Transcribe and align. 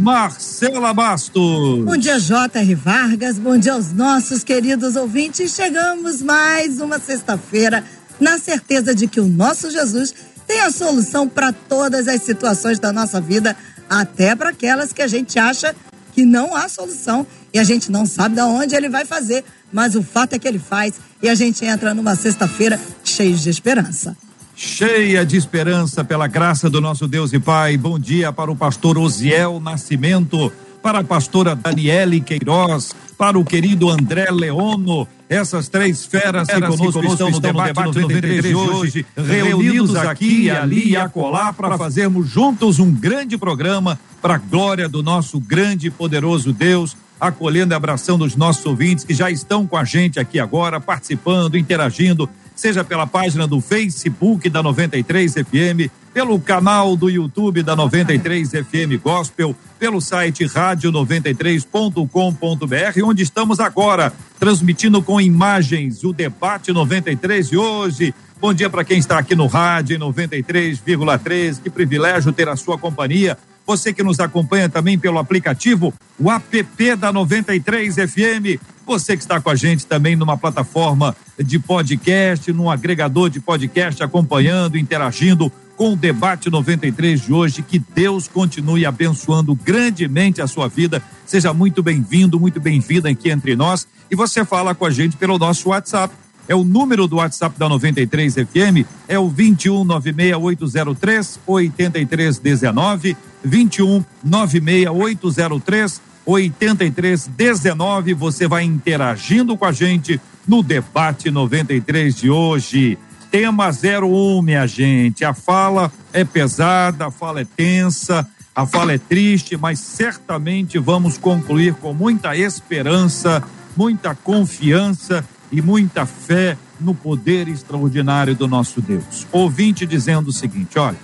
Marcela 0.00 0.94
Bastos. 0.94 1.84
Bom 1.84 1.94
dia, 1.94 2.18
J.R. 2.18 2.74
Vargas. 2.74 3.38
Bom 3.38 3.58
dia 3.58 3.74
aos 3.74 3.92
nossos 3.92 4.42
queridos 4.42 4.96
ouvintes. 4.96 5.54
Chegamos 5.54 6.22
mais 6.22 6.80
uma 6.80 6.98
sexta-feira 6.98 7.84
na 8.18 8.38
certeza 8.38 8.94
de 8.94 9.06
que 9.06 9.20
o 9.20 9.28
nosso 9.28 9.70
Jesus 9.70 10.14
tem 10.46 10.62
a 10.62 10.70
solução 10.70 11.28
para 11.28 11.52
todas 11.52 12.08
as 12.08 12.22
situações 12.22 12.78
da 12.78 12.94
nossa 12.94 13.20
vida 13.20 13.54
até 13.90 14.34
para 14.34 14.48
aquelas 14.48 14.90
que 14.90 15.02
a 15.02 15.06
gente 15.06 15.38
acha 15.38 15.76
que 16.14 16.24
não 16.24 16.56
há 16.56 16.66
solução 16.66 17.26
e 17.52 17.58
a 17.58 17.64
gente 17.64 17.92
não 17.92 18.06
sabe 18.06 18.36
de 18.36 18.40
onde 18.40 18.74
ele 18.74 18.88
vai 18.88 19.04
fazer, 19.04 19.44
mas 19.70 19.94
o 19.94 20.02
fato 20.02 20.32
é 20.32 20.38
que 20.38 20.48
ele 20.48 20.58
faz 20.58 20.94
e 21.22 21.28
a 21.28 21.34
gente 21.34 21.62
entra 21.62 21.92
numa 21.92 22.16
sexta-feira 22.16 22.80
cheia 23.04 23.36
de 23.36 23.50
esperança. 23.50 24.16
Cheia 24.62 25.24
de 25.24 25.38
esperança 25.38 26.04
pela 26.04 26.26
graça 26.26 26.68
do 26.68 26.82
nosso 26.82 27.08
Deus 27.08 27.32
e 27.32 27.38
Pai. 27.38 27.78
Bom 27.78 27.98
dia 27.98 28.30
para 28.30 28.52
o 28.52 28.54
pastor 28.54 28.98
Osiel 28.98 29.58
Nascimento, 29.58 30.52
para 30.82 30.98
a 30.98 31.04
pastora 31.04 31.56
Daniele 31.56 32.20
Queiroz, 32.20 32.94
para 33.16 33.38
o 33.38 33.44
querido 33.44 33.88
André 33.88 34.30
Leono, 34.30 35.08
essas 35.30 35.70
três 35.70 36.04
feras 36.04 36.46
que 36.46 36.60
conosco, 36.60 36.92
conosco 36.92 37.12
estão, 37.12 37.30
no 37.30 37.40
debate, 37.40 37.68
debate 37.68 38.00
93 38.00 38.42
de 38.42 38.54
hoje, 38.54 39.06
reunidos 39.16 39.96
aqui, 39.96 40.50
ali 40.50 40.90
e 40.90 40.96
acolá 40.96 41.54
para 41.54 41.78
fazermos 41.78 42.28
juntos 42.28 42.78
um 42.78 42.92
grande 42.92 43.38
programa 43.38 43.98
para 44.20 44.34
a 44.34 44.38
glória 44.38 44.90
do 44.90 45.02
nosso 45.02 45.40
grande 45.40 45.86
e 45.86 45.90
poderoso 45.90 46.52
Deus, 46.52 46.94
acolhendo 47.18 47.72
e 47.72 47.74
abraçando 47.74 48.26
os 48.26 48.36
nossos 48.36 48.66
ouvintes 48.66 49.06
que 49.06 49.14
já 49.14 49.30
estão 49.30 49.66
com 49.66 49.78
a 49.78 49.84
gente 49.84 50.20
aqui 50.20 50.38
agora, 50.38 50.78
participando, 50.78 51.56
interagindo, 51.56 52.28
seja 52.60 52.84
pela 52.84 53.06
página 53.06 53.46
do 53.46 53.58
Facebook 53.58 54.50
da 54.50 54.62
93 54.62 55.32
FM, 55.32 55.90
pelo 56.12 56.38
canal 56.38 56.94
do 56.94 57.08
YouTube 57.08 57.62
da 57.62 57.74
93 57.74 58.50
FM 58.50 59.00
Gospel, 59.02 59.56
pelo 59.78 59.98
site 59.98 60.44
rádio93.com.br, 60.44 63.02
onde 63.02 63.22
estamos 63.22 63.60
agora 63.60 64.12
transmitindo 64.38 65.00
com 65.00 65.18
imagens 65.18 66.04
o 66.04 66.12
debate 66.12 66.70
93 66.70 67.48
de 67.48 67.56
hoje. 67.56 68.14
Bom 68.38 68.52
dia 68.52 68.68
para 68.68 68.84
quem 68.84 68.98
está 68.98 69.18
aqui 69.18 69.34
no 69.34 69.46
rádio 69.46 69.98
93,3. 69.98 71.62
Que 71.62 71.70
privilégio 71.70 72.30
ter 72.30 72.46
a 72.46 72.56
sua 72.56 72.76
companhia. 72.76 73.38
Você 73.66 73.92
que 73.92 74.02
nos 74.02 74.18
acompanha 74.20 74.68
também 74.68 74.98
pelo 74.98 75.18
aplicativo, 75.18 75.94
o 76.18 76.30
app 76.30 76.96
da 76.96 77.12
93 77.12 77.94
FM. 77.94 78.60
Você 78.86 79.16
que 79.16 79.22
está 79.22 79.40
com 79.40 79.50
a 79.50 79.54
gente 79.54 79.86
também 79.86 80.16
numa 80.16 80.36
plataforma 80.36 81.16
de 81.38 81.58
podcast, 81.58 82.52
num 82.52 82.68
agregador 82.68 83.30
de 83.30 83.38
podcast, 83.38 84.02
acompanhando, 84.02 84.76
interagindo 84.76 85.52
com 85.76 85.92
o 85.92 85.96
debate 85.96 86.50
93 86.50 87.22
de 87.22 87.32
hoje. 87.32 87.62
Que 87.62 87.78
Deus 87.78 88.26
continue 88.26 88.84
abençoando 88.84 89.54
grandemente 89.54 90.42
a 90.42 90.46
sua 90.46 90.68
vida. 90.68 91.02
Seja 91.24 91.54
muito 91.54 91.82
bem-vindo, 91.82 92.40
muito 92.40 92.60
bem-vinda 92.60 93.08
aqui 93.08 93.30
entre 93.30 93.54
nós. 93.54 93.86
E 94.10 94.16
você 94.16 94.44
fala 94.44 94.74
com 94.74 94.84
a 94.84 94.90
gente 94.90 95.16
pelo 95.16 95.38
nosso 95.38 95.68
WhatsApp 95.68 96.12
é 96.50 96.54
o 96.54 96.64
número 96.64 97.06
do 97.06 97.16
WhatsApp 97.16 97.56
da 97.56 97.68
93 97.68 98.34
FM, 98.34 98.84
é 99.06 99.16
o 99.16 99.28
21 99.28 99.84
96803 99.84 101.38
8319, 101.46 103.16
21 103.44 104.04
96803 104.24 106.02
8319. 106.26 108.14
Você 108.14 108.48
vai 108.48 108.64
interagindo 108.64 109.56
com 109.56 109.64
a 109.64 109.70
gente 109.70 110.20
no 110.44 110.60
debate 110.60 111.30
93 111.30 112.16
de 112.16 112.28
hoje. 112.28 112.98
Tema 113.30 113.70
01, 113.70 114.42
minha 114.42 114.66
gente. 114.66 115.24
A 115.24 115.32
fala 115.32 115.92
é 116.12 116.24
pesada, 116.24 117.06
a 117.06 117.10
fala 117.12 117.42
é 117.42 117.44
tensa, 117.44 118.26
a 118.52 118.66
fala 118.66 118.92
é 118.94 118.98
triste, 118.98 119.56
mas 119.56 119.78
certamente 119.78 120.80
vamos 120.80 121.16
concluir 121.16 121.74
com 121.74 121.94
muita 121.94 122.36
esperança, 122.36 123.40
muita 123.76 124.16
confiança 124.16 125.24
e 125.50 125.60
muita 125.60 126.06
fé 126.06 126.56
no 126.80 126.94
poder 126.94 127.48
extraordinário 127.48 128.34
do 128.34 128.46
nosso 128.46 128.80
Deus. 128.80 129.26
Ouvinte 129.32 129.86
dizendo 129.86 130.28
o 130.28 130.32
seguinte: 130.32 130.78
olha, 130.78 130.98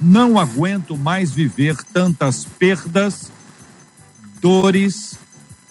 não 0.00 0.38
aguento 0.38 0.96
mais 0.96 1.30
viver 1.32 1.76
tantas 1.92 2.44
perdas, 2.44 3.30
dores, 4.40 5.18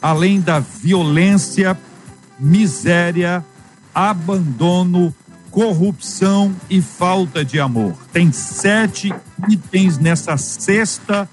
além 0.01 0.39
da 0.39 0.59
violência, 0.59 1.77
miséria, 2.39 3.45
abandono, 3.93 5.13
corrupção 5.51 6.55
e 6.69 6.81
falta 6.81 7.43
de 7.43 7.59
amor. 7.59 7.95
Tem 8.13 8.31
sete 8.31 9.13
itens 9.49 9.97
nessa 9.97 10.37
cesta 10.37 11.29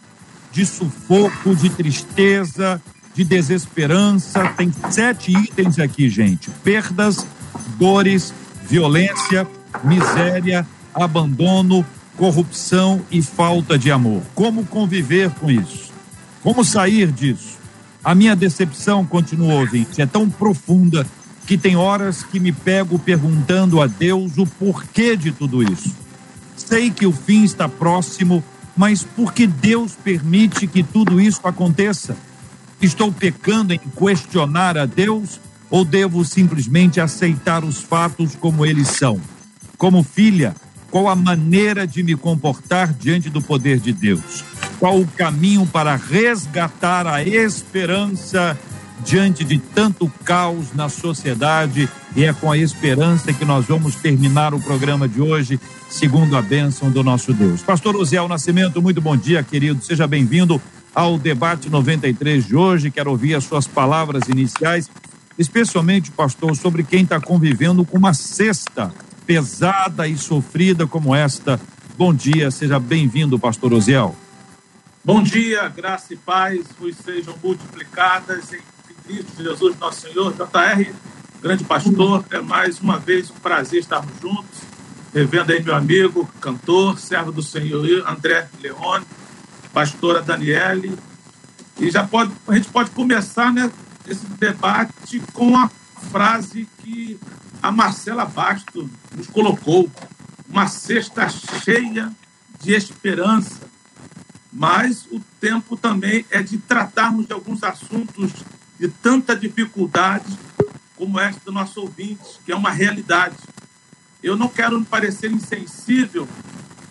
de 0.51 0.67
sufoco, 0.67 1.55
de 1.55 1.71
tristeza, 1.71 2.83
de 3.19 3.25
desesperança. 3.25 4.49
Tem 4.57 4.73
sete 4.91 5.33
itens 5.33 5.81
aqui, 5.81 6.09
gente: 6.09 6.51
perdas, 6.63 7.27
dores, 7.77 8.33
violência, 8.65 9.45
miséria, 9.83 10.65
abandono, 10.95 11.85
corrupção 12.17 13.03
e 13.11 13.21
falta 13.21 13.77
de 13.77 13.91
amor. 13.91 14.23
Como 14.37 14.65
conviver 14.65 15.31
com 15.31 15.51
isso? 15.51 15.91
Como 16.45 16.65
sair 16.65 17.11
disso? 17.11 17.59
A 18.05 18.15
minha 18.15 18.37
decepção, 18.37 19.05
continua 19.05 19.55
ouvinte, 19.55 20.01
é 20.01 20.07
tão 20.07 20.31
profunda 20.31 21.05
que 21.45 21.59
tem 21.59 21.75
horas 21.75 22.23
que 22.23 22.39
me 22.39 22.53
pego 22.53 23.01
perguntando 23.01 23.83
a 23.83 23.89
Deus 23.89 24.39
o 24.39 24.47
porquê 24.47 25.17
de 25.17 25.33
tudo 25.33 25.61
isso. 25.61 25.93
Sei 26.57 26.89
que 26.89 27.05
o 27.05 27.13
fim 27.13 27.43
está 27.43 27.69
próximo, 27.69 28.45
mas 28.77 29.03
por 29.03 29.33
que 29.33 29.45
Deus 29.45 29.97
permite 30.05 30.69
que 30.69 30.85
tudo 30.85 31.21
isso 31.21 31.41
aconteça? 31.43 32.17
Estou 32.81 33.11
pecando 33.11 33.73
em 33.73 33.79
questionar 33.79 34.79
a 34.79 34.87
Deus 34.87 35.41
ou 35.69 35.85
devo 35.85 36.25
simplesmente 36.25 37.01
aceitar 37.01 37.65
os 37.65 37.79
fatos 37.79 38.37
como 38.37 38.65
eles 38.65 38.89
são? 38.89 39.21
Como 39.77 40.05
filha, 40.05 40.55
qual 40.91 41.09
a 41.09 41.17
maneira 41.17 41.87
de 41.87 42.05
me 42.05 42.15
comportar 42.15 42.93
diante 42.93 43.29
do 43.29 43.43
poder 43.43 43.81
de 43.81 43.93
Deus? 43.93 44.45
Qual 44.79 45.01
o 45.01 45.07
caminho 45.07 45.67
para 45.67 45.97
resgatar 45.97 47.05
a 47.07 47.23
esperança 47.23 48.57
diante 49.05 49.45
de 49.45 49.59
tanto 49.59 50.09
caos 50.25 50.73
na 50.73 50.89
sociedade? 50.89 51.89
E 52.15 52.25
é 52.25 52.33
com 52.33 52.51
a 52.51 52.57
esperança 52.57 53.33
que 53.33 53.45
nós 53.45 53.67
vamos 53.67 53.97
terminar 53.97 54.55
o 54.55 54.61
programa 54.61 55.09
de 55.09 55.21
hoje, 55.21 55.61
segundo 55.91 56.37
a 56.37 56.43
bênção 56.43 56.91
do 56.91 57.03
nosso 57.03 57.35
Deus. 57.35 57.61
Pastor 57.61 57.97
Osiel 57.97 58.29
Nascimento, 58.29 58.81
muito 58.81 59.01
bom 59.01 59.17
dia, 59.17 59.43
querido. 59.43 59.85
Seja 59.85 60.07
bem-vindo 60.07 60.63
ao 60.99 61.17
debate 61.17 61.71
93 61.71 62.45
de 62.45 62.57
hoje. 62.57 62.91
Quero 62.91 63.13
ouvir 63.13 63.37
as 63.37 63.45
suas 63.45 63.69
palavras 63.69 64.29
iniciais, 64.29 64.91
especialmente, 65.39 66.11
pastor, 66.11 66.57
sobre 66.57 66.83
quem 66.83 67.05
está 67.05 67.21
convivendo 67.21 67.85
com 67.85 67.97
uma 67.97 68.13
cesta 68.13 68.93
pesada 69.25 70.09
e 70.09 70.19
sofrida 70.19 70.89
como 70.89 71.15
esta. 71.15 71.61
Bom 71.97 72.13
dia, 72.13 72.51
seja 72.51 72.81
bem-vindo, 72.81 73.39
pastor 73.39 73.73
Osiel. 73.75 74.17
Bom 75.05 75.23
dia, 75.23 75.69
graça 75.69 76.15
e 76.15 76.17
paz 76.17 76.67
vos 76.81 76.97
sejam 76.97 77.33
multiplicadas 77.45 78.53
em 78.53 78.61
Cristo 79.07 79.41
Jesus, 79.41 79.79
nosso 79.79 80.01
Senhor. 80.01 80.33
JR, 80.33 80.93
grande 81.41 81.63
pastor, 81.63 82.25
é 82.33 82.41
mais 82.41 82.81
uma 82.81 82.99
vez 82.99 83.31
um 83.31 83.35
prazer 83.35 83.79
estarmos 83.79 84.21
juntos, 84.21 84.63
revendo 85.15 85.53
aí 85.53 85.63
meu 85.63 85.77
amigo, 85.77 86.29
cantor, 86.41 86.99
servo 86.99 87.31
do 87.31 87.41
Senhor, 87.41 87.87
André 88.05 88.49
Leone 88.61 89.07
pastora 89.79 90.21
Daniele. 90.21 90.99
E 91.79 91.89
já 91.89 92.05
pode, 92.05 92.33
a 92.49 92.55
gente 92.57 92.69
pode 92.69 92.91
começar 92.91 93.53
né, 93.53 93.71
esse 94.09 94.27
debate 94.27 95.21
com 95.33 95.57
a, 95.57 95.71
frase 96.11 96.69
que 96.79 97.19
a 97.61 97.73
Marcela 97.73 98.25
Basto 98.25 98.89
nos 99.17 99.27
colocou, 99.27 99.91
uma 100.49 100.67
cesta 100.69 101.29
cheia 101.29 102.11
de 102.61 102.73
esperança. 102.73 103.61
Mas 104.53 105.07
o 105.11 105.21
tempo 105.41 105.77
também 105.77 106.25
é 106.31 106.43
de 106.43 106.57
tratarmos 106.59 107.27
de 107.27 107.33
alguns 107.33 107.63
assuntos 107.63 108.33
de 108.79 108.89
tanta 108.89 109.37
dificuldade 109.37 110.39
como 110.97 111.19
esta 111.21 111.41
do 111.45 111.53
nosso 111.53 111.81
ouvinte, 111.81 112.41
que 112.45 112.51
é 112.51 112.57
uma 112.57 112.71
realidade. 112.71 113.37
Eu 114.23 114.37
não 114.37 114.49
quero 114.49 114.79
me 114.79 114.87
parecer 114.87 115.31
insensível, 115.31 116.27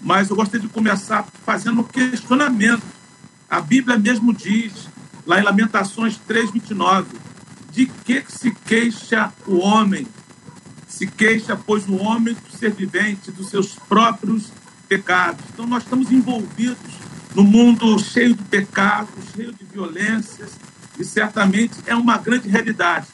mas 0.08 0.30
eu 0.30 0.38
gostaria 0.38 0.66
de 0.66 0.74
começar 0.74 1.28
fazendo 1.46 1.82
um 1.82 1.84
questionamento. 1.84 2.82
A 3.50 3.60
Bíblia 3.60 3.98
mesmo 3.98 4.34
diz, 4.34 4.88
lá 5.26 5.38
em 5.38 5.44
Lamentações 5.44 6.18
3:29, 6.26 7.08
de 7.74 7.88
que 8.06 8.24
se 8.30 8.52
queixa 8.52 9.34
o 9.46 9.58
homem? 9.58 10.08
Se 10.88 11.06
queixa, 11.06 11.58
pois, 11.58 11.90
o 11.90 11.98
homem 11.98 12.34
do 12.34 12.58
ser 12.58 12.72
vivente, 12.72 13.32
dos 13.32 13.50
seus 13.50 13.74
próprios 13.74 14.50
pecados. 14.88 15.44
Então, 15.54 15.68
nós 15.68 15.84
estamos 15.84 16.10
envolvidos 16.10 16.94
no 17.36 17.44
mundo 17.44 18.00
cheio 18.00 18.34
de 18.34 18.44
pecados, 18.44 19.26
cheio 19.36 19.52
de 19.52 19.66
violências, 19.66 20.52
e 20.98 21.04
certamente 21.04 21.76
é 21.86 21.94
uma 21.94 22.18
grande 22.18 22.48
realidade. 22.48 23.08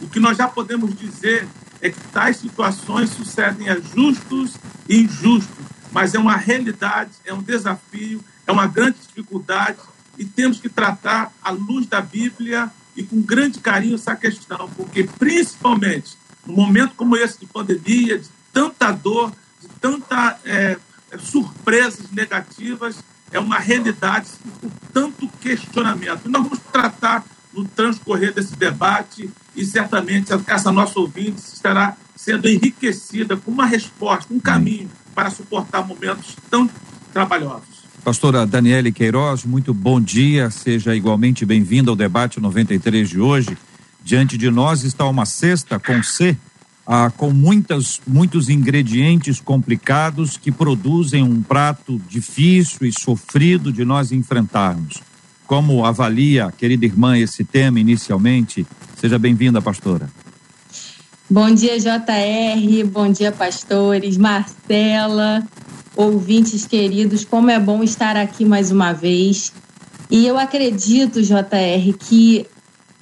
O 0.00 0.08
que 0.08 0.18
nós 0.18 0.36
já 0.36 0.48
podemos 0.48 0.92
dizer 0.92 1.46
é 1.80 1.88
que 1.88 2.00
tais 2.12 2.38
situações 2.38 3.10
sucedem 3.10 3.68
a 3.68 3.78
justos 3.78 4.56
e 4.88 5.02
injustos, 5.02 5.72
mas 5.92 6.14
é 6.14 6.18
uma 6.18 6.36
realidade, 6.36 7.10
é 7.24 7.32
um 7.32 7.42
desafio, 7.42 8.22
é 8.46 8.52
uma 8.52 8.66
grande 8.66 8.98
dificuldade 8.98 9.78
e 10.18 10.24
temos 10.24 10.58
que 10.58 10.68
tratar 10.68 11.32
à 11.42 11.50
luz 11.50 11.86
da 11.86 12.00
Bíblia 12.00 12.70
e 12.96 13.02
com 13.02 13.20
grande 13.20 13.60
carinho 13.60 13.94
essa 13.94 14.16
questão, 14.16 14.68
porque 14.76 15.04
principalmente 15.04 16.16
num 16.46 16.54
momento 16.54 16.94
como 16.96 17.16
esse 17.16 17.38
de 17.38 17.46
pandemia, 17.46 18.18
de 18.18 18.28
tanta 18.52 18.90
dor, 18.90 19.32
de 19.60 19.68
tanta 19.80 20.38
é, 20.44 20.78
surpresas 21.18 22.10
negativas, 22.10 22.96
é 23.30 23.38
uma 23.38 23.58
realidade 23.58 24.28
com 24.60 24.68
tanto 24.92 25.28
questionamento. 25.40 26.22
E 26.26 26.28
nós 26.28 26.42
vamos 26.42 26.58
tratar 26.72 27.24
no 27.52 27.64
transcorrer 27.64 28.32
desse 28.32 28.56
debate 28.56 29.30
e 29.54 29.64
certamente 29.64 30.32
essa 30.46 30.72
nossa 30.72 30.98
ouvinte 30.98 31.40
estará 31.52 31.96
sendo 32.16 32.48
enriquecida 32.48 33.36
com 33.36 33.50
uma 33.50 33.66
resposta, 33.66 34.32
um 34.32 34.40
caminho 34.40 34.90
para 35.14 35.30
suportar 35.30 35.86
momentos 35.86 36.36
tão 36.50 36.68
trabalhosos. 37.12 37.82
Pastora 38.04 38.46
Daniele 38.46 38.90
Queiroz, 38.90 39.44
muito 39.44 39.72
bom 39.72 40.00
dia, 40.00 40.50
seja 40.50 40.94
igualmente 40.94 41.44
bem-vinda 41.44 41.90
ao 41.90 41.96
debate 41.96 42.40
93 42.40 43.08
de 43.08 43.20
hoje. 43.20 43.56
Diante 44.04 44.36
de 44.36 44.50
nós 44.50 44.82
está 44.82 45.06
uma 45.06 45.24
cesta 45.24 45.78
com 45.78 46.02
C, 46.02 46.36
ah, 46.84 47.12
com 47.16 47.30
muitas, 47.30 48.00
muitos 48.06 48.48
ingredientes 48.48 49.40
complicados 49.40 50.36
que 50.36 50.50
produzem 50.50 51.22
um 51.22 51.42
prato 51.42 52.00
difícil 52.08 52.86
e 52.86 52.92
sofrido 52.92 53.72
de 53.72 53.84
nós 53.84 54.10
enfrentarmos. 54.10 55.00
Como 55.52 55.84
avalia, 55.84 56.50
querida 56.50 56.86
irmã, 56.86 57.18
esse 57.18 57.44
tema 57.44 57.78
inicialmente? 57.78 58.66
Seja 58.98 59.18
bem-vinda, 59.18 59.60
pastora. 59.60 60.08
Bom 61.28 61.50
dia, 61.50 61.78
JR. 61.78 62.86
Bom 62.90 63.12
dia, 63.12 63.30
pastores. 63.30 64.16
Marcela, 64.16 65.46
ouvintes 65.94 66.66
queridos. 66.66 67.26
Como 67.26 67.50
é 67.50 67.60
bom 67.60 67.82
estar 67.82 68.16
aqui 68.16 68.46
mais 68.46 68.70
uma 68.70 68.94
vez. 68.94 69.52
E 70.10 70.26
eu 70.26 70.38
acredito, 70.38 71.20
JR, 71.20 71.98
que 71.98 72.46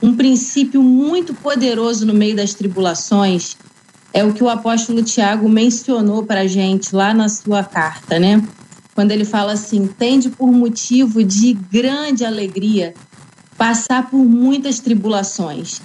um 0.03 0.17
princípio 0.17 0.83
muito 0.83 1.33
poderoso 1.33 2.05
no 2.05 2.15
meio 2.15 2.35
das 2.35 2.53
tribulações 2.53 3.57
é 4.13 4.25
o 4.25 4.33
que 4.33 4.43
o 4.43 4.49
apóstolo 4.49 5.05
Tiago 5.05 5.49
mencionou 5.49 6.25
para 6.25 6.41
a 6.41 6.47
gente 6.49 6.97
lá 6.97 7.15
na 7.15 7.29
sua 7.29 7.63
carta, 7.63 8.19
né? 8.19 8.43
Quando 9.01 9.13
ele 9.13 9.25
fala 9.25 9.53
assim: 9.53 9.87
tende 9.87 10.29
por 10.29 10.53
motivo 10.53 11.25
de 11.25 11.55
grande 11.55 12.23
alegria 12.23 12.93
passar 13.57 14.11
por 14.11 14.23
muitas 14.23 14.79
tribulações. 14.79 15.81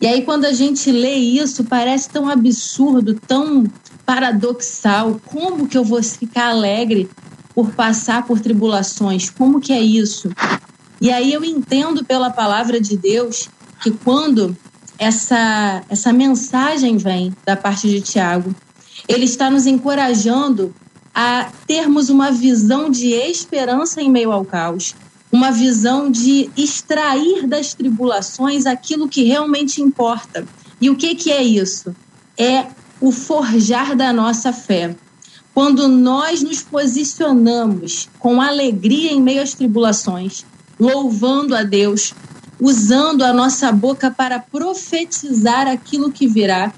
E 0.00 0.06
aí, 0.06 0.22
quando 0.22 0.44
a 0.44 0.52
gente 0.52 0.92
lê 0.92 1.16
isso, 1.16 1.64
parece 1.64 2.08
tão 2.08 2.28
absurdo, 2.28 3.14
tão 3.14 3.64
paradoxal. 4.06 5.20
Como 5.26 5.66
que 5.66 5.76
eu 5.76 5.82
vou 5.82 6.00
ficar 6.04 6.50
alegre 6.50 7.10
por 7.52 7.72
passar 7.72 8.24
por 8.26 8.38
tribulações? 8.38 9.28
Como 9.28 9.60
que 9.60 9.72
é 9.72 9.80
isso? 9.80 10.30
E 11.00 11.10
aí 11.10 11.32
eu 11.32 11.44
entendo 11.44 12.04
pela 12.04 12.30
palavra 12.30 12.80
de 12.80 12.96
Deus 12.96 13.48
que 13.82 13.90
quando 13.90 14.56
essa, 15.00 15.82
essa 15.88 16.12
mensagem 16.12 16.96
vem 16.96 17.34
da 17.44 17.56
parte 17.56 17.88
de 17.88 18.00
Tiago, 18.00 18.54
ele 19.08 19.24
está 19.24 19.50
nos 19.50 19.66
encorajando 19.66 20.72
a 21.14 21.50
termos 21.66 22.08
uma 22.08 22.30
visão 22.30 22.90
de 22.90 23.12
esperança 23.12 24.00
em 24.00 24.10
meio 24.10 24.32
ao 24.32 24.44
caos, 24.44 24.94
uma 25.30 25.50
visão 25.50 26.10
de 26.10 26.50
extrair 26.56 27.46
das 27.46 27.74
tribulações 27.74 28.66
aquilo 28.66 29.08
que 29.08 29.24
realmente 29.24 29.80
importa. 29.80 30.46
E 30.80 30.90
o 30.90 30.96
que, 30.96 31.14
que 31.14 31.30
é 31.32 31.42
isso? 31.42 31.94
É 32.36 32.66
o 33.00 33.10
forjar 33.10 33.96
da 33.96 34.12
nossa 34.12 34.52
fé. 34.52 34.94
Quando 35.54 35.88
nós 35.88 36.42
nos 36.42 36.62
posicionamos 36.62 38.08
com 38.18 38.40
alegria 38.40 39.12
em 39.12 39.20
meio 39.20 39.42
às 39.42 39.54
tribulações, 39.54 40.44
louvando 40.78 41.54
a 41.54 41.62
Deus, 41.62 42.14
usando 42.60 43.22
a 43.22 43.32
nossa 43.32 43.70
boca 43.72 44.10
para 44.10 44.38
profetizar 44.38 45.66
aquilo 45.66 46.12
que 46.12 46.26
virá, 46.26 46.72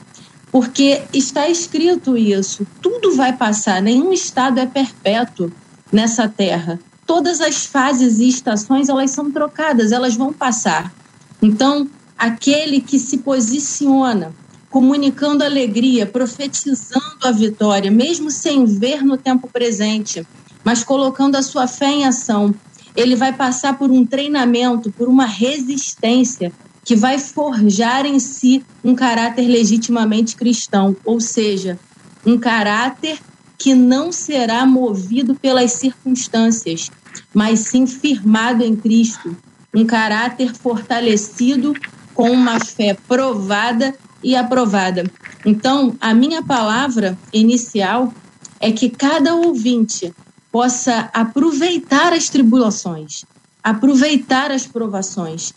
porque 0.54 1.02
está 1.12 1.48
escrito 1.48 2.16
isso. 2.16 2.64
Tudo 2.80 3.16
vai 3.16 3.32
passar, 3.32 3.82
nenhum 3.82 4.12
estado 4.12 4.60
é 4.60 4.66
perpétuo 4.66 5.50
nessa 5.90 6.28
terra. 6.28 6.78
Todas 7.04 7.40
as 7.40 7.66
fases 7.66 8.20
e 8.20 8.28
estações 8.28 8.88
elas 8.88 9.10
são 9.10 9.32
trocadas, 9.32 9.90
elas 9.90 10.14
vão 10.14 10.32
passar. 10.32 10.94
Então, 11.42 11.90
aquele 12.16 12.80
que 12.80 13.00
se 13.00 13.18
posiciona 13.18 14.32
comunicando 14.70 15.42
alegria, 15.42 16.06
profetizando 16.06 17.18
a 17.24 17.32
vitória, 17.32 17.90
mesmo 17.90 18.30
sem 18.30 18.64
ver 18.64 19.02
no 19.02 19.16
tempo 19.16 19.48
presente, 19.52 20.24
mas 20.62 20.84
colocando 20.84 21.34
a 21.34 21.42
sua 21.42 21.66
fé 21.66 21.88
em 21.88 22.04
ação, 22.04 22.54
ele 22.94 23.16
vai 23.16 23.32
passar 23.32 23.76
por 23.76 23.90
um 23.90 24.06
treinamento, 24.06 24.92
por 24.92 25.08
uma 25.08 25.26
resistência 25.26 26.52
que 26.84 26.94
vai 26.94 27.18
forjar 27.18 28.04
em 28.04 28.18
si 28.18 28.64
um 28.84 28.94
caráter 28.94 29.48
legitimamente 29.48 30.36
cristão, 30.36 30.94
ou 31.04 31.18
seja, 31.20 31.78
um 32.26 32.38
caráter 32.38 33.18
que 33.58 33.74
não 33.74 34.12
será 34.12 34.66
movido 34.66 35.34
pelas 35.34 35.72
circunstâncias, 35.72 36.90
mas 37.32 37.60
sim 37.60 37.86
firmado 37.86 38.62
em 38.62 38.76
Cristo, 38.76 39.36
um 39.74 39.84
caráter 39.86 40.54
fortalecido 40.54 41.74
com 42.12 42.30
uma 42.30 42.60
fé 42.60 42.96
provada 43.08 43.94
e 44.22 44.36
aprovada. 44.36 45.04
Então, 45.44 45.96
a 46.00 46.14
minha 46.14 46.42
palavra 46.42 47.18
inicial 47.32 48.12
é 48.60 48.70
que 48.70 48.88
cada 48.88 49.34
ouvinte 49.34 50.12
possa 50.50 51.10
aproveitar 51.12 52.12
as 52.12 52.28
tribulações, 52.28 53.24
aproveitar 53.62 54.50
as 54.50 54.66
provações, 54.66 55.52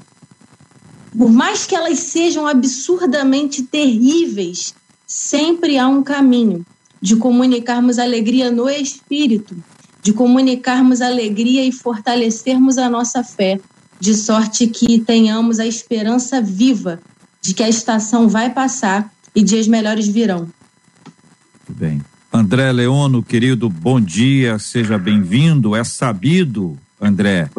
por 1.18 1.32
mais 1.32 1.66
que 1.66 1.76
elas 1.76 1.98
sejam 1.98 2.46
absurdamente 2.46 3.64
terríveis, 3.64 4.76
sempre 5.08 5.80
há 5.80 5.88
um 5.88 6.04
caminho 6.04 6.64
de 7.02 7.16
comunicarmos 7.16 7.98
alegria 7.98 8.52
no 8.52 8.70
espírito, 8.70 9.56
de 10.04 10.14
comunicarmos 10.14 11.02
alegria 11.02 11.66
e 11.66 11.72
fortalecermos 11.72 12.78
a 12.78 12.88
nossa 12.88 13.24
fé, 13.24 13.60
de 14.00 14.14
sorte 14.14 14.68
que 14.68 15.00
tenhamos 15.00 15.60
a 15.60 15.66
esperança 15.66 16.40
viva 16.40 17.00
de 17.42 17.56
que 17.56 17.64
a 17.64 17.70
estação 17.70 18.30
vai 18.30 18.54
passar 18.54 19.12
e 19.36 19.42
dias 19.42 19.68
melhores 19.68 20.08
virão. 20.08 20.40
Muito 20.42 21.80
bem. 21.80 22.02
André 22.32 22.72
Leono, 22.72 23.24
querido, 23.24 23.70
bom 23.70 24.00
dia, 24.00 24.60
seja 24.60 25.00
bem-vindo. 25.00 25.76
É 25.76 25.84
sabido 25.84 26.78
André, 27.00 27.50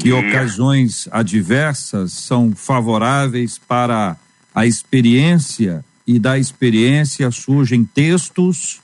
que 0.00 0.12
ocasiões 0.12 1.08
adversas 1.12 2.12
são 2.12 2.54
favoráveis 2.54 3.58
para 3.58 4.16
a 4.54 4.66
experiência 4.66 5.84
e 6.06 6.18
da 6.18 6.38
experiência 6.38 7.30
surgem 7.30 7.84
textos, 7.84 8.80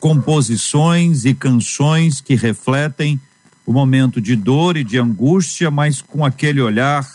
composições 0.00 1.26
e 1.26 1.34
canções 1.34 2.20
que 2.20 2.34
refletem 2.34 3.20
o 3.66 3.72
momento 3.72 4.20
de 4.20 4.34
dor 4.34 4.76
e 4.76 4.82
de 4.82 4.98
angústia, 4.98 5.70
mas 5.70 6.00
com 6.00 6.24
aquele 6.24 6.60
olhar 6.60 7.06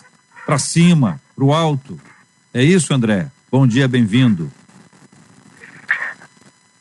para 0.46 0.60
cima, 0.60 1.20
para 1.36 1.44
o 1.44 1.53
alto. 1.53 2.00
É 2.53 2.63
isso, 2.63 2.94
André? 2.94 3.27
Bom 3.51 3.67
dia, 3.67 3.88
bem-vindo. 3.88 4.51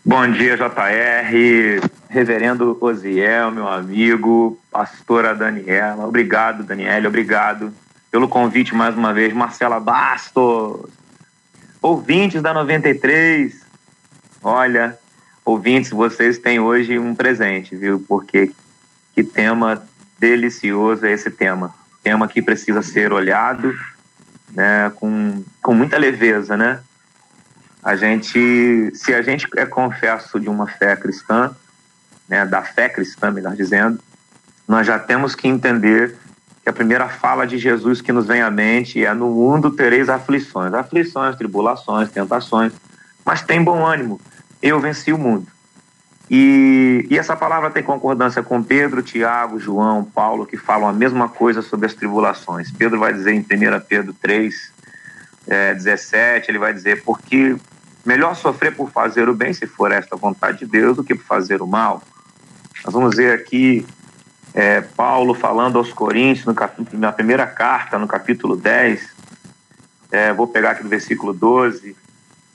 Bom 0.05 0.31
dia, 0.31 0.57
JR, 0.57 1.91
Reverendo 2.17 2.79
Osiel, 2.81 3.51
meu 3.51 3.69
amigo, 3.69 4.59
pastora 4.71 5.35
Daniela. 5.35 6.07
Obrigado, 6.07 6.63
Daniela, 6.65 7.09
obrigado 7.09 7.71
pelo 8.11 8.27
convite 8.27 8.75
mais 8.75 8.97
uma 8.97 9.13
vez. 9.13 9.35
Marcela 9.35 9.79
Bastos. 9.79 10.89
ouvintes 11.83 12.41
da 12.41 12.55
93. 12.55 13.61
Olha, 14.43 14.99
ouvintes, 15.45 15.91
vocês 15.91 16.39
têm 16.39 16.59
hoje 16.59 16.99
um 16.99 17.15
presente, 17.15 17.77
viu? 17.77 18.03
Porque 18.09 18.51
que 19.13 19.23
tema 19.23 19.87
delicioso 20.19 21.05
é 21.05 21.13
esse 21.13 21.31
tema. 21.31 21.75
Tema 22.03 22.27
que 22.27 22.41
precisa 22.41 22.81
ser 22.81 23.13
olhado 23.13 23.75
né, 24.55 24.91
com, 24.97 25.45
com 25.61 25.75
muita 25.75 25.99
leveza, 25.99 26.57
né? 26.57 26.81
A 27.83 27.95
gente, 27.95 28.91
se 28.95 29.13
a 29.13 29.21
gente 29.21 29.47
é 29.55 29.67
confesso 29.67 30.41
de 30.41 30.49
uma 30.49 30.67
fé 30.67 30.97
cristã, 30.97 31.55
né, 32.29 32.45
da 32.45 32.63
fé 32.63 32.89
cristã, 32.89 33.31
melhor 33.31 33.55
dizendo, 33.55 33.99
nós 34.67 34.87
já 34.87 34.99
temos 34.99 35.35
que 35.35 35.47
entender 35.47 36.17
que 36.63 36.69
a 36.69 36.73
primeira 36.73 37.09
fala 37.09 37.47
de 37.47 37.59
Jesus 37.59 38.01
que 38.01 38.13
nos 38.13 38.27
vem 38.27 38.43
à 38.43 38.51
mente 38.51 39.05
é: 39.05 39.15
No 39.15 39.31
mundo 39.31 39.71
tereis 39.71 40.09
aflições, 40.09 40.75
aflições, 40.75 41.37
tribulações, 41.37 42.11
tentações, 42.11 42.73
mas 43.25 43.43
tem 43.43 43.63
bom 43.63 43.87
ânimo, 43.87 44.21
eu 44.61 44.81
venci 44.81 45.13
o 45.13 45.19
mundo. 45.19 45.47
E, 46.29 47.07
e, 47.09 47.17
essa 47.17 47.37
palavra 47.37 47.71
tem 47.71 47.85
concordância 47.85 48.43
com 48.43 48.61
Pedro, 48.61 49.01
Tiago, 49.01 49.61
João, 49.61 50.03
Paulo, 50.03 50.45
que 50.45 50.57
falam 50.57 50.89
a 50.89 50.93
mesma 50.93 51.29
coisa 51.29 51.63
sobre 51.63 51.87
as 51.87 51.95
tribulações. 51.95 52.73
Pedro 52.73 52.99
vai 52.99 53.13
dizer 53.13 53.33
em 53.33 53.39
1 53.39 53.45
Pedro 53.89 54.13
3, 54.13 54.73
é, 55.47 55.75
17, 55.75 56.51
ele 56.51 56.59
vai 56.59 56.73
dizer: 56.73 57.05
Porque 57.05 57.57
melhor 58.05 58.35
sofrer 58.35 58.75
por 58.75 58.91
fazer 58.91 59.29
o 59.29 59.35
bem, 59.35 59.53
se 59.53 59.69
for 59.69 59.93
esta 59.93 60.17
vontade 60.17 60.59
de 60.59 60.67
Deus, 60.67 60.97
do 60.97 61.05
que 61.05 61.15
por 61.15 61.25
fazer 61.25 61.63
o 61.63 61.67
mal. 61.67 62.03
Nós 62.87 62.95
vamos 62.95 63.17
ver 63.17 63.35
aqui 63.35 63.85
é, 64.55 64.81
Paulo 64.81 65.35
falando 65.35 65.77
aos 65.77 65.93
Coríntios, 65.93 66.47
no 66.47 66.55
na 66.93 67.11
primeira 67.11 67.45
carta, 67.45 67.99
no 67.99 68.07
capítulo 68.07 68.55
10, 68.55 69.13
é, 70.13 70.33
vou 70.33 70.47
pegar 70.47 70.71
aqui 70.71 70.85
no 70.85 70.89
versículo 70.89 71.33
12. 71.33 71.97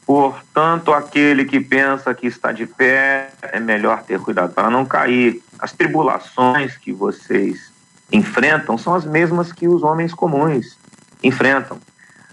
Portanto, 0.06 0.94
aquele 0.94 1.44
que 1.44 1.60
pensa 1.60 2.14
que 2.14 2.28
está 2.28 2.54
de 2.54 2.66
pé, 2.66 3.32
é 3.42 3.60
melhor 3.60 4.04
ter 4.04 4.22
cuidado 4.22 4.54
para 4.54 4.70
não 4.70 4.86
cair. 4.86 5.44
As 5.60 5.74
tribulações 5.74 6.78
que 6.78 6.94
vocês 6.94 7.70
enfrentam 8.10 8.78
são 8.78 8.96
as 8.96 9.04
mesmas 9.04 9.52
que 9.52 9.68
os 9.68 9.84
homens 9.84 10.14
comuns 10.14 10.80
enfrentam. 11.22 11.78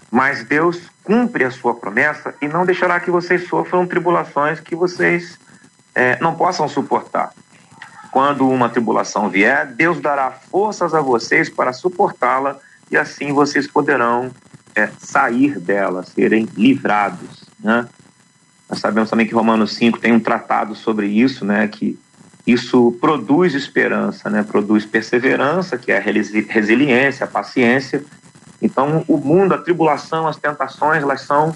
Mas 0.09 0.45
Deus 0.45 0.89
cumpre 1.03 1.43
a 1.43 1.51
sua 1.51 1.75
promessa 1.75 2.33
e 2.41 2.47
não 2.47 2.65
deixará 2.65 2.97
que 3.01 3.11
vocês 3.11 3.45
sofram 3.49 3.85
tribulações 3.85 4.61
que 4.61 4.73
vocês 4.73 5.37
é, 5.93 6.17
não 6.21 6.33
possam 6.33 6.65
suportar. 6.69 7.33
Quando 8.11 8.47
uma 8.49 8.69
tribulação 8.69 9.29
vier, 9.29 9.67
Deus 9.67 9.99
dará 9.99 10.31
forças 10.31 10.93
a 10.93 11.01
vocês 11.01 11.49
para 11.49 11.73
suportá-la 11.73 12.57
e 12.89 12.97
assim 12.97 13.31
vocês 13.31 13.67
poderão 13.67 14.31
é, 14.75 14.89
sair 14.99 15.59
dela, 15.59 16.03
serem 16.03 16.47
livrados. 16.55 17.43
Né? 17.59 17.87
Nós 18.69 18.79
sabemos 18.79 19.09
também 19.09 19.27
que 19.27 19.33
Romanos 19.33 19.73
5 19.75 19.99
tem 19.99 20.13
um 20.13 20.19
tratado 20.19 20.75
sobre 20.75 21.07
isso, 21.07 21.43
né, 21.43 21.67
que 21.67 21.99
isso 22.45 22.97
produz 22.99 23.53
esperança, 23.53 24.29
né, 24.29 24.43
produz 24.43 24.85
perseverança, 24.85 25.77
que 25.77 25.91
é 25.91 25.97
a 25.97 26.01
resiliência, 26.01 27.25
a 27.25 27.27
paciência. 27.27 28.03
Então, 28.61 29.03
o 29.07 29.17
mundo, 29.17 29.53
a 29.53 29.57
tribulação, 29.57 30.27
as 30.27 30.37
tentações, 30.37 31.03
elas 31.03 31.21
são 31.21 31.55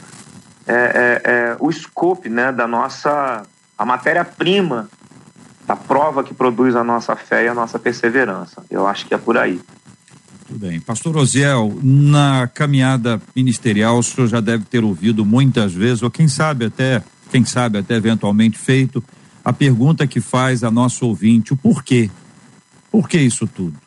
é, 0.67 0.73
é, 0.73 1.31
é, 1.31 1.57
o 1.59 1.71
scope 1.71 2.29
né, 2.29 2.51
da 2.51 2.67
nossa, 2.67 3.43
a 3.77 3.85
matéria-prima 3.85 4.89
da 5.65 5.75
prova 5.75 6.23
que 6.23 6.33
produz 6.33 6.75
a 6.75 6.83
nossa 6.83 7.15
fé 7.15 7.45
e 7.45 7.47
a 7.47 7.53
nossa 7.53 7.79
perseverança. 7.79 8.63
Eu 8.69 8.85
acho 8.87 9.05
que 9.05 9.13
é 9.13 9.17
por 9.17 9.37
aí. 9.37 9.61
Tudo 10.47 10.59
bem. 10.59 10.79
Pastor 10.79 11.15
Osiel, 11.15 11.77
na 11.81 12.49
caminhada 12.53 13.21
ministerial, 13.35 13.97
o 13.97 14.03
senhor 14.03 14.27
já 14.27 14.41
deve 14.41 14.65
ter 14.65 14.83
ouvido 14.83 15.25
muitas 15.25 15.73
vezes, 15.73 16.03
ou 16.03 16.11
quem 16.11 16.27
sabe 16.27 16.65
até, 16.65 17.01
quem 17.31 17.45
sabe 17.45 17.77
até 17.77 17.95
eventualmente 17.95 18.57
feito, 18.57 19.03
a 19.43 19.53
pergunta 19.53 20.05
que 20.05 20.19
faz 20.21 20.63
a 20.63 20.69
nosso 20.69 21.05
ouvinte, 21.05 21.53
o 21.53 21.57
porquê? 21.57 22.09
Por 22.91 23.07
que 23.07 23.17
isso 23.17 23.47
tudo? 23.47 23.77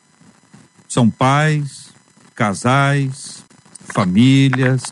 São 0.89 1.11
pais, 1.11 1.93
casais, 2.35 3.45
famílias, 3.81 4.83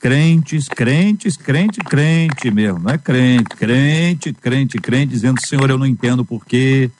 crentes, 0.00 0.66
crentes, 0.66 1.36
crente, 1.36 1.78
crente 1.80 2.50
mesmo, 2.50 2.78
não 2.78 2.90
é 2.90 2.96
crente, 2.96 3.54
crente, 3.54 4.32
crente, 4.32 4.78
crente, 4.78 5.12
dizendo, 5.12 5.38
Senhor, 5.46 5.68
eu 5.68 5.76
não 5.76 5.84
entendo 5.84 6.24
por 6.24 6.44
quê. 6.46 6.90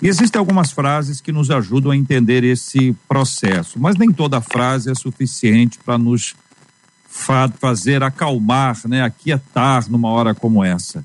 E 0.00 0.06
existem 0.06 0.38
algumas 0.38 0.70
frases 0.70 1.20
que 1.20 1.32
nos 1.32 1.50
ajudam 1.50 1.90
a 1.90 1.96
entender 1.96 2.44
esse 2.44 2.94
processo, 3.08 3.80
mas 3.80 3.96
nem 3.96 4.12
toda 4.12 4.40
frase 4.40 4.90
é 4.90 4.94
suficiente 4.94 5.78
para 5.84 5.98
nos 5.98 6.36
fa 7.08 7.48
fazer 7.60 8.02
acalmar, 8.02 8.76
né, 8.86 9.02
aquietar 9.02 9.90
numa 9.90 10.08
hora 10.08 10.34
como 10.34 10.62
essa. 10.64 11.04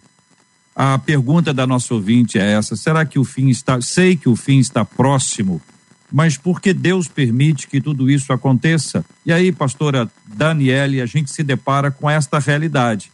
A 0.75 0.97
pergunta 0.97 1.53
da 1.53 1.65
nossa 1.65 1.93
ouvinte 1.93 2.37
é 2.37 2.53
essa: 2.53 2.75
será 2.75 3.03
que 3.03 3.19
o 3.19 3.23
fim 3.23 3.49
está. 3.49 3.81
Sei 3.81 4.15
que 4.15 4.29
o 4.29 4.35
fim 4.35 4.59
está 4.59 4.85
próximo, 4.85 5.61
mas 6.11 6.37
por 6.37 6.59
que 6.59 6.73
Deus 6.73 7.07
permite 7.07 7.67
que 7.67 7.79
tudo 7.79 8.09
isso 8.09 8.33
aconteça? 8.33 9.05
E 9.25 9.31
aí, 9.31 9.51
pastora 9.51 10.09
Daniele, 10.25 11.01
a 11.01 11.05
gente 11.05 11.29
se 11.31 11.43
depara 11.43 11.91
com 11.91 12.09
esta 12.09 12.39
realidade. 12.39 13.11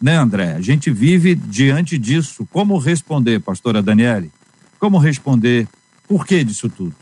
Né, 0.00 0.16
André? 0.16 0.52
A 0.52 0.60
gente 0.60 0.90
vive 0.90 1.34
diante 1.34 1.96
disso. 1.96 2.46
Como 2.50 2.76
responder, 2.78 3.40
pastora 3.40 3.82
Daniele? 3.82 4.30
Como 4.78 4.98
responder? 4.98 5.68
Por 6.06 6.26
que 6.26 6.42
disso 6.44 6.68
tudo? 6.68 6.94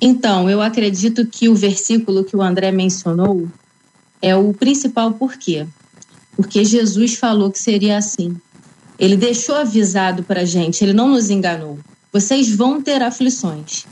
Então, 0.00 0.50
eu 0.50 0.60
acredito 0.60 1.26
que 1.26 1.48
o 1.48 1.54
versículo 1.54 2.24
que 2.24 2.36
o 2.36 2.42
André 2.42 2.72
mencionou 2.72 3.48
é 4.20 4.34
o 4.34 4.52
principal 4.52 5.12
porquê. 5.12 5.66
Porque 6.34 6.64
Jesus 6.64 7.14
falou 7.14 7.50
que 7.50 7.58
seria 7.58 7.96
assim. 7.96 8.36
Ele 8.98 9.16
deixou 9.16 9.54
avisado 9.54 10.22
para 10.22 10.40
a 10.40 10.44
gente, 10.44 10.82
ele 10.82 10.92
não 10.92 11.08
nos 11.08 11.30
enganou 11.30 11.78
vocês 12.16 12.48
vão 12.48 12.80
ter 12.80 13.02
aflições. 13.02 13.84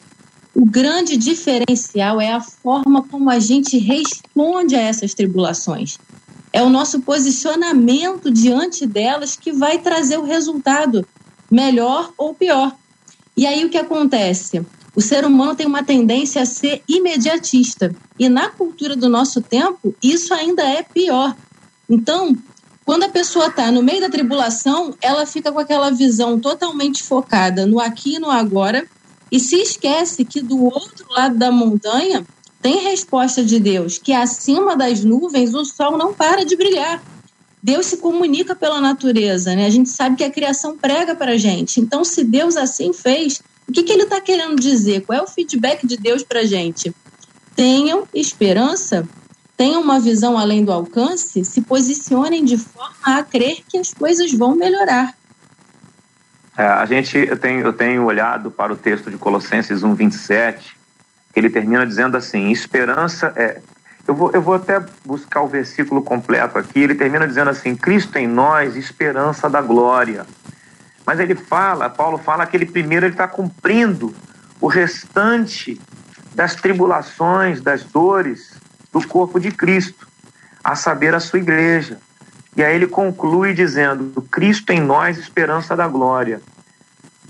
O 0.55 0.65
grande 0.65 1.15
diferencial 1.15 2.19
é 2.19 2.33
a 2.33 2.41
forma 2.41 3.03
como 3.03 3.29
a 3.29 3.39
gente 3.39 3.77
responde 3.77 4.75
a 4.75 4.81
essas 4.81 5.13
tribulações. 5.13 5.99
É 6.51 6.63
o 6.63 6.71
nosso 6.71 7.03
posicionamento 7.03 8.31
diante 8.31 8.87
delas 8.87 9.37
que 9.37 9.53
vai 9.53 9.79
trazer 9.79 10.17
o 10.17 10.25
resultado, 10.25 11.07
melhor 11.51 12.15
ou 12.17 12.33
pior. 12.33 12.75
E 13.37 13.47
aí 13.47 13.63
o 13.63 13.69
que 13.69 13.77
acontece? 13.77 14.65
O 14.97 15.03
ser 15.03 15.27
humano 15.27 15.55
tem 15.55 15.67
uma 15.67 15.85
tendência 15.85 16.41
a 16.41 16.47
ser 16.47 16.83
imediatista. 16.89 17.95
E 18.19 18.27
na 18.31 18.49
cultura 18.49 18.97
do 18.97 19.11
nosso 19.11 19.43
tempo, 19.43 19.95
isso 20.03 20.33
ainda 20.33 20.63
é 20.63 20.83
pior. 20.83 21.37
Então, 21.91 22.35
quando 22.85 23.05
a 23.05 23.09
pessoa 23.09 23.47
está 23.47 23.71
no 23.71 23.83
meio 23.83 24.01
da 24.01 24.11
tribulação, 24.11 24.95
ela 25.01 25.25
fica 25.25 25.51
com 25.51 25.59
aquela 25.59 25.91
visão 25.91 26.39
totalmente 26.39 27.03
focada 27.03 27.65
no 27.65 27.81
aqui 27.81 28.17
e 28.17 28.19
no 28.19 28.31
agora 28.31 28.87
e 29.33 29.41
se 29.41 29.57
esquece 29.57 30.25
que 30.25 30.41
do 30.41 30.65
outro 30.65 31.07
lado 31.11 31.37
da 31.37 31.51
montanha 31.51 32.27
tem 32.61 32.79
resposta 32.79 33.45
de 33.45 33.59
Deus, 33.59 33.99
que 33.99 34.13
acima 34.13 34.77
das 34.77 35.03
nuvens 35.03 35.55
o 35.55 35.65
sol 35.65 35.99
não 35.99 36.15
para 36.15 36.45
de 36.45 36.57
brilhar. 36.57 37.03
Deus 37.63 37.87
se 37.87 37.97
comunica 37.97 38.55
pela 38.55 38.81
natureza, 38.81 39.55
né? 39.55 39.67
A 39.67 39.71
gente 39.71 39.89
sabe 39.89 40.17
que 40.17 40.25
a 40.25 40.31
criação 40.31 40.77
prega 40.77 41.15
para 41.15 41.33
a 41.33 41.37
gente. 41.39 41.81
Então, 41.81 42.05
se 42.05 42.23
Deus 42.23 42.57
assim 42.57 42.93
fez, 42.93 43.43
o 43.67 43.73
que, 43.73 43.83
que 43.83 43.93
ele 43.93 44.03
está 44.03 44.21
querendo 44.21 44.57
dizer? 44.57 45.01
Qual 45.03 45.19
é 45.19 45.23
o 45.23 45.27
feedback 45.27 45.87
de 45.87 45.97
Deus 45.97 46.23
para 46.23 46.41
a 46.41 46.45
gente? 46.45 46.95
Tenham 47.57 48.07
esperança 48.15 49.09
tenham 49.57 49.81
uma 49.81 50.01
visão 50.01 50.37
além 50.39 50.65
do 50.65 50.73
alcance, 50.73 51.45
se 51.45 51.61
posicionem 51.63 52.45
de 52.45 52.59
forma 52.59 52.95
a 53.03 53.23
crer 53.23 53.63
que 53.69 53.79
as 53.79 53.93
coisas 53.93 54.33
vão 54.33 54.55
melhorar. 54.55 55.15
É, 56.57 56.65
a 56.65 56.87
gente, 56.87 57.17
eu 57.19 57.37
tenho, 57.37 57.61
eu 57.61 57.73
tenho 57.73 58.05
olhado 58.05 58.51
para 58.51 58.73
o 58.73 58.77
texto 58.77 59.11
de 59.11 59.17
Colossenses 59.17 59.83
1, 59.83 59.95
27, 59.95 60.77
que 61.33 61.41
ele 61.41 61.51
termina 61.51 61.87
dizendo 61.87 62.17
assim: 62.17 62.51
esperança 62.51 63.33
é. 63.37 63.61
Eu 64.07 64.15
vou, 64.15 64.31
eu 64.33 64.43
vou 64.43 64.55
até 64.55 64.85
buscar 65.05 65.41
o 65.41 65.49
versículo 65.49 66.03
completo 66.03 66.59
aqui. 66.59 66.81
Ele 66.81 66.95
termina 66.95 67.27
dizendo 67.27 67.51
assim: 67.51 67.75
Cristo 67.75 68.17
em 68.19 68.29
nós, 68.29 68.77
esperança 68.77 69.49
da 69.49 69.61
glória. 69.61 70.27
Mas 71.07 71.19
ele 71.19 71.35
fala, 71.35 71.91
Paulo 71.91 72.19
fala 72.19 72.47
que 72.47 72.57
ele 72.57 72.67
primeiro 72.67 73.07
está 73.07 73.27
cumprindo 73.27 74.15
o 74.61 74.67
restante 74.67 75.81
das 76.35 76.55
tribulações, 76.55 77.61
das 77.61 77.85
dores, 77.85 78.55
do 78.95 79.07
corpo 79.07 79.41
de 79.41 79.51
Cristo, 79.51 80.07
a 80.63 80.77
saber, 80.77 81.15
a 81.15 81.21
sua 81.21 81.41
igreja. 81.41 81.99
E 82.57 82.63
aí 82.63 82.77
ele 82.77 82.87
conclui 82.87 83.53
dizendo: 83.53 84.23
Cristo 84.31 84.71
em 84.71 84.81
nós, 84.81 85.19
esperança 85.19 85.77
da 85.77 85.89
glória. 85.89 86.41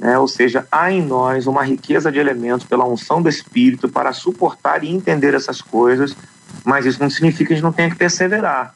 É, 0.00 0.18
ou 0.18 0.28
seja, 0.28 0.66
há 0.70 0.90
em 0.90 1.00
nós 1.02 1.46
uma 1.46 1.64
riqueza 1.64 2.12
de 2.12 2.18
elementos 2.18 2.66
pela 2.66 2.84
unção 2.84 3.22
do 3.22 3.28
Espírito 3.28 3.88
para 3.88 4.12
suportar 4.12 4.84
e 4.84 4.90
entender 4.90 5.34
essas 5.34 5.62
coisas, 5.62 6.16
mas 6.64 6.84
isso 6.84 7.00
não 7.00 7.08
significa 7.08 7.46
que 7.46 7.52
a 7.54 7.56
gente 7.56 7.64
não 7.64 7.72
tenha 7.72 7.88
que 7.88 7.96
perseverar. 7.96 8.74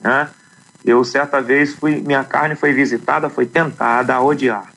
Né? 0.00 0.28
Eu, 0.84 1.02
certa 1.02 1.40
vez, 1.40 1.74
fui, 1.74 2.00
minha 2.00 2.22
carne 2.22 2.54
foi 2.54 2.72
visitada, 2.72 3.30
foi 3.30 3.46
tentada 3.46 4.14
a 4.14 4.22
odiar. 4.22 4.70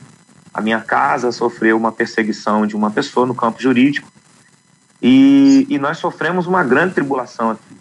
A 0.54 0.62
minha 0.62 0.80
casa 0.80 1.32
sofreu 1.32 1.76
uma 1.76 1.92
perseguição 1.92 2.66
de 2.66 2.76
uma 2.76 2.90
pessoa 2.90 3.26
no 3.26 3.36
campo 3.36 3.62
jurídico, 3.62 4.12
e, 5.04 5.68
e 5.70 5.78
nós 5.78 5.98
sofremos 5.98 6.48
uma 6.48 6.64
grande 6.64 6.94
tribulação 6.94 7.52
aqui. 7.52 7.78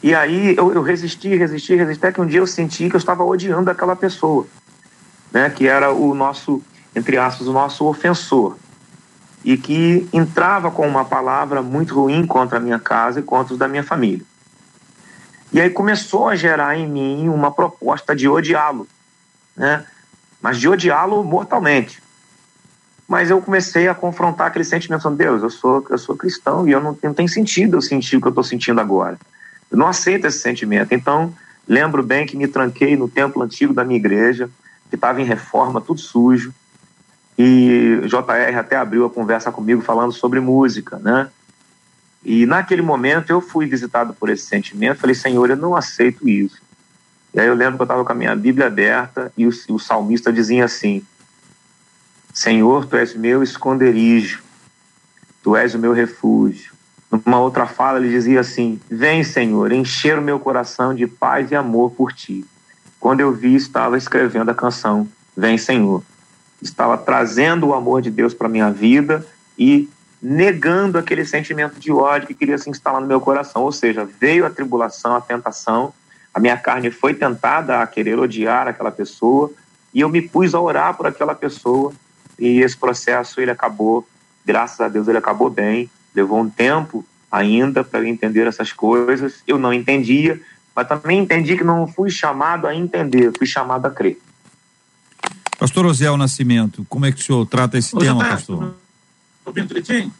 E 0.00 0.14
aí 0.14 0.54
eu, 0.56 0.72
eu 0.72 0.80
resisti, 0.80 1.34
resisti, 1.34 1.74
resisti, 1.74 1.98
até 1.98 2.12
que 2.12 2.20
um 2.20 2.26
dia 2.26 2.38
eu 2.38 2.46
senti 2.46 2.88
que 2.88 2.94
eu 2.94 2.98
estava 2.98 3.24
odiando 3.24 3.68
aquela 3.68 3.96
pessoa, 3.96 4.46
né? 5.32 5.50
Que 5.50 5.66
era 5.66 5.92
o 5.92 6.14
nosso, 6.14 6.62
entre 6.94 7.18
aspas, 7.18 7.48
o 7.48 7.52
nosso 7.52 7.84
ofensor. 7.86 8.56
E 9.44 9.56
que 9.56 10.08
entrava 10.12 10.70
com 10.70 10.86
uma 10.86 11.04
palavra 11.04 11.60
muito 11.62 11.94
ruim 11.94 12.24
contra 12.24 12.58
a 12.58 12.60
minha 12.60 12.78
casa 12.78 13.18
e 13.18 13.22
contra 13.22 13.54
os 13.54 13.58
da 13.58 13.66
minha 13.66 13.82
família. 13.82 14.24
E 15.52 15.60
aí 15.60 15.68
começou 15.68 16.28
a 16.28 16.36
gerar 16.36 16.78
em 16.78 16.86
mim 16.86 17.28
uma 17.28 17.50
proposta 17.50 18.14
de 18.14 18.28
odiá-lo, 18.28 18.86
né? 19.56 19.84
Mas 20.40 20.60
de 20.60 20.68
odiá-lo 20.68 21.24
mortalmente. 21.24 22.03
Mas 23.06 23.30
eu 23.30 23.40
comecei 23.40 23.86
a 23.86 23.94
confrontar 23.94 24.46
aquele 24.46 24.64
sentimento 24.64 25.08
de 25.10 25.16
Deus, 25.16 25.42
eu 25.42 25.50
sou, 25.50 25.86
eu 25.90 25.98
sou 25.98 26.16
cristão 26.16 26.66
e 26.66 26.72
eu 26.72 26.80
não, 26.80 26.96
não 27.02 27.12
tem 27.12 27.28
sentido 27.28 27.76
eu 27.76 27.82
sentir 27.82 28.16
o 28.16 28.20
que 28.20 28.26
eu 28.26 28.30
estou 28.30 28.44
sentindo 28.44 28.80
agora. 28.80 29.18
Eu 29.70 29.76
não 29.76 29.86
aceito 29.86 30.26
esse 30.26 30.38
sentimento. 30.38 30.92
Então, 30.92 31.34
lembro 31.68 32.02
bem 32.02 32.26
que 32.26 32.36
me 32.36 32.48
tranquei 32.48 32.96
no 32.96 33.08
templo 33.08 33.42
antigo 33.42 33.74
da 33.74 33.84
minha 33.84 33.98
igreja, 33.98 34.48
que 34.88 34.94
estava 34.94 35.20
em 35.20 35.24
reforma, 35.24 35.80
tudo 35.80 36.00
sujo. 36.00 36.54
E 37.36 38.00
JR 38.04 38.58
até 38.58 38.76
abriu 38.76 39.04
a 39.04 39.10
conversa 39.10 39.50
comigo 39.50 39.82
falando 39.82 40.12
sobre 40.12 40.40
música, 40.40 40.98
né? 40.98 41.28
E 42.24 42.46
naquele 42.46 42.80
momento 42.80 43.30
eu 43.30 43.40
fui 43.40 43.66
visitado 43.66 44.14
por 44.14 44.30
esse 44.30 44.46
sentimento, 44.46 45.00
falei, 45.00 45.14
Senhor, 45.14 45.50
eu 45.50 45.56
não 45.56 45.76
aceito 45.76 46.26
isso. 46.26 46.62
E 47.34 47.40
aí 47.40 47.46
eu 47.46 47.54
lembro 47.54 47.76
que 47.76 47.82
eu 47.82 47.84
estava 47.84 48.04
com 48.04 48.12
a 48.12 48.14
minha 48.14 48.34
Bíblia 48.34 48.68
aberta 48.68 49.32
e 49.36 49.46
o, 49.46 49.50
o 49.70 49.78
salmista 49.78 50.32
dizia 50.32 50.64
assim: 50.64 51.04
Senhor, 52.34 52.84
tu 52.84 52.96
és 52.96 53.14
meu 53.14 53.42
esconderijo, 53.42 54.42
tu 55.42 55.56
és 55.56 55.74
o 55.74 55.78
meu 55.78 55.94
refúgio, 55.94 56.74
numa 57.10 57.38
outra 57.38 57.66
fala, 57.66 57.98
ele 57.98 58.10
dizia 58.10 58.40
assim: 58.40 58.80
Vem, 58.90 59.24
Senhor, 59.24 59.72
encher 59.72 60.18
o 60.18 60.22
meu 60.22 60.38
coração 60.38 60.92
de 60.92 61.06
paz 61.06 61.50
e 61.50 61.54
amor 61.54 61.92
por 61.92 62.12
ti. 62.12 62.44
Quando 62.98 63.20
eu 63.20 63.32
vi, 63.32 63.54
estava 63.54 63.96
escrevendo 63.96 64.50
a 64.50 64.54
canção 64.54 65.08
Vem, 65.36 65.58
Senhor. 65.58 66.02
Estava 66.62 66.96
trazendo 66.96 67.66
o 67.66 67.74
amor 67.74 68.00
de 68.00 68.10
Deus 68.10 68.32
para 68.32 68.48
minha 68.48 68.70
vida 68.70 69.26
e 69.58 69.88
negando 70.22 70.96
aquele 70.96 71.24
sentimento 71.24 71.78
de 71.78 71.92
ódio 71.92 72.28
que 72.28 72.34
queria 72.34 72.56
se 72.56 72.70
instalar 72.70 73.00
no 73.00 73.06
meu 73.06 73.20
coração. 73.20 73.62
Ou 73.62 73.72
seja, 73.72 74.08
veio 74.20 74.46
a 74.46 74.50
tribulação, 74.50 75.16
a 75.16 75.20
tentação, 75.20 75.92
a 76.32 76.38
minha 76.38 76.56
carne 76.56 76.90
foi 76.90 77.14
tentada 77.14 77.80
a 77.80 77.86
querer 77.86 78.18
odiar 78.18 78.68
aquela 78.68 78.90
pessoa 78.90 79.50
e 79.92 80.00
eu 80.00 80.08
me 80.08 80.22
pus 80.22 80.54
a 80.54 80.60
orar 80.60 80.96
por 80.96 81.06
aquela 81.06 81.34
pessoa 81.34 81.92
e 82.38 82.60
esse 82.60 82.76
processo 82.76 83.40
ele 83.40 83.50
acabou, 83.50 84.06
graças 84.44 84.80
a 84.80 84.88
Deus 84.88 85.08
ele 85.08 85.18
acabou 85.18 85.50
bem 85.50 85.90
Levou 86.14 86.40
um 86.40 86.48
tempo 86.48 87.04
ainda 87.30 87.82
para 87.82 87.98
eu 88.00 88.06
entender 88.06 88.46
essas 88.46 88.72
coisas. 88.72 89.42
Eu 89.46 89.58
não 89.58 89.74
entendia, 89.74 90.40
mas 90.74 90.86
também 90.86 91.18
entendi 91.18 91.56
que 91.56 91.64
não 91.64 91.86
fui 91.88 92.08
chamado 92.08 92.66
a 92.68 92.74
entender, 92.74 93.32
fui 93.36 93.46
chamado 93.46 93.86
a 93.86 93.90
crer. 93.90 94.18
Pastor 95.58 95.86
Osiel 95.86 96.16
Nascimento, 96.16 96.86
como 96.88 97.06
é 97.06 97.12
que 97.12 97.20
o 97.20 97.24
senhor 97.24 97.44
trata 97.46 97.76
esse 97.76 97.96
tema, 97.96 98.22
tá 98.22 98.30
pastor? 98.30 98.76
Ouvindo 99.44 99.68
direitinho? 99.68 100.12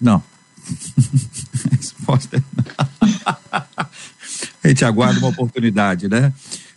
Não. 0.00 0.22
Resposta 1.70 2.36
é 2.36 2.42
A 4.64 4.68
gente 4.68 4.84
aguarda 4.84 5.18
uma 5.18 5.28
oportunidade, 5.28 6.08
né? 6.08 6.32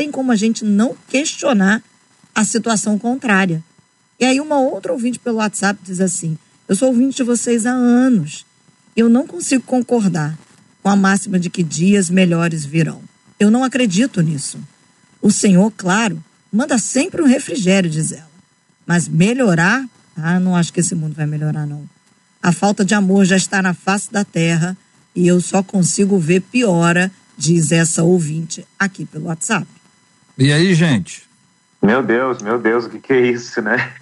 tem 0.00 0.10
como 0.10 0.32
a 0.32 0.36
gente 0.36 0.64
não 0.64 0.96
questionar 1.10 1.82
a 2.34 2.42
situação 2.42 2.98
contrária. 2.98 3.62
E 4.18 4.24
aí 4.24 4.40
uma 4.40 4.58
outra 4.58 4.94
ouvinte 4.94 5.18
pelo 5.18 5.36
WhatsApp 5.36 5.78
diz 5.84 6.00
assim: 6.00 6.38
"Eu 6.66 6.74
sou 6.74 6.88
ouvinte 6.88 7.18
de 7.18 7.22
vocês 7.22 7.66
há 7.66 7.72
anos. 7.72 8.46
Eu 8.96 9.10
não 9.10 9.26
consigo 9.26 9.62
concordar 9.62 10.38
com 10.82 10.88
a 10.88 10.96
máxima 10.96 11.38
de 11.38 11.50
que 11.50 11.62
dias 11.62 12.08
melhores 12.08 12.64
virão. 12.64 13.02
Eu 13.38 13.50
não 13.50 13.62
acredito 13.62 14.22
nisso. 14.22 14.58
O 15.20 15.30
Senhor, 15.30 15.70
claro, 15.76 16.24
manda 16.50 16.78
sempre 16.78 17.20
um 17.20 17.26
refrigério, 17.26 17.90
diz 17.90 18.10
ela. 18.10 18.30
Mas 18.86 19.06
melhorar, 19.06 19.86
ah, 20.16 20.40
não 20.40 20.56
acho 20.56 20.72
que 20.72 20.80
esse 20.80 20.94
mundo 20.94 21.12
vai 21.12 21.26
melhorar 21.26 21.66
não. 21.66 21.84
A 22.42 22.52
falta 22.52 22.86
de 22.86 22.94
amor 22.94 23.26
já 23.26 23.36
está 23.36 23.60
na 23.60 23.74
face 23.74 24.10
da 24.10 24.24
terra 24.24 24.74
e 25.14 25.28
eu 25.28 25.42
só 25.42 25.62
consigo 25.62 26.18
ver 26.18 26.40
piora, 26.40 27.12
diz 27.36 27.70
essa 27.70 28.02
ouvinte 28.02 28.66
aqui 28.78 29.04
pelo 29.04 29.26
WhatsApp. 29.26 29.66
E 30.40 30.50
aí, 30.50 30.72
gente? 30.74 31.22
Meu 31.82 32.02
Deus, 32.02 32.40
meu 32.40 32.58
Deus, 32.58 32.86
o 32.86 32.88
que, 32.88 32.98
que 32.98 33.12
é 33.12 33.20
isso, 33.30 33.60
né? 33.60 33.92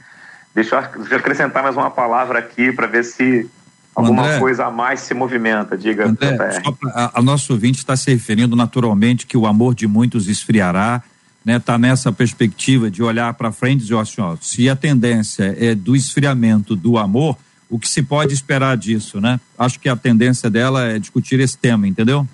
Deixa 0.54 0.76
eu, 0.76 1.16
acrescentar 1.16 1.64
mais 1.64 1.76
uma 1.76 1.90
palavra 1.90 2.38
aqui 2.38 2.70
para 2.70 2.86
ver 2.86 3.04
se 3.04 3.50
alguma 3.92 4.22
André, 4.22 4.38
coisa 4.38 4.66
a 4.66 4.70
mais 4.70 5.00
se 5.00 5.14
movimenta. 5.14 5.76
Diga, 5.76 6.06
André, 6.06 6.36
pra, 6.36 6.62
a, 6.94 7.18
a 7.18 7.22
nosso 7.22 7.52
ouvinte 7.52 7.78
está 7.78 7.96
se 7.96 8.12
referindo 8.12 8.54
naturalmente 8.54 9.26
que 9.26 9.36
o 9.36 9.48
amor 9.48 9.74
de 9.74 9.88
muitos 9.88 10.28
esfriará, 10.28 11.02
né? 11.44 11.58
Tá 11.58 11.76
nessa 11.76 12.12
perspectiva 12.12 12.88
de 12.88 13.02
olhar 13.02 13.34
para 13.34 13.50
frente 13.50 13.80
e 13.80 13.82
dizer 13.82 13.98
assim, 13.98 14.20
ó, 14.20 14.36
se 14.40 14.68
a 14.68 14.76
tendência 14.76 15.56
é 15.58 15.74
do 15.74 15.96
esfriamento 15.96 16.76
do 16.76 16.98
amor, 16.98 17.36
o 17.68 17.80
que 17.80 17.88
se 17.88 18.00
pode 18.00 18.32
esperar 18.32 18.76
disso, 18.76 19.20
né? 19.20 19.40
Acho 19.58 19.80
que 19.80 19.88
a 19.88 19.96
tendência 19.96 20.48
dela 20.48 20.84
é 20.84 21.00
discutir 21.00 21.40
esse 21.40 21.58
tema, 21.58 21.88
entendeu? 21.88 22.24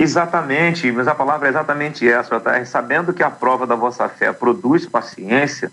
Exatamente, 0.00 0.90
mas 0.90 1.06
a 1.06 1.14
palavra 1.14 1.46
é 1.46 1.50
exatamente 1.50 2.08
essa, 2.08 2.40
tá? 2.40 2.64
sabendo 2.64 3.12
que 3.12 3.22
a 3.22 3.30
prova 3.30 3.66
da 3.66 3.74
vossa 3.74 4.08
fé 4.08 4.32
produz 4.32 4.86
paciência, 4.86 5.70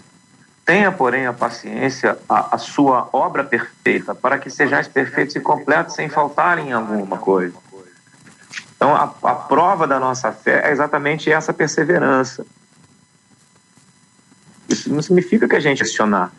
tenha, 0.65 0.91
porém, 0.91 1.25
a 1.25 1.31
paciência, 1.31 2.17
a, 2.27 2.55
a 2.55 2.57
sua 2.57 3.07
obra 3.13 3.45
perfeita, 3.45 4.13
para 4.13 4.37
que 4.37 4.49
sejais 4.49 4.85
perfeitos 4.85 5.33
e 5.37 5.39
completos 5.39 5.95
sem 5.95 6.09
faltar 6.09 6.59
em 6.59 6.73
alguma 6.73 7.17
coisa. 7.17 7.55
Então, 8.75 8.93
a, 8.93 9.03
a 9.23 9.33
prova 9.33 9.87
da 9.87 9.97
nossa 9.97 10.29
fé 10.33 10.61
é 10.67 10.71
exatamente 10.73 11.31
essa 11.31 11.53
perseverança. 11.53 12.45
Isso 14.67 14.93
não 14.93 15.01
significa 15.01 15.47
que 15.47 15.55
a 15.55 15.59
gente 15.61 15.81
questionar. 15.81 16.33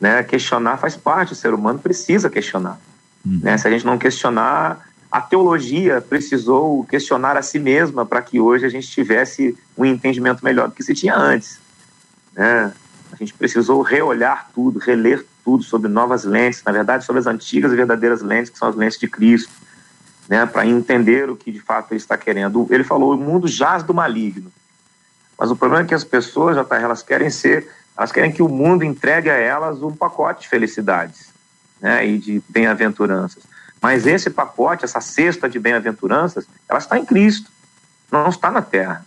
Né? 0.00 0.22
Questionar 0.22 0.78
faz 0.78 0.96
parte, 0.96 1.34
o 1.34 1.36
ser 1.36 1.52
humano 1.52 1.78
precisa 1.78 2.30
questionar. 2.30 2.80
Uhum. 3.24 3.40
Né? 3.42 3.58
Se 3.58 3.68
a 3.68 3.70
gente 3.70 3.84
não 3.84 3.98
questionar, 3.98 4.88
a 5.16 5.20
teologia 5.22 6.02
precisou 6.02 6.84
questionar 6.84 7.38
a 7.38 7.42
si 7.42 7.58
mesma 7.58 8.04
para 8.04 8.20
que 8.20 8.38
hoje 8.38 8.66
a 8.66 8.68
gente 8.68 8.86
tivesse 8.86 9.56
um 9.74 9.82
entendimento 9.82 10.44
melhor 10.44 10.68
do 10.68 10.74
que 10.74 10.82
se 10.82 10.92
tinha 10.92 11.16
antes. 11.16 11.58
Né? 12.34 12.70
A 13.10 13.16
gente 13.16 13.32
precisou 13.32 13.80
reolhar 13.80 14.50
tudo, 14.54 14.78
reler 14.78 15.24
tudo 15.42 15.62
sobre 15.62 15.88
novas 15.88 16.24
lentes, 16.24 16.62
na 16.62 16.70
verdade, 16.70 17.06
sobre 17.06 17.20
as 17.20 17.26
antigas 17.26 17.72
e 17.72 17.76
verdadeiras 17.76 18.20
lentes, 18.20 18.50
que 18.50 18.58
são 18.58 18.68
as 18.68 18.76
lentes 18.76 18.98
de 18.98 19.08
Cristo, 19.08 19.50
né? 20.28 20.44
para 20.44 20.66
entender 20.66 21.30
o 21.30 21.36
que 21.36 21.50
de 21.50 21.60
fato 21.60 21.92
ele 21.92 21.98
está 21.98 22.18
querendo. 22.18 22.66
Ele 22.68 22.84
falou: 22.84 23.14
o 23.14 23.16
mundo 23.16 23.48
jaz 23.48 23.82
do 23.82 23.94
maligno. 23.94 24.52
Mas 25.38 25.50
o 25.50 25.56
problema 25.56 25.82
é 25.82 25.88
que 25.88 25.94
as 25.94 26.04
pessoas, 26.04 26.56
já 26.56 26.62
tá, 26.62 26.78
elas 26.78 27.02
querem 27.02 27.30
ser, 27.30 27.66
elas 27.96 28.12
querem 28.12 28.30
que 28.30 28.42
o 28.42 28.50
mundo 28.50 28.84
entregue 28.84 29.30
a 29.30 29.34
elas 29.34 29.82
um 29.82 29.96
pacote 29.96 30.42
de 30.42 30.48
felicidades 30.48 31.32
né? 31.80 32.06
e 32.06 32.18
de 32.18 32.42
bem-aventuranças. 32.50 33.55
Mas 33.86 34.04
esse 34.04 34.28
pacote, 34.30 34.84
essa 34.84 35.00
cesta 35.00 35.48
de 35.48 35.60
bem-aventuranças, 35.60 36.44
ela 36.68 36.80
está 36.80 36.98
em 36.98 37.04
Cristo, 37.04 37.48
não 38.10 38.28
está 38.28 38.50
na 38.50 38.60
terra. 38.60 39.06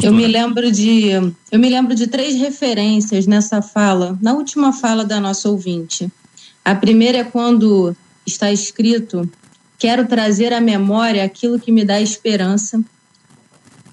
Eu 0.00 0.12
me 0.12 0.28
lembro 0.28 0.70
de 0.70 1.08
eu 1.50 1.58
me 1.58 1.68
lembro 1.68 1.92
de 1.92 2.06
três 2.06 2.36
referências 2.38 3.26
nessa 3.26 3.60
fala, 3.60 4.16
na 4.22 4.32
última 4.32 4.72
fala 4.72 5.04
da 5.04 5.18
nossa 5.18 5.48
ouvinte. 5.48 6.08
A 6.64 6.72
primeira 6.72 7.18
é 7.18 7.24
quando 7.24 7.96
está 8.24 8.52
escrito 8.52 9.28
quero 9.76 10.06
trazer 10.06 10.52
à 10.52 10.60
memória 10.60 11.24
aquilo 11.24 11.58
que 11.58 11.72
me 11.72 11.84
dá 11.84 12.00
esperança. 12.00 12.80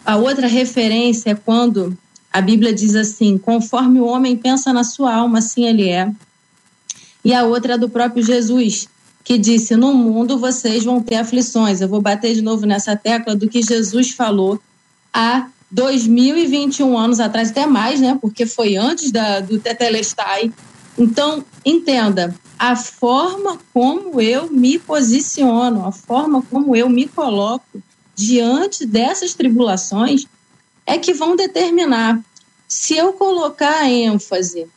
A 0.05 0.15
outra 0.15 0.45
referência 0.45 1.31
é 1.31 1.33
quando 1.33 1.97
a 2.31 2.39
Bíblia 2.39 2.71
diz 2.71 2.93
assim: 2.93 3.35
conforme 3.35 3.99
o 3.99 4.05
homem 4.05 4.37
pensa 4.37 4.71
na 4.71 4.83
sua 4.83 5.11
alma, 5.11 5.39
assim 5.39 5.65
ele 5.65 5.89
é. 5.89 6.13
E 7.23 7.33
a 7.33 7.43
outra 7.43 7.73
é 7.73 7.77
do 7.77 7.89
próprio 7.89 8.23
Jesus, 8.23 8.87
que 9.23 9.37
disse: 9.37 9.75
No 9.75 9.93
mundo 9.93 10.37
vocês 10.37 10.83
vão 10.83 11.01
ter 11.01 11.15
aflições. 11.15 11.81
Eu 11.81 11.87
vou 11.87 12.01
bater 12.01 12.33
de 12.33 12.41
novo 12.41 12.65
nessa 12.65 12.95
tecla 12.95 13.35
do 13.35 13.47
que 13.47 13.61
Jesus 13.61 14.11
falou 14.11 14.59
há 15.13 15.47
2021 15.71 16.97
anos 16.97 17.19
atrás, 17.19 17.51
até 17.51 17.65
mais, 17.65 17.99
né? 17.99 18.17
Porque 18.19 18.45
foi 18.45 18.75
antes 18.75 19.11
da, 19.11 19.39
do 19.39 19.59
Tetelestai. 19.59 20.51
Então, 20.97 21.45
entenda, 21.65 22.35
a 22.57 22.75
forma 22.75 23.57
como 23.73 24.19
eu 24.19 24.51
me 24.51 24.79
posiciono, 24.79 25.85
a 25.85 25.91
forma 25.91 26.41
como 26.41 26.75
eu 26.75 26.89
me 26.89 27.07
coloco 27.07 27.81
diante 28.15 28.85
dessas 28.85 29.33
tribulações 29.33 30.25
é 30.85 30.97
que 30.97 31.13
vão 31.13 31.35
determinar 31.35 32.19
se 32.67 32.95
eu 32.95 33.13
colocar 33.13 33.89
ênfase, 33.89 34.67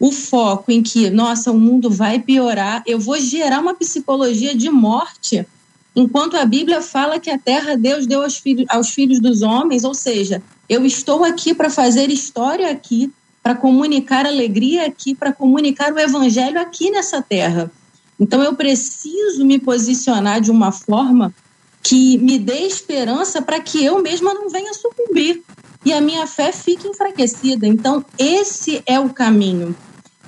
o 0.00 0.10
foco 0.10 0.72
em 0.72 0.82
que, 0.82 1.10
nossa, 1.10 1.52
o 1.52 1.60
mundo 1.60 1.90
vai 1.90 2.18
piorar, 2.18 2.82
eu 2.86 2.98
vou 2.98 3.20
gerar 3.20 3.60
uma 3.60 3.74
psicologia 3.74 4.54
de 4.54 4.70
morte, 4.70 5.46
enquanto 5.94 6.38
a 6.38 6.46
Bíblia 6.46 6.80
fala 6.80 7.20
que 7.20 7.28
a 7.28 7.38
terra 7.38 7.76
Deus 7.76 8.06
deu 8.06 8.22
aos 8.22 8.38
filhos, 8.38 8.64
aos 8.70 8.88
filhos 8.88 9.20
dos 9.20 9.42
homens, 9.42 9.84
ou 9.84 9.92
seja, 9.92 10.42
eu 10.66 10.86
estou 10.86 11.22
aqui 11.22 11.52
para 11.52 11.68
fazer 11.68 12.10
história 12.10 12.70
aqui, 12.70 13.12
para 13.42 13.54
comunicar 13.54 14.24
alegria 14.24 14.86
aqui, 14.86 15.14
para 15.14 15.34
comunicar 15.34 15.92
o 15.92 15.98
evangelho 15.98 16.58
aqui 16.58 16.90
nessa 16.90 17.20
terra. 17.20 17.70
Então 18.18 18.42
eu 18.42 18.54
preciso 18.54 19.44
me 19.44 19.58
posicionar 19.58 20.40
de 20.40 20.50
uma 20.50 20.72
forma 20.72 21.34
que 21.82 22.16
me 22.18 22.38
dê 22.38 22.66
esperança 22.66 23.42
para 23.42 23.60
que 23.60 23.84
eu 23.84 24.02
mesma 24.02 24.32
não 24.32 24.48
venha 24.48 24.72
sucumbir 24.72 25.42
e 25.84 25.92
a 25.92 26.00
minha 26.00 26.26
fé 26.26 26.52
fique 26.52 26.86
enfraquecida. 26.86 27.66
Então 27.66 28.04
esse 28.18 28.82
é 28.86 28.98
o 28.98 29.10
caminho. 29.10 29.74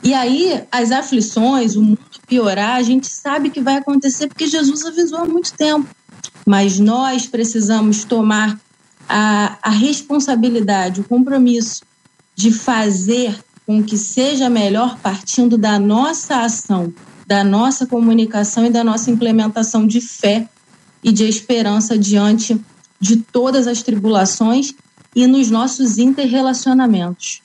E 0.03 0.13
aí 0.13 0.65
as 0.71 0.91
aflições, 0.91 1.77
o 1.77 1.83
mundo 1.83 1.99
piorar, 2.27 2.77
a 2.77 2.83
gente 2.83 3.09
sabe 3.09 3.51
que 3.51 3.61
vai 3.61 3.77
acontecer 3.77 4.27
porque 4.27 4.47
Jesus 4.47 4.85
avisou 4.85 5.19
há 5.19 5.25
muito 5.25 5.53
tempo. 5.53 5.87
Mas 6.45 6.79
nós 6.79 7.27
precisamos 7.27 8.05
tomar 8.05 8.59
a, 9.09 9.59
a 9.63 9.71
responsabilidade, 9.71 11.01
o 11.01 11.05
compromisso 11.05 11.83
de 12.35 12.51
fazer 12.51 13.39
com 13.67 13.83
que 13.83 13.97
seja 13.97 14.51
melhor 14.51 14.99
partindo 14.99 15.57
da 15.57 15.79
nossa 15.79 16.41
ação, 16.41 16.93
da 17.27 17.45
nossa 17.45 17.87
comunicação 17.87 18.67
e 18.67 18.71
da 18.71 18.83
nossa 18.83 19.11
implementação 19.11 19.87
de 19.87 20.01
fé 20.01 20.49
e 21.03 21.13
de 21.13 21.25
esperança 21.25 21.97
diante 21.97 22.61
de 22.99 23.17
todas 23.17 23.67
as 23.67 23.83
tribulações 23.83 24.75
e 25.15 25.27
nos 25.27 25.51
nossos 25.51 25.99
interrelacionamentos. 25.99 27.41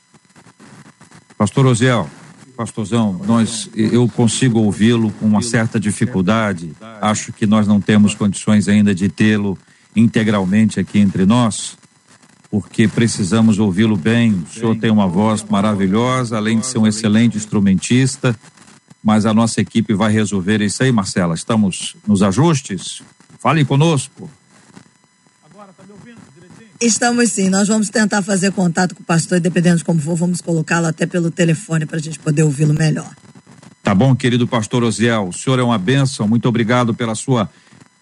Pastor 1.38 1.66
Osiel, 1.68 2.10
pastorzão, 2.58 3.22
nós, 3.26 3.70
eu 3.76 4.08
consigo 4.10 4.60
ouvi-lo 4.60 5.12
com 5.20 5.28
uma 5.28 5.42
certa 5.42 5.80
dificuldade. 5.80 6.72
Acho 7.00 7.32
que 7.32 7.46
nós 7.46 7.68
não 7.68 7.80
temos 7.80 8.16
condições 8.16 8.68
ainda 8.68 8.94
de 8.96 9.08
tê-lo 9.08 9.58
integralmente 9.96 10.80
aqui 10.80 11.00
entre 11.00 11.26
nós 11.26 11.78
porque 12.50 12.88
precisamos 12.88 13.60
ouvi-lo 13.60 13.98
bem. 13.98 14.32
O 14.32 14.54
senhor 14.54 14.76
tem 14.78 14.90
uma 14.90 15.08
voz 15.08 15.44
maravilhosa, 15.44 16.38
além 16.38 16.60
de 16.60 16.66
ser 16.66 16.78
um 16.78 16.88
excelente 16.88 17.38
instrumentista, 17.38 18.38
mas 19.04 19.26
a 19.26 19.34
nossa 19.34 19.62
equipe 19.62 19.94
vai 19.94 20.12
resolver 20.12 20.62
isso 20.62 20.82
aí, 20.82 20.92
Marcela. 20.92 21.36
Estamos 21.36 21.96
nos 22.08 22.24
ajustes? 22.24 23.04
Fale 23.40 23.64
conosco. 23.66 24.30
Estamos 26.80 27.32
sim, 27.32 27.50
nós 27.50 27.68
vamos 27.68 27.90
tentar 27.90 28.22
fazer 28.22 28.52
contato 28.52 28.94
com 28.94 29.02
o 29.02 29.06
pastor 29.06 29.40
dependendo 29.40 29.78
de 29.78 29.84
como 29.84 30.00
for, 30.00 30.16
vamos 30.16 30.42
colocá-lo 30.42 30.86
até 30.86 31.06
pelo 31.08 31.32
telefone 31.32 31.86
para 31.86 31.98
a 31.98 32.02
gente 32.02 32.20
poder 32.20 32.44
ouvi-lo 32.44 32.74
melhor. 32.74 33.10
Tá 33.82 33.96
bom, 33.96 34.16
querido 34.16 34.48
pastor 34.48 34.84
Osiel, 34.84 35.30
o 35.30 35.34
senhor 35.34 35.58
é 35.60 35.64
uma 35.64 35.78
bênção, 35.78 36.28
muito 36.28 36.48
obrigado 36.48 36.94
pela 36.94 37.16
sua 37.16 37.50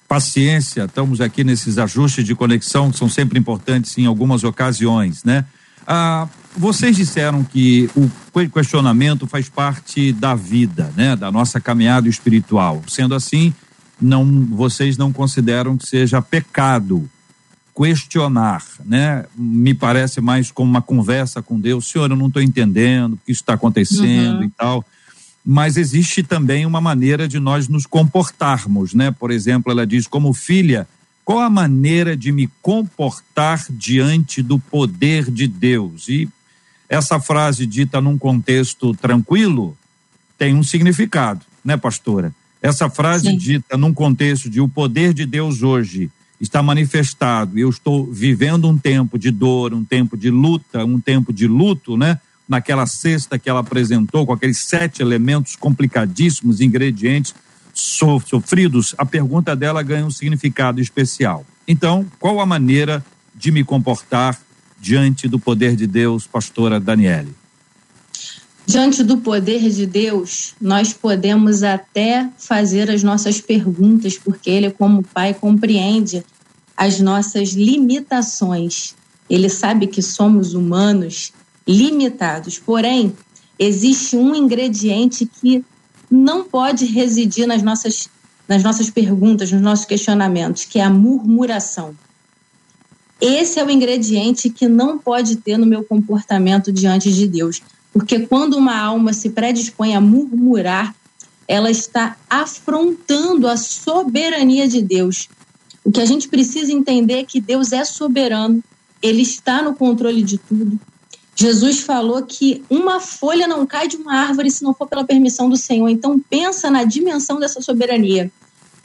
paciência, 0.07 0.85
estamos 0.85 1.21
aqui 1.21 1.43
nesses 1.43 1.77
ajustes 1.77 2.25
de 2.25 2.35
conexão 2.35 2.91
que 2.91 2.97
são 2.97 3.07
sempre 3.07 3.39
importantes 3.39 3.97
em 3.97 4.05
algumas 4.05 4.43
ocasiões, 4.43 5.23
né? 5.23 5.45
Ah, 5.87 6.27
vocês 6.57 6.95
disseram 6.95 7.43
que 7.43 7.89
o 7.95 8.09
questionamento 8.49 9.27
faz 9.27 9.47
parte 9.47 10.11
da 10.11 10.33
vida, 10.33 10.91
né? 10.97 11.15
Da 11.15 11.31
nossa 11.31 11.59
caminhada 11.59 12.09
espiritual. 12.09 12.81
Sendo 12.87 13.13
assim, 13.13 13.53
não, 14.01 14.47
vocês 14.51 14.97
não 14.97 15.13
consideram 15.13 15.77
que 15.77 15.87
seja 15.87 16.21
pecado 16.21 17.09
questionar, 17.75 18.63
né? 18.85 19.25
Me 19.35 19.73
parece 19.73 20.21
mais 20.21 20.49
como 20.51 20.69
uma 20.69 20.81
conversa 20.81 21.41
com 21.41 21.59
Deus. 21.59 21.87
Senhor, 21.87 22.09
eu 22.09 22.15
não 22.15 22.27
estou 22.27 22.41
entendendo 22.41 23.13
o 23.13 23.17
que 23.17 23.31
está 23.31 23.53
acontecendo 23.53 24.39
uhum. 24.39 24.43
e 24.43 24.49
tal 24.49 24.85
mas 25.45 25.77
existe 25.77 26.23
também 26.23 26.65
uma 26.65 26.81
maneira 26.81 27.27
de 27.27 27.39
nós 27.39 27.67
nos 27.67 27.85
comportarmos, 27.85 28.95
né? 28.95 29.11
Por 29.11 29.29
exemplo, 29.29 29.71
ela 29.71 29.85
diz 29.85 30.07
como 30.07 30.33
filha, 30.33 30.87
qual 31.23 31.39
a 31.39 31.49
maneira 31.51 32.17
de 32.17 32.31
me 32.31 32.49
comportar 32.63 33.63
diante 33.69 34.41
do 34.41 34.57
poder 34.57 35.29
de 35.29 35.47
Deus? 35.47 36.09
E 36.09 36.27
essa 36.89 37.19
frase 37.19 37.67
dita 37.67 38.01
num 38.01 38.17
contexto 38.17 38.95
tranquilo 38.95 39.77
tem 40.35 40.55
um 40.55 40.63
significado, 40.63 41.41
né, 41.63 41.77
pastora? 41.77 42.33
Essa 42.59 42.89
frase 42.89 43.29
Sim. 43.29 43.37
dita 43.37 43.77
num 43.77 43.93
contexto 43.93 44.49
de 44.49 44.59
o 44.59 44.67
poder 44.67 45.13
de 45.13 45.27
Deus 45.27 45.61
hoje 45.61 46.09
está 46.39 46.61
manifestado, 46.61 47.57
eu 47.57 47.69
estou 47.69 48.05
vivendo 48.11 48.67
um 48.67 48.77
tempo 48.77 49.17
de 49.17 49.31
dor, 49.31 49.73
um 49.73 49.83
tempo 49.83 50.17
de 50.17 50.29
luta, 50.29 50.83
um 50.83 50.99
tempo 50.99 51.31
de 51.31 51.47
luto, 51.47 51.95
né? 51.97 52.19
naquela 52.47 52.85
cesta 52.85 53.39
que 53.39 53.49
ela 53.49 53.61
apresentou, 53.61 54.25
com 54.25 54.33
aqueles 54.33 54.59
sete 54.59 55.01
elementos 55.01 55.55
complicadíssimos, 55.55 56.61
ingredientes 56.61 57.33
sofridos, 57.73 58.95
a 58.97 59.05
pergunta 59.05 59.55
dela 59.55 59.83
ganha 59.83 60.05
um 60.05 60.11
significado 60.11 60.79
especial. 60.79 61.45
Então, 61.67 62.05
qual 62.19 62.39
a 62.39 62.45
maneira 62.45 63.03
de 63.33 63.51
me 63.51 63.63
comportar 63.63 64.39
diante 64.79 65.27
do 65.27 65.39
poder 65.39 65.75
de 65.75 65.87
Deus, 65.87 66.27
pastora 66.27 66.79
Daniele? 66.79 67.33
Diante 68.65 69.03
do 69.03 69.17
poder 69.17 69.69
de 69.69 69.85
Deus, 69.85 70.55
nós 70.59 70.91
podemos 70.91 71.61
até 71.61 72.27
fazer 72.37 72.89
as 72.89 73.03
nossas 73.03 73.39
perguntas, 73.39 74.17
porque 74.17 74.49
Ele, 74.49 74.71
como 74.71 75.03
Pai, 75.03 75.35
compreende 75.35 76.23
as 76.75 76.99
nossas 76.99 77.49
limitações. 77.49 78.95
Ele 79.29 79.49
sabe 79.49 79.85
que 79.85 80.01
somos 80.01 80.55
humanos 80.55 81.31
limitados. 81.67 82.57
Porém, 82.57 83.13
existe 83.57 84.15
um 84.15 84.35
ingrediente 84.35 85.29
que 85.41 85.63
não 86.09 86.43
pode 86.43 86.85
residir 86.85 87.47
nas 87.47 87.61
nossas, 87.61 88.09
nas 88.47 88.63
nossas 88.63 88.89
perguntas, 88.89 89.51
nos 89.51 89.61
nossos 89.61 89.85
questionamentos, 89.85 90.65
que 90.65 90.79
é 90.79 90.83
a 90.83 90.89
murmuração. 90.89 91.95
Esse 93.21 93.59
é 93.59 93.63
o 93.63 93.69
ingrediente 93.69 94.49
que 94.49 94.67
não 94.67 94.97
pode 94.97 95.37
ter 95.37 95.57
no 95.57 95.65
meu 95.65 95.83
comportamento 95.83 96.71
diante 96.71 97.11
de 97.11 97.27
Deus. 97.27 97.61
Porque 97.95 98.19
quando 98.27 98.57
uma 98.57 98.77
alma 98.77 99.13
se 99.13 99.29
predispõe 99.29 99.95
a 99.95 100.01
murmurar, 100.01 100.93
ela 101.47 101.71
está 101.71 102.17
afrontando 102.29 103.47
a 103.47 103.55
soberania 103.55 104.67
de 104.67 104.81
Deus. 104.81 105.29
O 105.81 105.89
que 105.89 106.01
a 106.01 106.05
gente 106.05 106.27
precisa 106.27 106.73
entender 106.73 107.19
é 107.19 107.23
que 107.23 107.39
Deus 107.39 107.71
é 107.71 107.85
soberano, 107.85 108.61
ele 109.01 109.21
está 109.21 109.61
no 109.61 109.73
controle 109.73 110.21
de 110.23 110.37
tudo, 110.37 110.77
Jesus 111.35 111.81
falou 111.81 112.23
que 112.23 112.63
uma 112.69 113.01
folha 113.01 113.45
não 113.45 113.65
cai 113.65 113.89
de 113.89 113.97
uma 113.97 114.15
árvore 114.15 114.49
se 114.49 114.63
não 114.63 114.73
for 114.73 114.87
pela 114.87 115.03
permissão 115.03 115.49
do 115.49 115.57
Senhor. 115.57 115.89
Então 115.89 116.17
pensa 116.17 116.69
na 116.69 116.85
dimensão 116.85 117.39
dessa 117.39 117.61
soberania. 117.61 118.31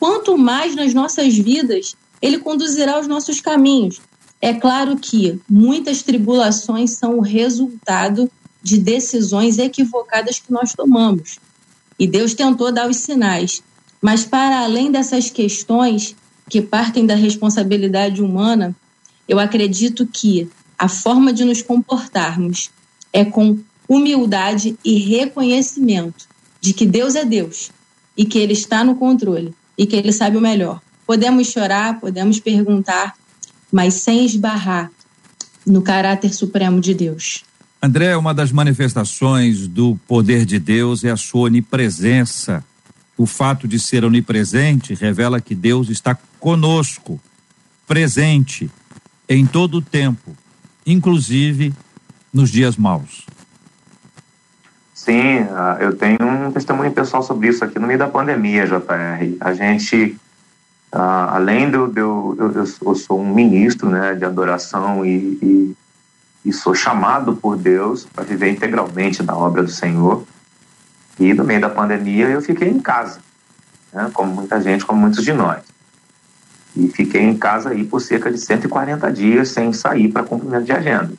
Quanto 0.00 0.36
mais 0.36 0.74
nas 0.74 0.92
nossas 0.92 1.36
vidas, 1.36 1.94
ele 2.20 2.38
conduzirá 2.38 2.98
os 2.98 3.06
nossos 3.06 3.40
caminhos. 3.40 4.00
É 4.40 4.52
claro 4.52 4.96
que 4.96 5.38
muitas 5.48 6.02
tribulações 6.02 6.92
são 6.92 7.18
o 7.18 7.20
resultado 7.20 8.28
de 8.62 8.78
decisões 8.78 9.58
equivocadas 9.58 10.38
que 10.38 10.52
nós 10.52 10.72
tomamos. 10.72 11.38
E 11.98 12.06
Deus 12.06 12.34
tentou 12.34 12.72
dar 12.72 12.88
os 12.88 12.98
sinais. 12.98 13.62
Mas 14.00 14.24
para 14.24 14.60
além 14.60 14.90
dessas 14.90 15.30
questões 15.30 16.16
que 16.48 16.60
partem 16.60 17.06
da 17.06 17.14
responsabilidade 17.14 18.22
humana, 18.22 18.74
eu 19.28 19.38
acredito 19.38 20.06
que 20.06 20.48
a 20.78 20.88
forma 20.88 21.32
de 21.32 21.44
nos 21.44 21.62
comportarmos 21.62 22.70
é 23.12 23.24
com 23.24 23.58
humildade 23.88 24.78
e 24.84 24.98
reconhecimento 24.98 26.26
de 26.60 26.72
que 26.72 26.86
Deus 26.86 27.14
é 27.14 27.24
Deus 27.24 27.70
e 28.16 28.24
que 28.24 28.38
Ele 28.38 28.52
está 28.52 28.82
no 28.82 28.96
controle 28.96 29.54
e 29.76 29.86
que 29.86 29.96
Ele 29.96 30.12
sabe 30.12 30.36
o 30.36 30.40
melhor. 30.40 30.80
Podemos 31.06 31.48
chorar, 31.48 32.00
podemos 32.00 32.38
perguntar, 32.38 33.16
mas 33.70 33.94
sem 33.94 34.24
esbarrar 34.24 34.90
no 35.66 35.82
caráter 35.82 36.32
supremo 36.32 36.80
de 36.80 36.94
Deus. 36.94 37.44
André, 37.82 38.14
uma 38.14 38.34
das 38.34 38.52
manifestações 38.52 39.66
do 39.66 39.98
poder 40.06 40.44
de 40.44 40.58
Deus 40.58 41.02
é 41.02 41.10
a 41.10 41.16
sua 41.16 41.42
onipresença. 41.42 42.62
o 43.16 43.26
fato 43.26 43.68
de 43.68 43.78
ser 43.78 44.02
onipresente 44.02 44.94
revela 44.94 45.42
que 45.42 45.54
Deus 45.54 45.90
está 45.90 46.16
conosco, 46.38 47.20
presente 47.86 48.70
em 49.28 49.44
todo 49.44 49.76
o 49.76 49.82
tempo, 49.82 50.34
inclusive 50.86 51.74
nos 52.32 52.50
dias 52.50 52.76
maus. 52.78 53.26
Sim, 54.94 55.46
ah, 55.50 55.76
eu 55.80 55.96
tenho 55.96 56.18
um 56.22 56.52
testemunho 56.52 56.92
pessoal 56.92 57.22
sobre 57.22 57.48
isso 57.48 57.64
aqui 57.64 57.78
no 57.78 57.86
meio 57.86 57.98
da 57.98 58.08
pandemia, 58.08 58.66
JR. 58.66 59.36
A 59.40 59.54
gente, 59.54 60.16
ah, 60.92 61.36
além 61.36 61.70
do, 61.70 61.92
eu, 61.96 62.36
eu, 62.84 62.94
sou 62.94 63.20
um 63.20 63.34
ministro 63.34 63.88
né, 63.88 64.14
de 64.14 64.24
adoração 64.24 65.04
e, 65.04 65.38
e, 65.42 65.76
e 66.44 66.52
sou 66.52 66.74
chamado 66.74 67.36
por 67.36 67.56
Deus 67.56 68.04
para 68.04 68.24
viver 68.24 68.50
integralmente 68.50 69.22
da 69.22 69.36
obra 69.36 69.62
do 69.62 69.70
Senhor. 69.70 70.24
E 71.18 71.34
no 71.34 71.44
meio 71.44 71.60
da 71.60 71.68
pandemia 71.68 72.28
eu 72.28 72.40
fiquei 72.40 72.68
em 72.68 72.80
casa, 72.80 73.20
né, 73.92 74.10
como 74.12 74.32
muita 74.32 74.60
gente, 74.60 74.86
como 74.86 75.00
muitos 75.00 75.22
de 75.22 75.32
nós. 75.32 75.62
E 76.74 76.88
fiquei 76.88 77.22
em 77.22 77.36
casa 77.36 77.70
aí 77.70 77.84
por 77.84 78.00
cerca 78.00 78.30
de 78.30 78.38
140 78.38 79.12
dias 79.12 79.48
sem 79.48 79.72
sair 79.72 80.08
para 80.08 80.22
cumprimento 80.22 80.64
de 80.64 80.72
agenda. 80.72 81.12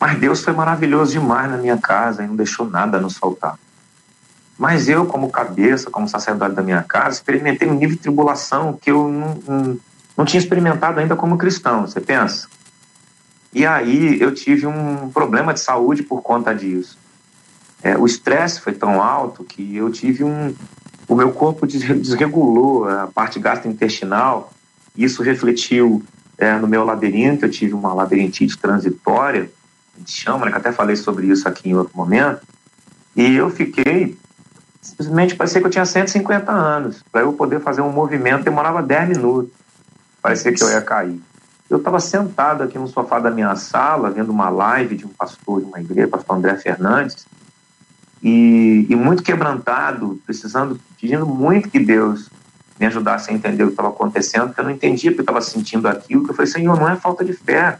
Mas 0.00 0.18
Deus 0.18 0.44
foi 0.44 0.52
maravilhoso 0.52 1.12
demais 1.12 1.50
na 1.50 1.56
minha 1.56 1.76
casa 1.76 2.22
e 2.22 2.26
não 2.26 2.36
deixou 2.36 2.68
nada 2.68 3.00
nos 3.00 3.16
faltar. 3.16 3.58
Mas 4.56 4.88
eu, 4.88 5.06
como 5.06 5.30
cabeça, 5.30 5.90
como 5.90 6.08
sacerdote 6.08 6.54
da 6.54 6.62
minha 6.62 6.82
casa, 6.82 7.16
experimentei 7.16 7.68
um 7.68 7.74
nível 7.74 7.96
de 7.96 8.02
tribulação 8.02 8.78
que 8.80 8.90
eu 8.90 9.08
não, 9.08 9.34
não, 9.46 9.80
não 10.16 10.24
tinha 10.24 10.40
experimentado 10.40 11.00
ainda 11.00 11.16
como 11.16 11.38
cristão, 11.38 11.86
você 11.86 12.00
pensa? 12.00 12.48
E 13.52 13.64
aí 13.66 14.20
eu 14.20 14.32
tive 14.34 14.66
um 14.66 15.10
problema 15.10 15.54
de 15.54 15.60
saúde 15.60 16.02
por 16.02 16.22
conta 16.22 16.54
disso. 16.54 16.98
É, 17.82 17.96
o 17.96 18.06
estresse 18.06 18.60
foi 18.60 18.72
tão 18.72 19.00
alto 19.00 19.44
que 19.44 19.76
eu 19.76 19.90
tive 19.90 20.24
um. 20.24 20.54
O 21.06 21.14
meu 21.14 21.32
corpo 21.32 21.66
desregulou 21.66 22.88
a 22.88 23.06
parte 23.06 23.38
gastrointestinal, 23.38 24.52
isso 24.96 25.22
refletiu 25.22 26.02
é, 26.36 26.56
no 26.56 26.66
meu 26.66 26.84
labirinto. 26.84 27.46
Eu 27.46 27.50
tive 27.50 27.74
uma 27.74 27.94
labirintite 27.94 28.58
transitória, 28.58 29.50
a 29.94 29.98
gente 29.98 30.12
chama, 30.12 30.46
né, 30.46 30.52
que 30.52 30.58
até 30.58 30.72
falei 30.72 30.96
sobre 30.96 31.26
isso 31.26 31.48
aqui 31.48 31.70
em 31.70 31.74
outro 31.74 31.96
momento, 31.96 32.42
e 33.16 33.34
eu 33.34 33.50
fiquei, 33.50 34.16
simplesmente 34.80 35.34
parecia 35.34 35.60
que 35.60 35.66
eu 35.66 35.70
tinha 35.70 35.84
150 35.84 36.52
anos, 36.52 37.02
para 37.10 37.22
eu 37.22 37.32
poder 37.32 37.60
fazer 37.60 37.80
um 37.80 37.90
movimento 37.90 38.44
demorava 38.44 38.82
10 38.82 39.08
minutos, 39.08 39.50
parecia 40.22 40.52
que 40.52 40.62
eu 40.62 40.70
ia 40.70 40.82
cair. 40.82 41.20
Eu 41.68 41.78
estava 41.78 42.00
sentado 42.00 42.62
aqui 42.62 42.78
no 42.78 42.88
sofá 42.88 43.18
da 43.18 43.30
minha 43.30 43.54
sala, 43.56 44.10
vendo 44.10 44.30
uma 44.30 44.48
live 44.48 44.96
de 44.96 45.04
um 45.04 45.10
pastor 45.10 45.60
de 45.60 45.66
uma 45.66 45.80
igreja, 45.80 46.08
pastor 46.08 46.36
André 46.36 46.56
Fernandes, 46.56 47.26
e, 48.22 48.86
e 48.88 48.96
muito 48.96 49.22
quebrantado, 49.22 50.20
precisando, 50.24 50.80
pedindo 51.00 51.26
muito 51.26 51.68
que 51.68 51.78
Deus 51.78 52.30
me 52.80 52.86
ajudasse 52.86 53.30
a 53.30 53.34
entender 53.34 53.64
o 53.64 53.66
que 53.66 53.72
estava 53.72 53.88
acontecendo, 53.88 54.46
porque 54.46 54.60
eu 54.60 54.64
não 54.64 54.70
entendia 54.70 55.10
porque 55.10 55.20
eu 55.20 55.24
estava 55.24 55.40
sentindo 55.40 55.86
aquilo, 55.88 56.24
que 56.24 56.30
eu 56.30 56.34
falei, 56.34 56.50
Senhor, 56.50 56.78
não 56.78 56.88
é 56.88 56.96
falta 56.96 57.24
de 57.24 57.32
fé, 57.32 57.78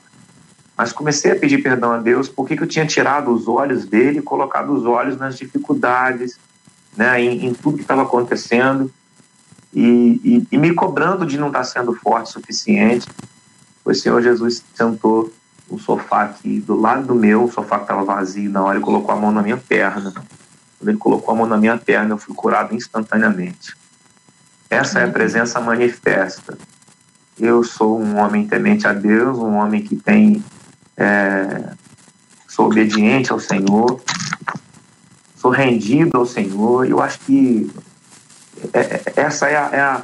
mas 0.76 0.92
comecei 0.92 1.32
a 1.32 1.36
pedir 1.36 1.62
perdão 1.62 1.92
a 1.92 1.98
Deus 1.98 2.28
porque 2.28 2.56
que 2.56 2.62
eu 2.62 2.68
tinha 2.68 2.86
tirado 2.86 3.32
os 3.32 3.48
olhos 3.48 3.84
dele 3.84 4.18
e 4.18 4.22
colocado 4.22 4.72
os 4.72 4.84
olhos 4.84 5.16
nas 5.16 5.36
dificuldades, 5.36 6.38
né, 6.96 7.20
em, 7.20 7.46
em 7.46 7.54
tudo 7.54 7.76
que 7.76 7.82
estava 7.82 8.02
acontecendo 8.02 8.92
e, 9.72 10.20
e, 10.24 10.46
e, 10.52 10.58
me 10.58 10.74
cobrando 10.74 11.26
de 11.26 11.38
não 11.38 11.48
estar 11.48 11.64
sendo 11.64 11.92
forte 11.94 12.30
o 12.30 12.32
suficiente. 12.32 13.06
O 13.88 13.94
Senhor 13.94 14.20
Jesus 14.20 14.62
sentou 14.74 15.32
no 15.70 15.78
sofá 15.78 16.24
aqui 16.24 16.60
do 16.60 16.78
lado 16.78 17.06
do 17.06 17.14
meu, 17.14 17.44
o 17.44 17.50
sofá 17.50 17.76
que 17.76 17.84
estava 17.84 18.04
vazio 18.04 18.50
na 18.50 18.62
hora, 18.62 18.76
ele 18.76 18.84
colocou 18.84 19.14
a 19.14 19.16
mão 19.16 19.32
na 19.32 19.40
minha 19.42 19.56
perna. 19.56 20.12
Quando 20.12 20.88
ele 20.90 20.98
colocou 20.98 21.32
a 21.32 21.36
mão 21.38 21.46
na 21.46 21.56
minha 21.56 21.78
perna, 21.78 22.12
eu 22.12 22.18
fui 22.18 22.34
curado 22.34 22.74
instantaneamente. 22.74 23.74
Essa 24.68 25.00
é 25.00 25.04
a 25.04 25.10
presença 25.10 25.58
manifesta. 25.58 26.58
Eu 27.40 27.64
sou 27.64 27.98
um 27.98 28.18
homem 28.18 28.46
temente 28.46 28.86
a 28.86 28.92
Deus, 28.92 29.38
um 29.38 29.54
homem 29.54 29.82
que 29.82 29.96
tem 29.96 30.44
é, 30.94 31.70
sou 32.46 32.66
obediente 32.66 33.32
ao 33.32 33.40
Senhor, 33.40 34.02
sou 35.34 35.50
rendido 35.50 36.18
ao 36.18 36.26
Senhor. 36.26 36.86
Eu 36.86 37.00
acho 37.00 37.20
que 37.20 37.70
é, 38.74 38.80
é, 38.80 39.02
essa 39.16 39.48
é 39.48 39.56
a, 39.56 39.70
é 39.72 39.80
a, 39.80 40.02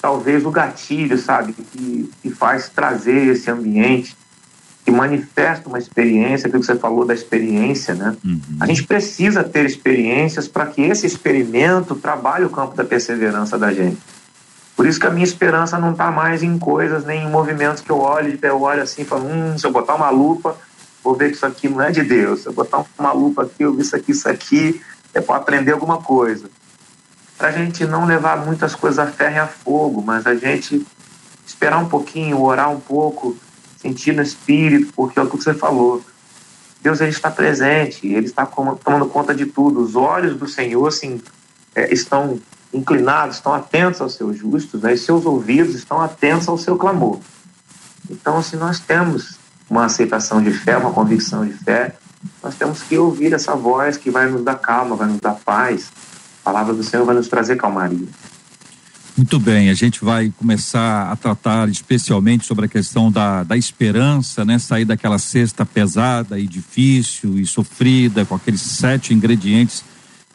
talvez 0.00 0.44
o 0.44 0.50
gatilho, 0.50 1.18
sabe, 1.18 1.52
que, 1.52 2.10
que 2.22 2.30
faz 2.30 2.68
trazer 2.68 3.28
esse 3.28 3.50
ambiente 3.50 4.16
que 4.84 4.90
manifesta 4.90 5.68
uma 5.68 5.78
experiência, 5.78 6.46
aquilo 6.46 6.60
que 6.60 6.66
você 6.66 6.76
falou 6.76 7.04
da 7.04 7.12
experiência, 7.12 7.94
né? 7.94 8.16
Uhum. 8.24 8.40
A 8.58 8.66
gente 8.66 8.84
precisa 8.84 9.44
ter 9.44 9.66
experiências 9.66 10.48
para 10.48 10.64
que 10.64 10.80
esse 10.80 11.06
experimento 11.06 11.94
trabalhe 11.94 12.46
o 12.46 12.50
campo 12.50 12.74
da 12.74 12.84
perseverança 12.84 13.58
da 13.58 13.70
gente. 13.70 13.98
Por 14.74 14.86
isso 14.86 14.98
que 14.98 15.06
a 15.06 15.10
minha 15.10 15.24
esperança 15.24 15.78
não 15.78 15.92
está 15.92 16.10
mais 16.10 16.42
em 16.42 16.58
coisas, 16.58 17.04
nem 17.04 17.24
em 17.24 17.30
movimentos 17.30 17.82
que 17.82 17.90
eu 17.90 17.98
olho, 17.98 18.38
eu 18.40 18.62
olho 18.62 18.82
assim 18.82 19.02
e 19.02 19.04
falo, 19.04 19.26
hum, 19.26 19.58
se 19.58 19.66
eu 19.66 19.72
botar 19.72 19.94
uma 19.94 20.08
lupa, 20.08 20.56
vou 21.04 21.14
ver 21.14 21.30
que 21.30 21.36
isso 21.36 21.44
aqui 21.44 21.68
não 21.68 21.82
é 21.82 21.90
de 21.90 22.02
Deus. 22.02 22.42
Se 22.42 22.46
eu 22.46 22.52
botar 22.52 22.82
uma 22.98 23.12
lupa 23.12 23.42
aqui, 23.42 23.64
eu 23.64 23.74
vi 23.74 23.82
isso 23.82 23.94
aqui, 23.94 24.12
isso 24.12 24.28
aqui, 24.28 24.80
é 25.12 25.20
para 25.20 25.36
aprender 25.36 25.72
alguma 25.72 25.98
coisa. 25.98 26.48
Para 27.38 27.48
a 27.48 27.52
gente 27.52 27.86
não 27.86 28.04
levar 28.04 28.44
muitas 28.44 28.74
coisas 28.74 28.98
a 28.98 29.06
ferro 29.06 29.36
e 29.36 29.38
a 29.38 29.46
fogo, 29.46 30.02
mas 30.02 30.26
a 30.26 30.34
gente 30.34 30.84
esperar 31.46 31.78
um 31.78 31.88
pouquinho, 31.88 32.42
orar 32.42 32.70
um 32.70 32.80
pouco, 32.80 33.36
sentir 33.80 34.12
no 34.12 34.22
espírito, 34.22 34.92
porque 34.94 35.18
é 35.18 35.22
o 35.22 35.30
que 35.30 35.36
você 35.36 35.54
falou. 35.54 36.04
Deus 36.82 37.00
ele 37.00 37.10
está 37.10 37.30
presente, 37.30 38.06
ele 38.06 38.26
está 38.26 38.44
tomando 38.44 39.06
conta 39.06 39.34
de 39.34 39.46
tudo. 39.46 39.80
Os 39.80 39.94
olhos 39.94 40.36
do 40.36 40.48
Senhor 40.48 40.86
assim, 40.86 41.20
é, 41.74 41.92
estão 41.92 42.40
inclinados, 42.72 43.36
estão 43.36 43.54
atentos 43.54 44.00
aos 44.00 44.14
seus 44.14 44.36
justos, 44.36 44.82
né? 44.82 44.94
e 44.94 44.98
seus 44.98 45.24
ouvidos 45.24 45.74
estão 45.74 46.00
atentos 46.00 46.48
ao 46.48 46.58
seu 46.58 46.76
clamor. 46.76 47.18
Então, 48.10 48.42
se 48.42 48.56
nós 48.56 48.80
temos 48.80 49.38
uma 49.68 49.84
aceitação 49.84 50.42
de 50.42 50.50
fé, 50.50 50.76
uma 50.76 50.92
convicção 50.92 51.46
de 51.46 51.52
fé, 51.52 51.94
nós 52.42 52.54
temos 52.54 52.82
que 52.82 52.96
ouvir 52.98 53.32
essa 53.32 53.54
voz 53.54 53.96
que 53.96 54.10
vai 54.10 54.28
nos 54.28 54.42
dar 54.42 54.56
calma, 54.56 54.96
vai 54.96 55.08
nos 55.08 55.20
dar 55.20 55.34
paz. 55.34 55.90
Palavra 56.48 56.72
do 56.72 56.82
Senhor 56.82 57.04
vai 57.04 57.14
nos 57.14 57.28
trazer 57.28 57.56
calmaria. 57.56 58.08
Muito 59.14 59.38
bem, 59.38 59.68
a 59.68 59.74
gente 59.74 60.02
vai 60.02 60.32
começar 60.38 61.12
a 61.12 61.14
tratar 61.14 61.68
especialmente 61.68 62.46
sobre 62.46 62.64
a 62.64 62.68
questão 62.68 63.12
da, 63.12 63.42
da 63.42 63.54
esperança, 63.54 64.46
né? 64.46 64.58
Sair 64.58 64.86
daquela 64.86 65.18
cesta 65.18 65.66
pesada 65.66 66.40
e 66.40 66.46
difícil 66.46 67.38
e 67.38 67.44
sofrida, 67.44 68.24
com 68.24 68.34
aqueles 68.34 68.62
sete 68.62 69.12
ingredientes 69.12 69.84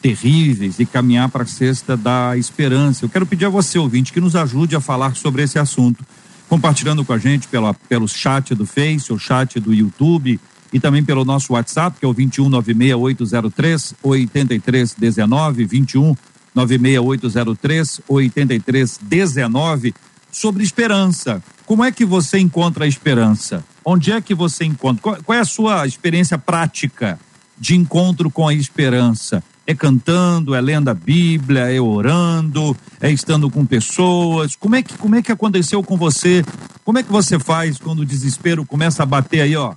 terríveis 0.03 0.77
e 0.77 0.85
caminhar 0.85 1.29
para 1.29 1.45
a 1.45 1.47
cesta 1.47 1.97
da 1.97 2.37
esperança. 2.37 3.03
Eu 3.03 3.09
quero 3.09 3.25
pedir 3.25 3.45
a 3.45 3.49
você, 3.49 3.79
ouvinte, 3.79 4.13
que 4.13 4.21
nos 4.21 4.35
ajude 4.35 4.75
a 4.75 4.79
falar 4.79 5.15
sobre 5.15 5.41
esse 5.41 5.57
assunto, 5.57 6.05
compartilhando 6.47 7.03
com 7.03 7.13
a 7.13 7.17
gente 7.17 7.47
pela, 7.47 7.73
pelo 7.73 8.07
chat 8.07 8.53
do 8.53 8.67
Face, 8.67 9.11
o 9.11 9.17
chat 9.17 9.59
do 9.59 9.73
YouTube 9.73 10.39
e 10.73 10.79
também 10.79 11.03
pelo 11.03 11.23
nosso 11.23 11.53
WhatsApp, 11.53 11.99
que 11.99 12.05
é 12.05 12.09
o 12.09 12.15
2196803 12.15 13.93
8319, 14.01 15.65
21 15.65 16.15
96803 16.55 18.01
8319, 18.07 19.93
sobre 20.31 20.63
esperança. 20.63 21.43
Como 21.65 21.83
é 21.83 21.91
que 21.91 22.03
você 22.03 22.39
encontra 22.39 22.85
a 22.85 22.87
esperança? 22.87 23.63
Onde 23.85 24.11
é 24.11 24.19
que 24.19 24.33
você 24.33 24.65
encontra? 24.65 25.21
Qual 25.23 25.37
é 25.37 25.39
a 25.39 25.45
sua 25.45 25.85
experiência 25.85 26.37
prática 26.37 27.19
de 27.57 27.75
encontro 27.75 28.31
com 28.31 28.47
a 28.47 28.53
esperança? 28.53 29.43
É 29.65 29.73
cantando, 29.73 30.53
é 30.53 30.59
lendo 30.59 30.89
a 30.89 30.93
Bíblia, 30.93 31.71
é 31.71 31.79
orando, 31.79 32.75
é 32.99 33.09
estando 33.09 33.49
com 33.49 33.65
pessoas. 33.65 34.57
Como 34.57 34.75
é 34.75 34.81
que 34.81 34.97
como 34.97 35.15
é 35.15 35.21
que 35.21 35.31
aconteceu 35.31 35.81
com 35.81 35.95
você? 35.95 36.43
Como 36.83 36.97
é 36.97 37.03
que 37.03 37.11
você 37.11 37.39
faz 37.39 37.77
quando 37.77 37.99
o 37.99 38.05
desespero 38.05 38.65
começa 38.65 39.03
a 39.03 39.05
bater 39.05 39.41
aí, 39.41 39.55
ó? 39.55 39.73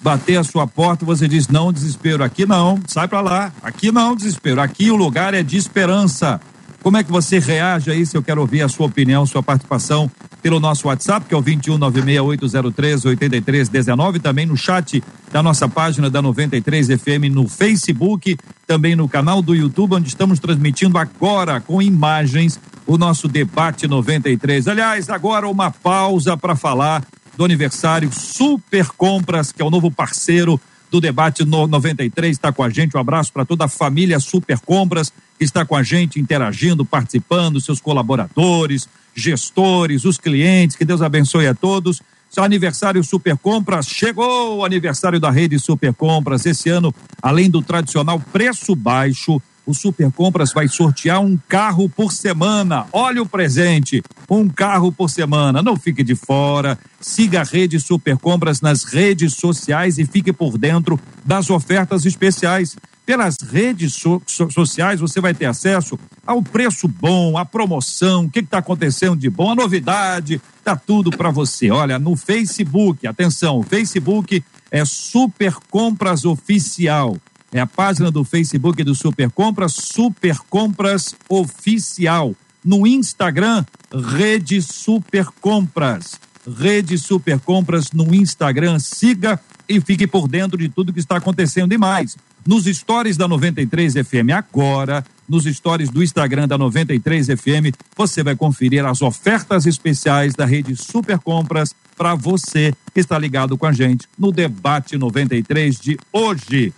Bater 0.00 0.38
a 0.38 0.44
sua 0.44 0.66
porta, 0.66 1.04
você 1.04 1.28
diz: 1.28 1.48
"Não, 1.48 1.72
desespero 1.72 2.24
aqui 2.24 2.46
não, 2.46 2.80
sai 2.86 3.06
para 3.06 3.20
lá. 3.20 3.52
Aqui 3.62 3.92
não, 3.92 4.16
desespero. 4.16 4.60
Aqui 4.60 4.90
o 4.90 4.96
lugar 4.96 5.34
é 5.34 5.42
de 5.42 5.56
esperança." 5.56 6.40
Como 6.82 6.96
é 6.96 7.04
que 7.04 7.12
você 7.12 7.38
reage 7.38 7.90
a 7.90 7.94
isso? 7.94 8.16
Eu 8.16 8.22
quero 8.22 8.40
ouvir 8.40 8.62
a 8.62 8.68
sua 8.68 8.86
opinião, 8.86 9.26
sua 9.26 9.42
participação 9.42 10.10
pelo 10.40 10.58
nosso 10.58 10.88
WhatsApp, 10.88 11.26
que 11.26 11.34
é 11.34 11.36
o 11.36 11.42
21968038319, 11.42 14.18
também 14.18 14.46
no 14.46 14.56
chat 14.56 15.04
da 15.30 15.42
nossa 15.42 15.68
página 15.68 16.08
da 16.08 16.22
93 16.22 16.86
FM 16.86 17.28
no 17.30 17.46
Facebook, 17.46 18.38
também 18.66 18.96
no 18.96 19.06
canal 19.06 19.42
do 19.42 19.54
YouTube, 19.54 19.96
onde 19.96 20.08
estamos 20.08 20.40
transmitindo 20.40 20.96
agora 20.96 21.60
com 21.60 21.82
imagens 21.82 22.58
o 22.86 22.96
nosso 22.96 23.28
debate 23.28 23.86
93. 23.86 24.66
Aliás, 24.66 25.10
agora 25.10 25.46
uma 25.46 25.70
pausa 25.70 26.34
para 26.34 26.56
falar 26.56 27.04
do 27.40 27.44
aniversário 27.46 28.12
Super 28.12 28.88
Compras, 28.88 29.50
que 29.50 29.62
é 29.62 29.64
o 29.64 29.70
novo 29.70 29.90
parceiro 29.90 30.60
do 30.90 31.00
debate 31.00 31.42
no 31.42 31.66
93, 31.66 32.32
está 32.32 32.52
com 32.52 32.62
a 32.62 32.68
gente. 32.68 32.94
Um 32.94 33.00
abraço 33.00 33.32
para 33.32 33.46
toda 33.46 33.64
a 33.64 33.68
família 33.68 34.20
Super 34.20 34.58
Compras 34.58 35.10
que 35.38 35.44
está 35.44 35.64
com 35.64 35.74
a 35.74 35.82
gente 35.82 36.20
interagindo, 36.20 36.84
participando, 36.84 37.58
seus 37.58 37.80
colaboradores, 37.80 38.86
gestores, 39.14 40.04
os 40.04 40.18
clientes. 40.18 40.76
Que 40.76 40.84
Deus 40.84 41.00
abençoe 41.00 41.46
a 41.46 41.54
todos. 41.54 42.02
Seu 42.28 42.44
aniversário 42.44 43.02
Super 43.02 43.38
Compras 43.38 43.86
chegou 43.86 44.58
o 44.58 44.64
aniversário 44.66 45.18
da 45.18 45.30
rede 45.30 45.58
Super 45.58 45.94
Compras. 45.94 46.44
Esse 46.44 46.68
ano, 46.68 46.94
além 47.22 47.48
do 47.48 47.62
tradicional 47.62 48.20
preço 48.20 48.76
baixo, 48.76 49.40
o 49.70 49.74
Super 49.74 50.10
Compras 50.10 50.52
vai 50.52 50.68
sortear 50.68 51.20
um 51.20 51.38
carro 51.48 51.88
por 51.88 52.12
semana. 52.12 52.86
Olha 52.92 53.22
o 53.22 53.28
presente, 53.28 54.02
um 54.28 54.48
carro 54.48 54.92
por 54.92 55.08
semana. 55.08 55.62
Não 55.62 55.76
fique 55.76 56.02
de 56.02 56.14
fora. 56.14 56.78
Siga 57.00 57.40
a 57.40 57.44
rede 57.44 57.78
Super 57.80 58.16
Compras 58.18 58.60
nas 58.60 58.84
redes 58.84 59.34
sociais 59.34 59.98
e 59.98 60.04
fique 60.04 60.32
por 60.32 60.58
dentro 60.58 60.98
das 61.24 61.48
ofertas 61.48 62.04
especiais. 62.04 62.76
Pelas 63.06 63.38
redes 63.38 63.94
so 63.94 64.22
so 64.26 64.50
sociais 64.50 65.00
você 65.00 65.20
vai 65.20 65.34
ter 65.34 65.46
acesso 65.46 65.98
ao 66.24 66.42
preço 66.42 66.86
bom, 66.86 67.36
à 67.36 67.44
promoção, 67.44 68.24
o 68.24 68.30
que 68.30 68.38
está 68.38 68.58
acontecendo 68.58 69.16
de 69.16 69.28
bom, 69.28 69.50
a 69.50 69.54
novidade, 69.56 70.40
tá 70.62 70.76
tudo 70.76 71.10
para 71.10 71.30
você. 71.30 71.70
Olha, 71.70 71.98
no 71.98 72.14
Facebook, 72.14 73.06
atenção, 73.06 73.64
Facebook 73.64 74.44
é 74.70 74.84
Super 74.84 75.54
Compras 75.70 76.24
Oficial. 76.24 77.16
É 77.52 77.58
a 77.60 77.66
página 77.66 78.10
do 78.10 78.24
Facebook 78.24 78.84
do 78.84 78.94
Super 78.94 79.30
Compras, 79.30 79.72
Super 79.72 80.38
Compras 80.48 81.16
Oficial. 81.28 82.34
No 82.64 82.86
Instagram, 82.86 83.64
Rede 83.92 84.62
Super 84.62 85.26
Compras. 85.40 86.20
Rede 86.58 86.96
Super 86.96 87.40
Compras 87.40 87.90
no 87.92 88.14
Instagram. 88.14 88.78
Siga 88.78 89.40
e 89.68 89.80
fique 89.80 90.06
por 90.06 90.28
dentro 90.28 90.58
de 90.58 90.68
tudo 90.68 90.92
que 90.92 91.00
está 91.00 91.16
acontecendo 91.16 91.72
e 91.72 91.78
mais. 91.78 92.16
Nos 92.46 92.64
stories 92.64 93.16
da 93.16 93.28
93 93.28 93.94
FM 93.94 94.30
agora, 94.34 95.04
nos 95.28 95.44
stories 95.44 95.90
do 95.90 96.02
Instagram 96.02 96.48
da 96.48 96.56
93 96.56 97.26
FM, 97.26 97.74
você 97.96 98.22
vai 98.22 98.34
conferir 98.34 98.84
as 98.84 99.02
ofertas 99.02 99.66
especiais 99.66 100.34
da 100.34 100.46
rede 100.46 100.74
Super 100.74 101.18
Compras 101.18 101.74
para 101.96 102.14
você 102.14 102.72
que 102.94 103.00
está 103.00 103.18
ligado 103.18 103.58
com 103.58 103.66
a 103.66 103.72
gente 103.72 104.08
no 104.18 104.32
debate 104.32 104.96
93 104.96 105.78
de 105.78 105.98
hoje. 106.12 106.72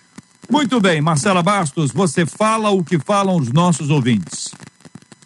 Muito 0.50 0.80
bem, 0.80 1.00
Marcela 1.00 1.42
Bastos, 1.42 1.90
você 1.92 2.26
fala 2.26 2.70
o 2.70 2.84
que 2.84 2.98
falam 2.98 3.36
os 3.36 3.50
nossos 3.52 3.90
ouvintes. 3.90 4.50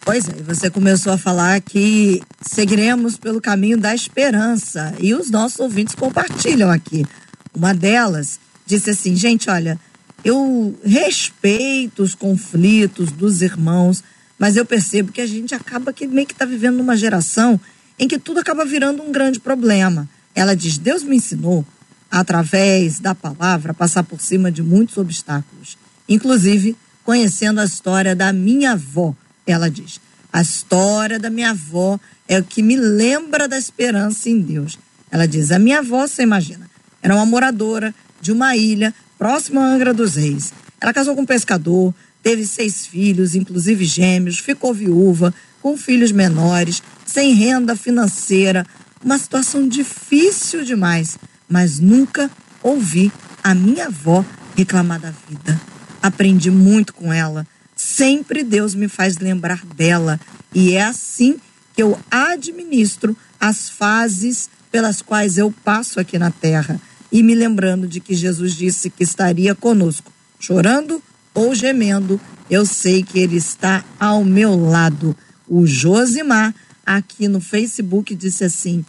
Pois 0.01 0.27
é, 0.29 0.41
você 0.41 0.69
começou 0.69 1.11
a 1.11 1.17
falar 1.17 1.59
que 1.59 2.21
seguiremos 2.41 3.17
pelo 3.17 3.41
caminho 3.41 3.77
da 3.77 3.93
esperança 3.93 4.95
e 4.99 5.13
os 5.13 5.29
nossos 5.29 5.59
ouvintes 5.59 5.95
compartilham 5.95 6.71
aqui. 6.71 7.05
Uma 7.53 7.73
delas 7.73 8.39
disse 8.65 8.91
assim: 8.91 9.15
gente, 9.17 9.49
olha, 9.49 9.77
eu 10.23 10.79
respeito 10.83 12.03
os 12.03 12.15
conflitos 12.15 13.11
dos 13.11 13.41
irmãos, 13.41 14.01
mas 14.39 14.55
eu 14.55 14.65
percebo 14.65 15.11
que 15.11 15.19
a 15.19 15.27
gente 15.27 15.53
acaba 15.53 15.91
que 15.91 16.07
meio 16.07 16.25
que 16.25 16.33
está 16.33 16.45
vivendo 16.45 16.77
numa 16.77 16.95
geração 16.95 17.59
em 17.99 18.07
que 18.07 18.17
tudo 18.17 18.39
acaba 18.39 18.63
virando 18.63 19.03
um 19.03 19.11
grande 19.11 19.39
problema. 19.41 20.07
Ela 20.33 20.55
diz: 20.55 20.77
Deus 20.77 21.03
me 21.03 21.17
ensinou 21.17 21.65
através 22.11 22.99
da 22.99 23.13
palavra, 23.13 23.73
passar 23.73 24.03
por 24.03 24.21
cima 24.21 24.51
de 24.51 24.63
muitos 24.63 24.97
obstáculos, 24.97 25.77
inclusive 26.07 26.75
conhecendo 27.03 27.61
a 27.61 27.65
história 27.65 28.15
da 28.15 28.33
minha 28.33 28.73
avó. 28.73 29.15
Ela 29.45 29.69
diz: 29.69 29.99
a 30.31 30.41
história 30.41 31.19
da 31.19 31.29
minha 31.29 31.51
avó 31.51 31.99
é 32.27 32.39
o 32.39 32.43
que 32.43 32.61
me 32.61 32.75
lembra 32.75 33.47
da 33.47 33.57
esperança 33.57 34.29
em 34.29 34.39
Deus. 34.39 34.77
Ela 35.11 35.27
diz: 35.27 35.51
a 35.51 35.59
minha 35.59 35.79
avó, 35.79 36.07
você 36.07 36.23
imagina, 36.23 36.69
era 37.01 37.15
uma 37.15 37.25
moradora 37.25 37.93
de 38.21 38.31
uma 38.31 38.55
ilha 38.55 38.93
próxima 39.17 39.61
a 39.61 39.65
Angra 39.65 39.93
dos 39.93 40.15
Reis. 40.15 40.53
Ela 40.79 40.93
casou 40.93 41.15
com 41.15 41.21
um 41.21 41.25
pescador, 41.25 41.93
teve 42.21 42.45
seis 42.45 42.85
filhos, 42.85 43.35
inclusive 43.35 43.85
gêmeos, 43.85 44.39
ficou 44.39 44.73
viúva, 44.73 45.33
com 45.61 45.77
filhos 45.77 46.11
menores, 46.11 46.83
sem 47.05 47.33
renda 47.33 47.75
financeira, 47.75 48.65
uma 49.03 49.17
situação 49.17 49.67
difícil 49.67 50.63
demais 50.63 51.17
mas 51.47 51.79
nunca 51.79 52.29
ouvi 52.61 53.11
a 53.43 53.53
minha 53.53 53.87
avó 53.87 54.25
reclamar 54.55 54.99
da 54.99 55.13
vida. 55.29 55.59
Aprendi 56.01 56.51
muito 56.51 56.93
com 56.93 57.11
ela. 57.13 57.45
Sempre 57.75 58.43
Deus 58.43 58.73
me 58.73 58.87
faz 58.87 59.17
lembrar 59.17 59.63
dela. 59.65 60.19
E 60.53 60.73
é 60.73 60.83
assim 60.83 61.37
que 61.73 61.83
eu 61.83 61.97
administro 62.09 63.15
as 63.39 63.69
fases 63.69 64.49
pelas 64.71 65.01
quais 65.01 65.37
eu 65.37 65.53
passo 65.63 65.99
aqui 65.99 66.17
na 66.17 66.31
terra. 66.31 66.81
E 67.11 67.23
me 67.23 67.35
lembrando 67.35 67.87
de 67.87 67.99
que 67.99 68.13
Jesus 68.13 68.55
disse 68.55 68.89
que 68.89 69.03
estaria 69.03 69.55
conosco, 69.55 70.11
chorando 70.39 71.01
ou 71.33 71.53
gemendo, 71.55 72.19
eu 72.49 72.65
sei 72.65 73.03
que 73.03 73.19
Ele 73.19 73.37
está 73.37 73.85
ao 73.99 74.23
meu 74.23 74.55
lado. 74.55 75.15
O 75.47 75.65
Josimar, 75.65 76.53
aqui 76.85 77.27
no 77.27 77.39
Facebook, 77.39 78.13
disse 78.15 78.43
assim: 78.43 78.83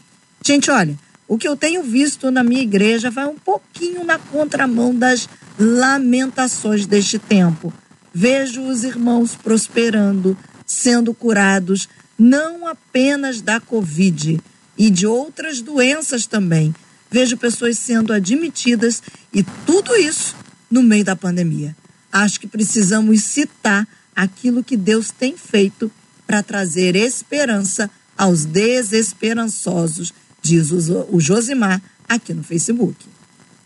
Gente, 0.44 0.70
olha, 0.70 0.98
o 1.28 1.36
que 1.36 1.46
eu 1.46 1.54
tenho 1.54 1.82
visto 1.82 2.30
na 2.30 2.42
minha 2.42 2.62
igreja 2.62 3.10
vai 3.10 3.26
um 3.26 3.36
pouquinho 3.38 4.02
na 4.02 4.18
contramão 4.18 4.94
das 4.94 5.28
lamentações 5.58 6.86
deste 6.86 7.18
tempo. 7.18 7.72
Vejo 8.12 8.62
os 8.62 8.82
irmãos 8.82 9.36
prosperando, 9.36 10.36
sendo 10.66 11.12
curados, 11.12 11.86
não 12.18 12.66
apenas 12.66 13.42
da 13.42 13.60
Covid 13.60 14.40
e 14.76 14.90
de 14.90 15.06
outras 15.06 15.60
doenças 15.60 16.26
também. 16.26 16.74
Vejo 17.10 17.36
pessoas 17.36 17.76
sendo 17.78 18.12
admitidas 18.12 19.02
e 19.32 19.42
tudo 19.66 19.94
isso 19.96 20.34
no 20.70 20.82
meio 20.82 21.04
da 21.04 21.14
pandemia. 21.14 21.76
Acho 22.10 22.40
que 22.40 22.46
precisamos 22.46 23.22
citar 23.22 23.86
aquilo 24.16 24.64
que 24.64 24.76
Deus 24.76 25.10
tem 25.10 25.36
feito 25.36 25.92
para 26.26 26.42
trazer 26.42 26.96
esperança 26.96 27.90
aos 28.16 28.44
desesperançosos 28.46 30.12
diz 30.42 30.70
o 30.70 31.20
Josimar 31.20 31.80
aqui 32.08 32.32
no 32.32 32.42
Facebook. 32.42 32.96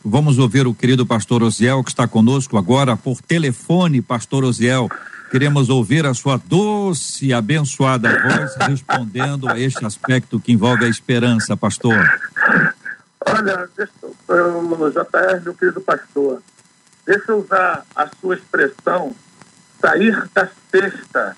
Vamos 0.04 0.38
ouvir 0.38 0.66
o 0.66 0.74
querido 0.74 1.06
pastor 1.06 1.44
Osiel, 1.44 1.84
que 1.84 1.90
está 1.90 2.08
conosco 2.08 2.58
agora 2.58 2.96
por 2.96 3.22
telefone, 3.22 4.02
pastor 4.02 4.42
Osiel. 4.42 4.90
Queremos 5.30 5.70
ouvir 5.70 6.04
a 6.04 6.12
sua 6.12 6.36
doce 6.36 7.26
e 7.26 7.32
abençoada 7.32 8.10
voz 8.10 8.54
respondendo 8.68 9.48
a 9.48 9.58
este 9.58 9.84
aspecto 9.86 10.40
que 10.40 10.52
envolve 10.52 10.84
a 10.84 10.88
esperança, 10.88 11.56
pastor. 11.56 11.94
Olha, 13.24 13.68
deixa, 13.76 13.92
eu, 14.02 14.90
JR, 14.90 15.40
meu 15.44 15.54
querido 15.54 15.80
pastor, 15.80 16.42
deixa 17.06 17.32
eu 17.32 17.38
usar 17.38 17.86
a 17.94 18.08
sua 18.20 18.34
expressão, 18.34 19.14
sair 19.80 20.28
da 20.34 20.50
cesta, 20.70 21.36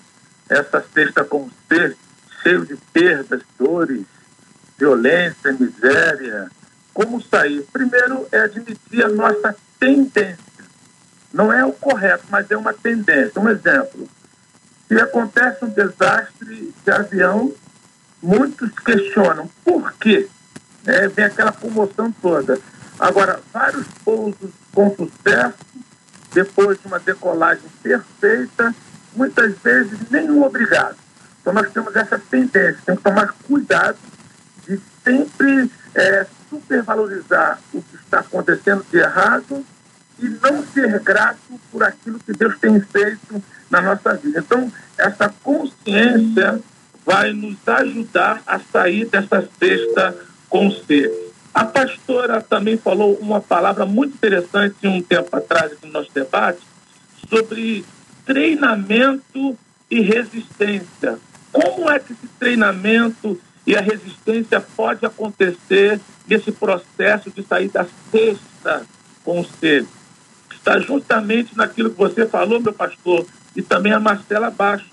essa 0.49 0.83
cesta 0.93 1.23
com 1.23 1.49
C, 1.69 1.95
cheio 2.41 2.65
de 2.65 2.75
perdas, 2.91 3.43
dores, 3.59 4.05
violência, 4.77 5.53
miséria. 5.53 6.49
Como 6.93 7.21
sair? 7.21 7.65
Primeiro 7.73 8.27
é 8.31 8.39
admitir 8.39 9.03
a 9.03 9.09
nossa 9.09 9.55
tendência. 9.79 10.37
Não 11.33 11.51
é 11.51 11.65
o 11.65 11.73
correto, 11.73 12.23
mas 12.29 12.49
é 12.49 12.55
uma 12.55 12.73
tendência. 12.73 13.39
Um 13.39 13.49
exemplo: 13.49 14.07
se 14.87 14.95
acontece 14.99 15.65
um 15.65 15.69
desastre 15.69 16.73
de 16.83 16.91
avião, 16.91 17.53
muitos 18.21 18.71
questionam 18.79 19.49
por 19.63 19.91
quê. 19.93 20.29
É, 20.85 21.07
vem 21.07 21.25
aquela 21.25 21.51
comoção 21.51 22.11
toda. 22.21 22.59
Agora, 22.99 23.41
vários 23.51 23.87
pousos 24.05 24.51
com 24.73 24.95
sucesso, 24.95 25.57
depois 26.33 26.79
de 26.79 26.87
uma 26.87 26.99
decolagem 26.99 27.69
perfeita, 27.81 28.73
muitas 29.13 29.57
vezes 29.57 29.99
nenhum 30.09 30.43
obrigado. 30.43 30.95
Então, 31.41 31.53
nós 31.53 31.71
temos 31.71 31.95
essa 31.95 32.17
tendência, 32.17 32.79
temos 32.85 33.01
que 33.01 33.09
tomar 33.09 33.33
cuidado 33.45 33.97
sempre 35.05 35.71
é, 35.93 36.25
supervalorizar 36.49 37.59
o 37.73 37.81
que 37.81 37.95
está 37.95 38.19
acontecendo 38.19 38.85
de 38.91 38.97
errado 38.97 39.63
e 40.19 40.27
não 40.27 40.65
ser 40.65 40.99
grato 40.99 41.59
por 41.71 41.83
aquilo 41.83 42.19
que 42.19 42.33
Deus 42.33 42.57
tem 42.59 42.79
feito 42.81 43.41
na 43.69 43.81
nossa 43.81 44.15
vida. 44.15 44.39
Então, 44.39 44.71
essa 44.97 45.33
consciência 45.43 46.59
vai 47.05 47.31
nos 47.31 47.55
ajudar 47.67 48.41
a 48.47 48.59
sair 48.59 49.05
dessa 49.05 49.47
cesta 49.59 50.15
com 50.49 50.71
C. 50.71 51.31
A 51.53 51.63
pastora 51.63 52.41
também 52.41 52.77
falou 52.77 53.15
uma 53.15 53.39
palavra 53.39 53.85
muito 53.85 54.15
interessante 54.15 54.87
um 54.87 55.01
tempo 55.01 55.35
atrás 55.35 55.71
no 55.83 55.91
nosso 55.91 56.11
debate 56.13 56.59
sobre 57.29 57.85
treinamento 58.25 59.57
e 59.89 60.01
resistência. 60.01 61.17
Como 61.51 61.89
é 61.89 61.99
que 61.99 62.13
esse 62.13 62.27
treinamento 62.39 63.39
e 63.65 63.75
a 63.75 63.81
resistência 63.81 64.61
pode 64.61 65.05
acontecer 65.05 65.99
nesse 66.27 66.51
processo 66.51 67.31
de 67.31 67.43
sair 67.43 67.69
da 67.69 67.85
cesta 68.11 68.85
com 69.23 69.39
o 69.39 69.45
ser. 69.45 69.85
Está 70.53 70.79
justamente 70.79 71.57
naquilo 71.57 71.89
que 71.89 71.97
você 71.97 72.27
falou, 72.27 72.59
meu 72.59 72.73
pastor, 72.73 73.25
e 73.55 73.61
também 73.61 73.91
a 73.91 73.99
Marcela 73.99 74.51
Baixo. 74.51 74.85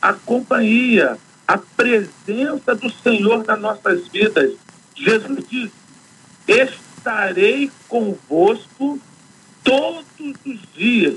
A 0.00 0.12
companhia, 0.12 1.18
a 1.46 1.58
presença 1.58 2.74
do 2.74 2.90
Senhor 2.90 3.44
nas 3.46 3.60
nossas 3.60 4.08
vidas. 4.08 4.54
Jesus 4.94 5.44
disse: 5.48 5.72
Estarei 6.48 7.70
convosco 7.88 8.98
todos 9.62 10.04
os 10.46 10.60
dias. 10.74 11.16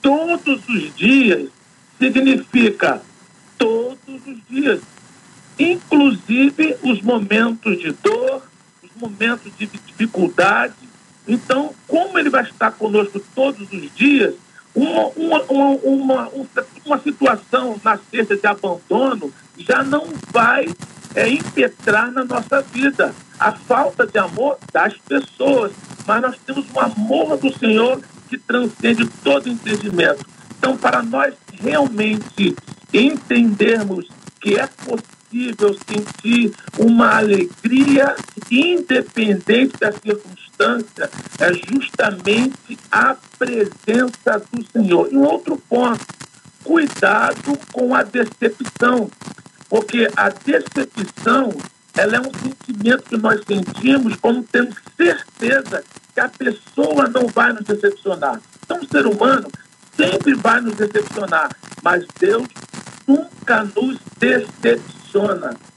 Todos 0.00 0.66
os 0.66 0.94
dias 0.96 1.50
significa 1.98 3.02
todos 3.58 4.26
os 4.26 4.38
dias 4.48 4.80
inclusive 5.60 6.76
os 6.82 7.02
momentos 7.02 7.78
de 7.78 7.92
dor, 7.92 8.42
os 8.82 8.90
momentos 8.96 9.52
de 9.58 9.66
dificuldade. 9.66 10.74
Então, 11.28 11.74
como 11.86 12.18
ele 12.18 12.30
vai 12.30 12.42
estar 12.44 12.72
conosco 12.72 13.20
todos 13.34 13.70
os 13.70 13.94
dias, 13.94 14.34
uma, 14.74 15.08
uma, 15.16 15.42
uma, 15.82 16.28
uma, 16.86 16.98
situação 17.00 17.78
na 17.84 17.98
de 18.12 18.46
abandono 18.46 19.32
já 19.58 19.82
não 19.82 20.06
vai 20.32 20.66
é, 21.14 21.28
impetrar 21.28 22.10
na 22.10 22.24
nossa 22.24 22.62
vida. 22.62 23.14
A 23.38 23.52
falta 23.52 24.06
de 24.06 24.18
amor 24.18 24.58
das 24.72 24.96
pessoas. 24.98 25.72
Mas 26.06 26.22
nós 26.22 26.36
temos 26.46 26.64
o 26.72 26.80
amor 26.80 27.36
do 27.36 27.52
Senhor 27.58 28.00
que 28.28 28.38
transcende 28.38 29.06
todo 29.22 29.48
entendimento. 29.48 30.24
Então, 30.58 30.76
para 30.76 31.02
nós 31.02 31.34
realmente 31.60 32.54
entendermos 32.92 34.08
que 34.40 34.58
é 34.58 34.66
possível 34.66 35.19
sentir 35.88 36.52
uma 36.78 37.18
alegria 37.18 38.16
independente 38.50 39.78
da 39.78 39.92
circunstância, 39.92 41.10
é 41.38 41.52
justamente 41.54 42.78
a 42.90 43.16
presença 43.38 44.42
do 44.52 44.64
Senhor. 44.72 45.08
E 45.12 45.16
um 45.16 45.24
outro 45.24 45.56
ponto, 45.68 46.04
cuidado 46.64 47.58
com 47.72 47.94
a 47.94 48.02
decepção, 48.02 49.10
porque 49.68 50.08
a 50.16 50.28
decepção 50.28 51.50
ela 51.96 52.16
é 52.16 52.20
um 52.20 52.32
sentimento 52.32 53.04
que 53.04 53.16
nós 53.16 53.40
sentimos 53.46 54.16
quando 54.16 54.42
temos 54.44 54.74
certeza 54.96 55.82
que 56.14 56.20
a 56.20 56.28
pessoa 56.28 57.08
não 57.08 57.26
vai 57.26 57.52
nos 57.52 57.64
decepcionar. 57.64 58.40
Então, 58.64 58.78
o 58.78 58.88
ser 58.88 59.06
humano 59.06 59.48
sempre 59.96 60.34
vai 60.34 60.60
nos 60.60 60.74
decepcionar, 60.76 61.50
mas 61.82 62.04
Deus 62.18 62.46
nunca 63.06 63.64
nos 63.64 63.98
decepciona. 64.18 64.99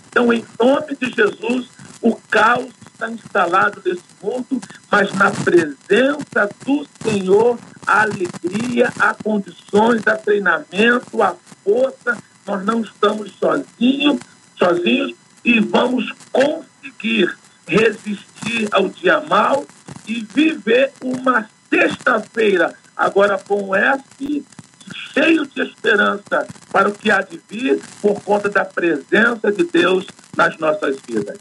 Então, 0.10 0.32
em 0.32 0.46
nome 0.60 0.96
de 0.96 1.12
Jesus, 1.12 1.68
o 2.02 2.16
caos 2.30 2.70
está 2.92 3.10
instalado 3.10 3.82
nesse 3.84 4.04
mundo, 4.22 4.62
mas 4.92 5.12
na 5.14 5.32
presença 5.32 6.50
do 6.66 6.86
Senhor, 7.02 7.58
a 7.88 8.04
alegria, 8.04 8.92
há 9.00 9.14
condições, 9.16 10.06
há 10.06 10.16
treinamento, 10.16 11.22
a 11.22 11.36
força. 11.64 12.18
Nós 12.46 12.64
não 12.64 12.82
estamos 12.82 13.32
sozinhos, 13.40 14.20
sozinhos 14.58 15.16
e 15.44 15.60
vamos 15.60 16.12
conseguir 16.32 17.36
resistir 17.68 18.68
ao 18.72 18.90
dia 18.90 19.22
mal 19.22 19.66
e 20.08 20.22
viver 20.34 20.92
uma 21.02 21.50
sexta-feira 21.70 22.74
agora 22.96 23.38
com 23.38 23.76
S 23.76 24.46
cheio 24.94 25.46
de 25.48 25.62
esperança 25.62 26.48
para 26.72 26.90
o 26.90 26.92
que 26.92 27.12
há 27.12 27.22
de 27.22 27.40
vir 27.50 27.80
por 28.02 28.22
conta 28.22 28.50
da 28.50 28.66
presença 28.66 29.52
de 29.52 29.64
Deus 29.66 30.06
nas 30.36 30.58
nossas 30.58 30.98
vidas. 31.08 31.38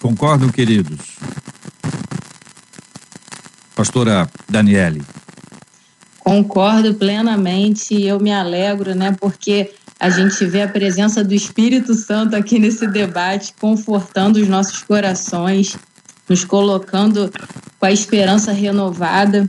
Concordam, 0.00 0.48
queridos? 0.50 1.16
Pastora 3.74 4.28
Daniele. 4.48 5.02
Concordo 6.18 6.94
plenamente 6.94 7.94
e 7.94 8.06
eu 8.06 8.20
me 8.20 8.32
alegro, 8.32 8.94
né, 8.94 9.16
porque 9.18 9.72
a 10.00 10.10
gente 10.10 10.44
vê 10.44 10.62
a 10.62 10.68
presença 10.68 11.24
do 11.24 11.34
Espírito 11.34 11.94
Santo 11.94 12.36
aqui 12.36 12.58
nesse 12.58 12.86
debate, 12.86 13.52
confortando 13.60 14.38
os 14.38 14.46
nossos 14.46 14.82
corações, 14.82 15.76
nos 16.28 16.44
colocando 16.44 17.32
com 17.78 17.86
a 17.86 17.90
esperança 17.90 18.52
renovada. 18.52 19.48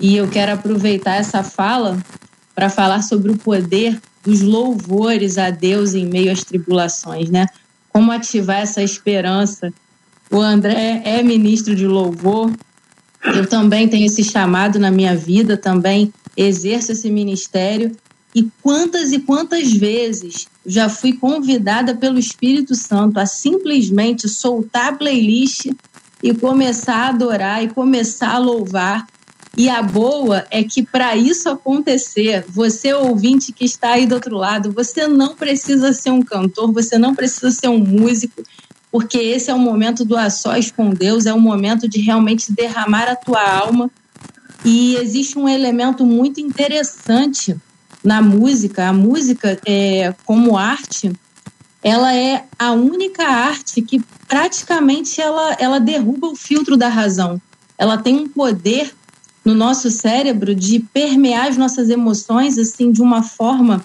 E 0.00 0.16
eu 0.16 0.28
quero 0.28 0.52
aproveitar 0.52 1.14
essa 1.14 1.42
fala 1.42 1.98
para 2.54 2.70
falar 2.70 3.02
sobre 3.02 3.32
o 3.32 3.38
poder 3.38 4.00
dos 4.24 4.40
louvores 4.40 5.38
a 5.38 5.50
Deus 5.50 5.94
em 5.94 6.06
meio 6.06 6.32
às 6.32 6.42
tribulações, 6.42 7.28
né? 7.28 7.46
Como 7.90 8.10
ativar 8.10 8.60
essa 8.60 8.82
esperança. 8.82 9.72
O 10.30 10.40
André 10.40 11.02
é 11.04 11.22
ministro 11.22 11.76
de 11.76 11.86
louvor. 11.86 12.50
Eu 13.22 13.46
também 13.46 13.88
tenho 13.88 14.06
esse 14.06 14.24
chamado 14.24 14.78
na 14.78 14.90
minha 14.90 15.14
vida, 15.14 15.56
também 15.56 16.12
exerço 16.36 16.92
esse 16.92 17.10
ministério. 17.10 17.94
E 18.34 18.48
quantas 18.62 19.12
e 19.12 19.20
quantas 19.20 19.72
vezes 19.72 20.48
já 20.66 20.88
fui 20.88 21.12
convidada 21.12 21.94
pelo 21.94 22.18
Espírito 22.18 22.74
Santo 22.74 23.20
a 23.20 23.26
simplesmente 23.26 24.28
soltar 24.28 24.88
a 24.88 24.96
playlist 24.96 25.66
e 26.22 26.34
começar 26.34 26.96
a 26.96 27.08
adorar 27.10 27.62
e 27.62 27.68
começar 27.68 28.34
a 28.34 28.38
louvar 28.38 29.06
e 29.56 29.68
a 29.68 29.82
boa 29.82 30.44
é 30.50 30.64
que 30.64 30.82
para 30.82 31.16
isso 31.16 31.48
acontecer, 31.48 32.44
você 32.48 32.92
ouvinte 32.92 33.52
que 33.52 33.64
está 33.64 33.90
aí 33.90 34.06
do 34.06 34.16
outro 34.16 34.36
lado, 34.36 34.72
você 34.72 35.06
não 35.06 35.36
precisa 35.36 35.92
ser 35.92 36.10
um 36.10 36.22
cantor, 36.22 36.72
você 36.72 36.98
não 36.98 37.14
precisa 37.14 37.50
ser 37.52 37.68
um 37.68 37.78
músico, 37.78 38.42
porque 38.90 39.18
esse 39.18 39.50
é 39.50 39.54
o 39.54 39.58
momento 39.58 40.04
do 40.04 40.16
a 40.16 40.28
sós 40.28 40.72
com 40.72 40.90
Deus, 40.90 41.26
é 41.26 41.32
o 41.32 41.40
momento 41.40 41.88
de 41.88 42.00
realmente 42.00 42.52
derramar 42.52 43.08
a 43.08 43.16
tua 43.16 43.42
alma. 43.42 43.90
E 44.64 44.96
existe 44.96 45.38
um 45.38 45.48
elemento 45.48 46.04
muito 46.04 46.40
interessante 46.40 47.56
na 48.02 48.22
música. 48.22 48.88
A 48.88 48.92
música, 48.92 49.58
é, 49.66 50.14
como 50.24 50.56
arte, 50.56 51.12
ela 51.82 52.14
é 52.14 52.44
a 52.58 52.72
única 52.72 53.24
arte 53.24 53.82
que 53.82 54.02
praticamente 54.26 55.20
ela, 55.20 55.56
ela 55.60 55.78
derruba 55.78 56.28
o 56.28 56.34
filtro 56.34 56.76
da 56.76 56.88
razão. 56.88 57.40
Ela 57.76 57.98
tem 57.98 58.16
um 58.16 58.28
poder 58.28 58.94
no 59.44 59.54
nosso 59.54 59.90
cérebro 59.90 60.54
de 60.54 60.80
permear 60.80 61.48
as 61.48 61.56
nossas 61.56 61.90
emoções 61.90 62.58
assim 62.58 62.90
de 62.90 63.02
uma 63.02 63.22
forma 63.22 63.82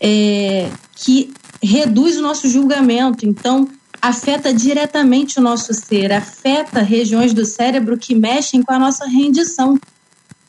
é, 0.00 0.70
que 0.94 1.32
reduz 1.62 2.16
o 2.16 2.22
nosso 2.22 2.48
julgamento. 2.48 3.26
Então, 3.26 3.68
afeta 4.00 4.52
diretamente 4.52 5.38
o 5.38 5.42
nosso 5.42 5.72
ser, 5.72 6.12
afeta 6.12 6.80
regiões 6.80 7.32
do 7.32 7.44
cérebro 7.44 7.96
que 7.96 8.14
mexem 8.14 8.62
com 8.62 8.72
a 8.72 8.78
nossa 8.78 9.06
rendição, 9.06 9.78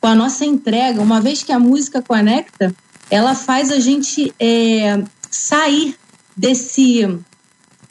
com 0.01 0.07
a 0.07 0.16
nossa 0.16 0.45
entrega. 0.45 1.01
Uma 1.01 1.22
vez 1.22 1.43
que 1.43 1.51
a 1.51 1.59
música 1.59 2.01
conecta, 2.01 2.74
ela 3.11 3.36
faz 3.36 3.72
a 3.72 3.80
gente 3.80 4.34
é, 4.39 5.03
sair 5.30 5.95
desse, 6.36 7.20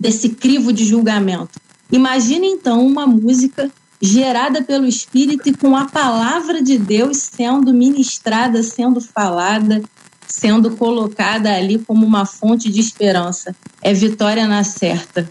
desse 0.00 0.30
crivo 0.30 0.72
de 0.72 0.84
julgamento. 0.84 1.60
Imagine 1.92 2.48
então 2.48 2.84
uma 2.84 3.06
música 3.06 3.70
gerada 4.02 4.62
pelo 4.62 4.84
Espírito 4.84 5.48
e 5.48 5.54
com 5.54 5.76
a 5.76 5.84
palavra 5.84 6.60
de 6.60 6.76
Deus 6.76 7.18
sendo 7.18 7.72
ministrada, 7.72 8.60
sendo 8.60 9.00
falada, 9.00 9.80
sendo 10.26 10.76
colocada 10.76 11.54
ali 11.54 11.78
como 11.78 12.04
uma 12.04 12.26
fonte 12.26 12.68
de 12.68 12.80
esperança. 12.80 13.54
É 13.80 13.94
vitória 13.94 14.48
na 14.48 14.64
certa. 14.64 15.28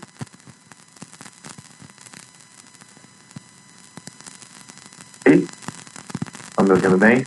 Estão 5.25 6.63
me 6.63 6.71
ouvindo 6.71 6.97
bem? 6.97 7.25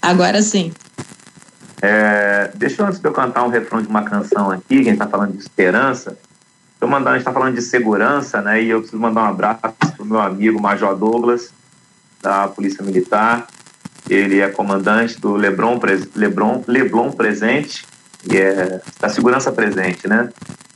Agora 0.00 0.40
sim. 0.40 0.72
É, 1.82 2.52
deixa 2.54 2.82
eu, 2.82 2.86
antes 2.86 3.00
de 3.00 3.08
eu 3.08 3.12
cantar 3.12 3.44
um 3.44 3.48
refrão 3.48 3.82
de 3.82 3.88
uma 3.88 4.04
canção 4.04 4.50
aqui, 4.50 4.68
que 4.68 4.74
a 4.74 4.84
gente 4.84 4.92
está 4.92 5.08
falando 5.08 5.32
de 5.32 5.38
esperança, 5.38 6.16
eu 6.80 6.88
mandar, 6.88 7.10
a 7.10 7.12
gente 7.14 7.22
está 7.22 7.32
falando 7.32 7.54
de 7.54 7.62
segurança, 7.62 8.40
né? 8.42 8.62
E 8.62 8.68
eu 8.68 8.80
preciso 8.80 9.00
mandar 9.00 9.22
um 9.22 9.28
abraço 9.28 9.60
para 9.60 9.74
o 9.98 10.04
meu 10.04 10.20
amigo 10.20 10.60
Major 10.60 10.94
Douglas, 10.94 11.50
da 12.22 12.48
Polícia 12.48 12.84
Militar. 12.84 13.46
Ele 14.08 14.40
é 14.40 14.48
comandante 14.48 15.18
do 15.20 15.34
Lebron, 15.34 15.80
Lebron, 16.14 16.62
Leblon 16.66 17.10
Presente, 17.12 17.84
e 18.30 18.36
é 18.36 18.80
da 19.00 19.08
Segurança 19.08 19.50
Presente, 19.50 20.06
né? 20.06 20.28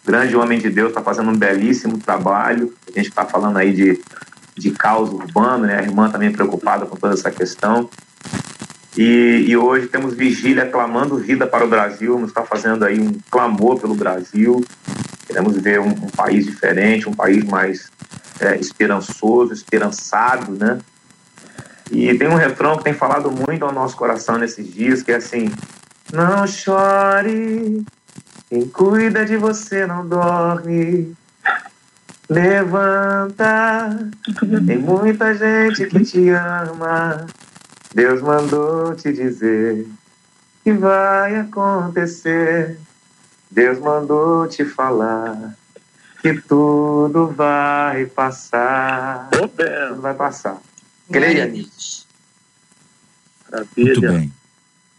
Grande 0.04 0.34
homem 0.36 0.58
de 0.58 0.70
Deus, 0.70 0.88
está 0.88 1.02
fazendo 1.02 1.30
um 1.30 1.36
belíssimo 1.36 1.98
trabalho. 1.98 2.74
A 2.88 2.98
gente 2.98 3.10
está 3.10 3.24
falando 3.24 3.58
aí 3.58 3.72
de, 3.72 4.00
de 4.56 4.70
caos 4.70 5.10
urbano, 5.10 5.66
né? 5.66 5.78
A 5.78 5.82
irmã 5.82 6.08
também 6.08 6.32
preocupada 6.32 6.86
com 6.86 6.96
toda 6.96 7.14
essa 7.14 7.30
questão. 7.30 7.88
E, 8.96 9.44
e, 9.46 9.56
hoje 9.56 9.86
temos 9.86 10.14
vigília 10.14 10.66
clamando 10.66 11.16
vida 11.16 11.46
para 11.46 11.64
o 11.64 11.68
Brasil, 11.68 12.14
vamos 12.14 12.30
estar 12.30 12.42
fazendo 12.42 12.84
aí 12.84 13.00
um 13.00 13.12
clamor 13.30 13.78
pelo 13.78 13.94
Brasil. 13.94 14.64
Queremos 15.30 15.56
ver 15.58 15.78
um, 15.78 15.90
um 15.90 16.08
país 16.08 16.44
diferente, 16.44 17.08
um 17.08 17.14
país 17.14 17.44
mais 17.44 17.88
é, 18.40 18.56
esperançoso, 18.56 19.52
esperançado, 19.52 20.50
né? 20.50 20.80
E 21.88 22.12
tem 22.18 22.26
um 22.26 22.34
refrão 22.34 22.76
que 22.76 22.82
tem 22.82 22.92
falado 22.92 23.30
muito 23.30 23.64
ao 23.64 23.70
nosso 23.70 23.96
coração 23.96 24.38
nesses 24.38 24.74
dias, 24.74 25.04
que 25.04 25.12
é 25.12 25.16
assim: 25.16 25.52
Não 26.12 26.44
chore, 26.48 27.84
quem 28.48 28.66
cuida 28.68 29.24
de 29.24 29.36
você 29.36 29.86
não 29.86 30.04
dorme. 30.04 31.14
Levanta, 32.28 34.10
tem 34.66 34.78
muita 34.78 35.32
gente 35.32 35.86
que 35.86 36.04
te 36.04 36.28
ama. 36.30 37.24
Deus 37.94 38.20
mandou 38.20 38.96
te 38.96 39.12
dizer 39.12 39.86
que 40.64 40.72
vai 40.72 41.36
acontecer. 41.36 42.76
Deus 43.50 43.78
mandou 43.78 44.46
te 44.46 44.64
falar 44.64 45.56
que 46.22 46.34
tudo 46.42 47.28
vai 47.28 48.06
passar. 48.06 49.28
Tudo 49.30 50.00
vai 50.00 50.14
passar. 50.14 50.60
Creia 51.10 51.46
nisso. 51.46 52.06
Muito 53.76 54.00
bem. 54.00 54.32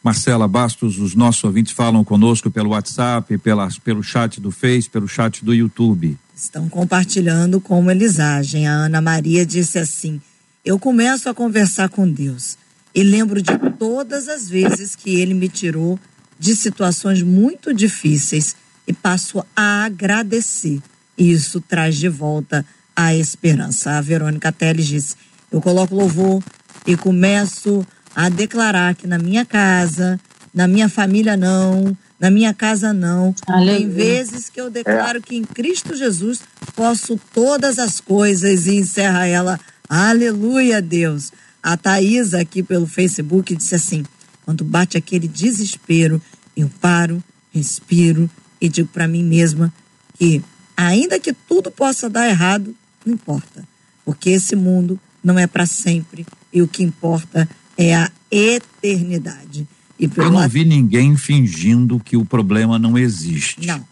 Marcela 0.04 0.48
Bastos, 0.48 0.98
os 0.98 1.14
nossos 1.14 1.44
ouvintes 1.44 1.74
falam 1.74 2.04
conosco 2.04 2.50
pelo 2.50 2.72
WhatsApp, 2.72 3.38
pela, 3.38 3.70
pelo 3.84 4.02
chat 4.02 4.42
do 4.42 4.50
Face, 4.50 4.90
pelo 4.90 5.08
chat 5.08 5.46
do 5.46 5.54
YouTube. 5.54 6.18
Estão 6.36 6.68
compartilhando 6.68 7.62
como 7.62 7.92
eles 7.92 8.20
agem. 8.20 8.68
A 8.68 8.72
Ana 8.72 9.00
Maria 9.00 9.46
disse 9.46 9.78
assim: 9.78 10.20
Eu 10.66 10.80
começo 10.80 11.30
a 11.30 11.36
conversar 11.36 11.88
com 11.90 12.10
Deus 12.10 12.58
e 12.96 13.04
lembro 13.04 13.42
de 13.44 13.58
todas 13.78 14.28
as 14.28 14.50
vezes 14.50 14.96
que 14.96 15.22
ele 15.22 15.36
me 15.36 15.48
tirou 15.48 16.00
de 16.42 16.56
situações 16.56 17.22
muito 17.22 17.72
difíceis 17.72 18.56
e 18.88 18.92
passo 18.92 19.46
a 19.56 19.84
agradecer. 19.84 20.82
E 21.16 21.32
isso 21.32 21.62
traz 21.62 21.96
de 21.96 22.10
volta 22.10 22.66
a 22.96 23.14
esperança. 23.14 23.92
A 23.92 24.02
Verônica 24.02 24.52
Teles 24.52 24.88
disse: 24.88 25.16
Eu 25.52 25.62
coloco 25.62 25.94
louvor 25.94 26.44
e 26.88 26.98
começo 26.98 27.86
a 28.16 28.28
declarar 28.28 28.96
que 28.96 29.06
na 29.06 29.20
minha 29.20 29.46
casa, 29.46 30.20
na 30.52 30.68
minha 30.68 30.90
família 30.90 31.38
não, 31.38 31.96
na 32.20 32.32
minha 32.32 32.56
casa 32.56 32.92
não. 32.92 33.36
Aleluia. 33.46 33.78
Tem 33.78 33.90
vezes 33.90 34.50
que 34.50 34.60
eu 34.60 34.72
declaro 34.72 35.20
é. 35.20 35.22
que 35.22 35.36
em 35.36 35.44
Cristo 35.44 35.96
Jesus 35.96 36.40
posso 36.76 37.20
todas 37.32 37.78
as 37.78 38.02
coisas 38.02 38.66
e 38.66 38.78
encerra 38.78 39.28
ela. 39.28 39.60
Aleluia, 39.88 40.82
Deus. 40.82 41.32
A 41.62 41.78
Thaisa 41.78 42.42
aqui 42.42 42.64
pelo 42.64 42.88
Facebook 42.88 43.56
disse 43.56 43.76
assim: 43.76 44.04
quando 44.46 44.64
bate 44.64 44.98
aquele 44.98 45.28
desespero, 45.28 46.22
eu 46.56 46.70
paro, 46.82 47.24
respiro 47.54 48.30
e 48.60 48.70
digo 48.70 48.88
para 48.90 49.08
mim 49.08 49.24
mesma 49.24 49.74
que, 50.18 50.42
ainda 50.76 51.20
que 51.20 51.34
tudo 51.34 51.72
possa 51.72 52.10
dar 52.10 52.28
errado, 52.28 52.76
não 53.06 53.14
importa, 53.14 53.68
porque 54.06 54.30
esse 54.30 54.56
mundo 54.56 55.00
não 55.24 55.38
é 55.38 55.48
para 55.48 55.66
sempre 55.66 56.26
e 56.52 56.62
o 56.62 56.68
que 56.68 56.84
importa 56.84 57.50
é 57.78 57.96
a 57.96 58.12
eternidade. 58.30 59.68
E 60.00 60.10
eu 60.18 60.32
não 60.32 60.48
vi 60.50 60.66
ninguém 60.66 61.16
fingindo 61.16 62.00
que 62.00 62.18
o 62.18 62.26
problema 62.26 62.80
não 62.80 62.98
existe. 62.98 63.68
Não. 63.68 63.86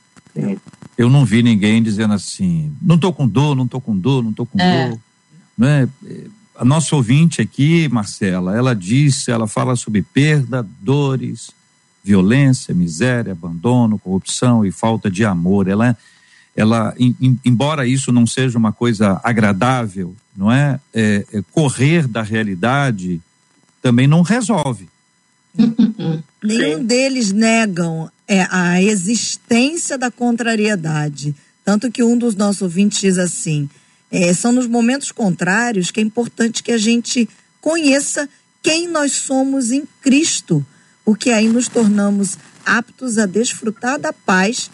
Eu 0.98 1.10
não 1.10 1.24
vi 1.24 1.44
ninguém 1.44 1.82
dizendo 1.82 2.14
assim, 2.14 2.74
não 2.82 2.96
estou 2.96 3.14
com 3.14 3.28
dor, 3.28 3.56
não 3.56 3.66
estou 3.66 3.80
com 3.80 3.96
dor, 3.96 4.24
não 4.24 4.32
estou 4.32 4.46
com 4.46 4.60
é. 4.60 4.90
dor. 4.90 5.00
Não 5.58 5.68
é? 5.68 5.88
A 6.60 6.66
nossa 6.66 6.94
ouvinte 6.94 7.42
aqui, 7.42 7.88
Marcela, 7.88 8.54
ela 8.54 8.76
disse, 8.76 9.32
ela 9.32 9.48
fala 9.48 9.78
sobre 9.78 10.02
perda, 10.02 10.68
dores, 10.82 11.52
violência, 12.04 12.76
miséria, 12.76 13.32
abandono, 13.32 13.98
corrupção 13.98 14.66
e 14.66 14.70
falta 14.70 15.10
de 15.10 15.24
amor. 15.24 15.70
Ela, 15.70 15.98
ela 16.54 16.94
em, 17.00 17.40
embora 17.46 17.88
isso 17.88 18.12
não 18.12 18.28
seja 18.28 18.58
uma 18.58 18.74
coisa 18.74 19.22
agradável, 19.24 20.14
não 20.36 20.52
é? 20.52 20.82
é, 20.94 21.26
é 21.32 21.42
correr 21.54 22.06
da 22.06 22.22
realidade 22.22 23.22
também 23.82 24.06
não 24.06 24.22
resolve. 24.22 24.90
Nenhum 26.44 26.84
deles 26.84 27.32
negam 27.32 28.12
é, 28.28 28.46
a 28.52 28.82
existência 28.82 29.98
da 29.98 30.12
contrariedade. 30.12 31.34
Tanto 31.64 31.90
que 31.90 32.04
um 32.04 32.18
dos 32.18 32.36
nossos 32.36 32.64
ouvintes 32.64 33.00
diz 33.00 33.18
assim: 33.18 33.70
é, 34.12 34.34
são 34.34 34.52
nos 34.52 34.68
momentos 34.68 35.12
contrários 35.12 35.92
que 35.92 36.00
é 36.00 36.04
importante 36.04 36.64
que 36.64 36.72
a 36.72 36.78
gente 36.78 37.30
conheça 37.62 38.28
quem 38.62 38.88
nós 38.88 39.14
somos 39.14 39.72
em 39.72 39.88
Cristo, 40.02 40.66
porque 41.06 41.30
aí 41.30 41.48
nos 41.48 41.68
tornamos 41.68 42.38
aptos 42.66 43.18
a 43.18 43.26
desfrutar 43.26 44.00
da 44.00 44.12
paz 44.12 44.70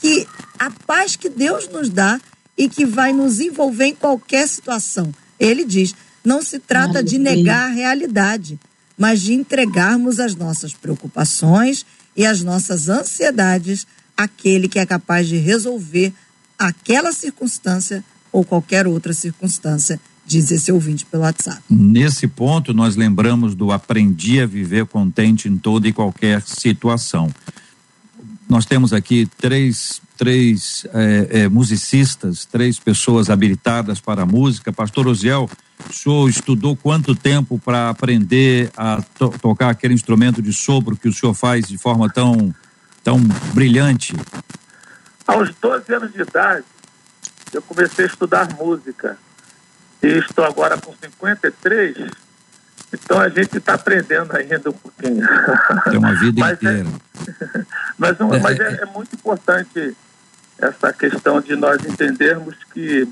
que 0.00 0.26
a 0.58 0.70
paz 0.70 1.16
que 1.16 1.28
Deus 1.28 1.68
nos 1.68 1.88
dá 1.88 2.20
e 2.56 2.68
que 2.68 2.84
vai 2.84 3.12
nos 3.12 3.38
envolver 3.40 3.86
em 3.86 3.94
qualquer 3.94 4.48
situação. 4.48 5.12
Ele 5.38 5.64
diz: 5.64 5.94
não 6.24 6.42
se 6.42 6.58
trata 6.58 7.02
de 7.02 7.18
negar 7.18 7.70
a 7.70 7.72
realidade, 7.72 8.58
mas 8.96 9.20
de 9.20 9.32
entregarmos 9.34 10.18
as 10.18 10.34
nossas 10.34 10.74
preocupações 10.74 11.86
e 12.16 12.26
as 12.26 12.42
nossas 12.42 12.88
ansiedades 12.88 13.86
àquele 14.16 14.68
que 14.68 14.78
é 14.78 14.86
capaz 14.86 15.28
de 15.28 15.36
resolver 15.36 16.12
aquela 16.58 17.12
circunstância 17.12 18.04
ou 18.32 18.44
qualquer 18.44 18.86
outra 18.86 19.12
circunstância, 19.12 20.00
diz 20.26 20.50
esse 20.50 20.70
ouvinte 20.70 21.06
pelo 21.06 21.22
WhatsApp. 21.22 21.62
Nesse 21.70 22.28
ponto, 22.28 22.74
nós 22.74 22.96
lembramos 22.96 23.54
do 23.54 23.72
aprendi 23.72 24.40
a 24.40 24.46
viver 24.46 24.86
contente 24.86 25.48
em 25.48 25.56
toda 25.56 25.88
e 25.88 25.92
qualquer 25.92 26.42
situação. 26.42 27.30
Nós 28.48 28.64
temos 28.64 28.92
aqui 28.92 29.28
três, 29.38 30.00
três 30.16 30.86
é, 30.92 31.28
é, 31.30 31.48
musicistas, 31.48 32.44
três 32.44 32.78
pessoas 32.78 33.28
habilitadas 33.28 34.00
para 34.00 34.22
a 34.22 34.26
música. 34.26 34.72
Pastor 34.72 35.06
Osiel, 35.06 35.48
o 35.88 35.92
senhor 35.92 36.28
estudou 36.28 36.74
quanto 36.76 37.14
tempo 37.14 37.58
para 37.58 37.90
aprender 37.90 38.70
a 38.76 39.02
to 39.18 39.30
tocar 39.40 39.70
aquele 39.70 39.94
instrumento 39.94 40.40
de 40.40 40.52
sopro 40.52 40.96
que 40.96 41.08
o 41.08 41.12
senhor 41.12 41.34
faz 41.34 41.68
de 41.68 41.76
forma 41.76 42.08
tão, 42.08 42.54
tão 43.04 43.18
brilhante? 43.52 44.14
Aos 45.26 45.54
12 45.60 45.94
anos 45.94 46.12
de 46.12 46.22
idade, 46.22 46.64
eu 47.52 47.62
comecei 47.62 48.04
a 48.04 48.08
estudar 48.08 48.48
música. 48.54 49.16
E 50.02 50.06
estou 50.06 50.44
agora 50.44 50.78
com 50.78 50.94
53, 50.94 52.08
então 52.92 53.18
a 53.18 53.28
gente 53.28 53.58
está 53.58 53.74
aprendendo 53.74 54.36
ainda 54.36 54.70
um 54.70 54.72
pouquinho. 54.72 55.26
É 55.92 55.98
uma 55.98 56.14
vida 56.14 56.40
mas 56.40 56.52
é 56.52 56.54
inteira. 56.54 56.88
É, 57.26 57.64
mas, 57.98 58.20
um, 58.20 58.32
é, 58.32 58.40
mas 58.40 58.60
é, 58.60 58.82
é, 58.82 58.86
muito 58.86 59.14
importante 59.14 59.96
essa 60.58 60.92
questão 60.92 61.40
de 61.40 61.56
nós 61.56 61.84
entendermos 61.84 62.56
que 62.72 63.08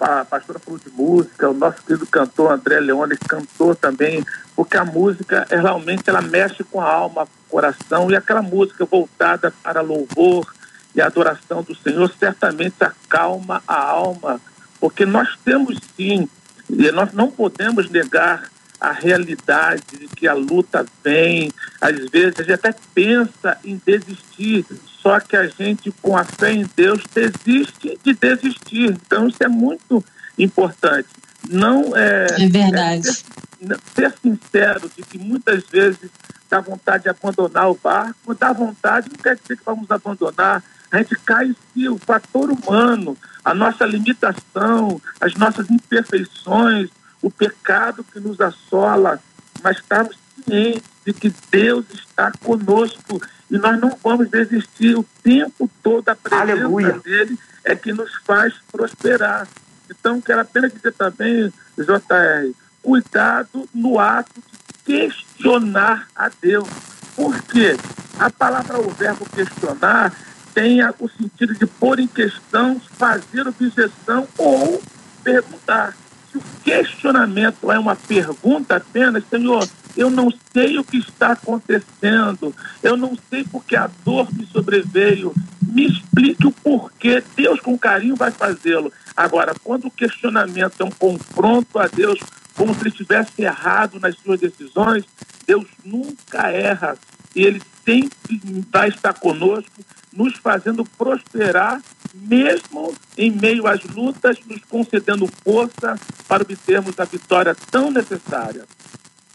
a 0.00 0.24
pastora 0.24 0.58
falou 0.58 0.80
de 0.80 0.90
música, 0.90 1.50
o 1.50 1.54
nosso 1.54 1.82
querido 1.82 2.06
cantor 2.06 2.52
André 2.52 2.80
Leone 2.80 3.16
cantou 3.16 3.74
também, 3.74 4.24
porque 4.56 4.76
a 4.76 4.84
música 4.84 5.46
é, 5.50 5.56
realmente 5.56 6.08
ela 6.08 6.22
mexe 6.22 6.64
com 6.64 6.80
a 6.80 6.90
alma, 6.90 7.26
com 7.26 7.32
o 7.46 7.50
coração, 7.50 8.10
e 8.10 8.16
aquela 8.16 8.40
música 8.40 8.84
voltada 8.84 9.52
para 9.62 9.82
louvor, 9.82 10.52
e 10.94 11.00
a 11.00 11.06
adoração 11.06 11.62
do 11.62 11.74
Senhor 11.74 12.12
certamente 12.18 12.76
acalma 12.80 13.62
a 13.66 13.76
alma, 13.76 14.40
porque 14.80 15.06
nós 15.06 15.36
temos 15.44 15.78
sim, 15.96 16.28
e 16.68 16.90
nós 16.90 17.12
não 17.12 17.30
podemos 17.30 17.88
negar 17.90 18.50
a 18.80 18.90
realidade 18.90 19.82
de 19.92 20.08
que 20.08 20.26
a 20.26 20.34
luta 20.34 20.84
vem, 21.04 21.52
às 21.80 22.10
vezes 22.10 22.40
a 22.40 22.42
gente 22.42 22.52
até 22.52 22.74
pensa 22.92 23.56
em 23.64 23.80
desistir, 23.86 24.66
só 25.00 25.20
que 25.20 25.36
a 25.36 25.46
gente, 25.46 25.92
com 26.02 26.16
a 26.16 26.24
fé 26.24 26.52
em 26.52 26.68
Deus, 26.76 27.02
desiste 27.14 27.98
de 28.02 28.14
desistir. 28.14 28.90
Então, 28.90 29.28
isso 29.28 29.42
é 29.42 29.48
muito 29.48 30.04
importante. 30.38 31.08
Não 31.50 31.96
é. 31.96 32.26
É 32.38 32.48
verdade. 32.48 33.08
É 33.08 33.12
ser, 33.12 33.80
ser 33.94 34.14
sincero 34.20 34.90
de 34.96 35.02
que 35.02 35.18
muitas 35.18 35.64
vezes 35.64 36.10
dá 36.48 36.60
vontade 36.60 37.04
de 37.04 37.08
abandonar 37.08 37.70
o 37.70 37.78
barco, 37.82 38.34
dá 38.34 38.52
vontade, 38.52 39.08
não 39.10 39.18
quer 39.18 39.36
dizer 39.36 39.56
que 39.56 39.64
vamos 39.64 39.90
abandonar, 39.90 40.62
a 40.92 40.98
gente 40.98 41.16
cai 41.24 41.46
em 41.46 41.56
si, 41.72 41.88
o 41.88 41.98
fator 41.98 42.50
humano, 42.50 43.16
a 43.42 43.54
nossa 43.54 43.86
limitação, 43.86 45.00
as 45.18 45.34
nossas 45.34 45.70
imperfeições, 45.70 46.90
o 47.22 47.30
pecado 47.30 48.04
que 48.04 48.20
nos 48.20 48.38
assola, 48.40 49.18
mas 49.62 49.78
estamos 49.78 50.16
cientes 50.44 50.82
de 51.04 51.12
que 51.14 51.32
Deus 51.50 51.86
está 51.94 52.30
conosco 52.44 53.20
e 53.50 53.56
nós 53.56 53.80
não 53.80 53.96
vamos 54.02 54.28
desistir 54.28 54.96
o 54.96 55.04
tempo 55.22 55.68
todo 55.82 56.08
a 56.08 56.14
presença 56.14 56.42
Aleluia. 56.42 57.00
dele 57.00 57.38
é 57.64 57.74
que 57.74 57.92
nos 57.92 58.14
faz 58.24 58.54
prosperar. 58.70 59.48
Então, 59.90 60.20
quero 60.20 60.40
apenas 60.40 60.72
dizer 60.72 60.92
também, 60.92 61.52
JR, 61.76 62.52
cuidado 62.82 63.68
no 63.74 63.98
ato 63.98 64.32
de 64.34 64.78
questionar 64.84 66.08
a 66.14 66.30
Deus. 66.40 66.68
Por 67.16 67.40
quê? 67.42 67.76
A 68.18 68.30
palavra, 68.30 68.80
o 68.80 68.90
verbo 68.90 69.26
questionar, 69.26 70.12
tenha 70.54 70.94
o 70.98 71.08
sentido 71.08 71.54
de 71.54 71.66
pôr 71.66 71.98
em 71.98 72.06
questão, 72.06 72.80
fazer 72.96 73.46
objeção 73.46 74.26
ou 74.38 74.82
perguntar. 75.22 75.96
Se 76.30 76.38
o 76.38 76.42
questionamento 76.64 77.70
é 77.70 77.78
uma 77.78 77.94
pergunta 77.94 78.76
apenas, 78.76 79.24
Senhor, 79.28 79.68
eu 79.96 80.10
não 80.10 80.32
sei 80.52 80.78
o 80.78 80.84
que 80.84 80.96
está 80.96 81.32
acontecendo, 81.32 82.54
eu 82.82 82.96
não 82.96 83.16
sei 83.28 83.44
porque 83.44 83.76
a 83.76 83.90
dor 84.04 84.32
me 84.32 84.46
sobreveio, 84.46 85.34
me 85.60 85.86
explique 85.86 86.46
o 86.46 86.52
porquê, 86.52 87.22
Deus 87.36 87.60
com 87.60 87.78
carinho 87.78 88.16
vai 88.16 88.30
fazê-lo. 88.30 88.92
Agora, 89.14 89.54
quando 89.62 89.86
o 89.86 89.90
questionamento 89.90 90.80
é 90.80 90.84
um 90.84 90.90
confronto 90.90 91.78
a 91.78 91.86
Deus, 91.86 92.18
como 92.54 92.74
se 92.74 92.80
ele 92.80 92.90
estivesse 92.90 93.42
errado 93.42 94.00
nas 94.00 94.16
suas 94.16 94.40
decisões, 94.40 95.04
Deus 95.46 95.66
nunca 95.84 96.48
erra 96.50 96.96
e 97.34 97.42
ele 97.42 97.62
sempre 97.84 98.40
vai 98.70 98.88
estar 98.88 99.12
conosco 99.14 99.84
nos 100.12 100.36
fazendo 100.36 100.84
prosperar, 100.84 101.80
mesmo 102.14 102.94
em 103.16 103.30
meio 103.30 103.66
às 103.66 103.82
lutas, 103.84 104.38
nos 104.46 104.60
concedendo 104.68 105.28
força 105.42 105.98
para 106.28 106.42
obtermos 106.42 106.98
a 106.98 107.04
vitória 107.04 107.54
tão 107.70 107.90
necessária. 107.90 108.64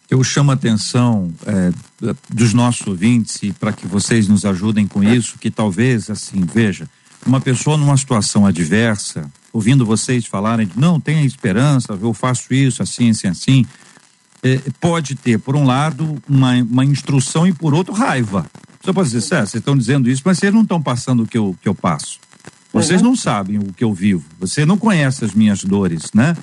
Eu 0.09 0.23
chamo 0.23 0.51
a 0.51 0.53
atenção 0.53 1.33
é, 1.45 1.71
dos 2.29 2.53
nossos 2.53 2.87
ouvintes 2.87 3.43
e 3.43 3.51
para 3.51 3.73
que 3.73 3.85
vocês 3.85 4.27
nos 4.27 4.45
ajudem 4.45 4.87
com 4.87 5.03
isso, 5.03 5.37
que 5.37 5.51
talvez, 5.51 6.09
assim, 6.09 6.45
veja, 6.45 6.87
uma 7.25 7.41
pessoa 7.41 7.75
numa 7.75 7.97
situação 7.97 8.45
adversa, 8.45 9.29
ouvindo 9.51 9.85
vocês 9.85 10.25
falarem, 10.25 10.69
não, 10.77 10.99
tenha 10.99 11.25
esperança, 11.25 11.97
eu 12.01 12.13
faço 12.13 12.53
isso, 12.53 12.81
assim, 12.81 13.09
assim, 13.09 13.27
assim, 13.27 13.65
é, 14.41 14.61
pode 14.79 15.15
ter, 15.15 15.39
por 15.39 15.55
um 15.55 15.65
lado, 15.65 16.21
uma, 16.27 16.53
uma 16.53 16.85
instrução 16.85 17.45
e, 17.45 17.51
por 17.51 17.73
outro, 17.73 17.93
raiva. 17.93 18.45
Você 18.87 18.93
pode 18.93 19.09
dizer, 19.09 19.21
vocês 19.21 19.55
estão 19.55 19.75
dizendo 19.75 20.09
isso, 20.09 20.21
mas 20.23 20.37
vocês 20.37 20.53
não 20.53 20.61
estão 20.61 20.81
passando 20.81 21.23
o 21.23 21.27
que 21.27 21.37
eu, 21.37 21.53
que 21.61 21.67
eu 21.67 21.75
passo. 21.75 22.21
Vocês 22.71 23.01
uhum. 23.01 23.09
não 23.09 23.15
sabem 23.17 23.57
o 23.57 23.73
que 23.73 23.83
eu 23.83 23.93
vivo. 23.93 24.23
Você 24.39 24.65
não 24.65 24.77
conhece 24.77 25.25
as 25.25 25.33
minhas 25.33 25.61
dores, 25.61 26.13
né? 26.15 26.37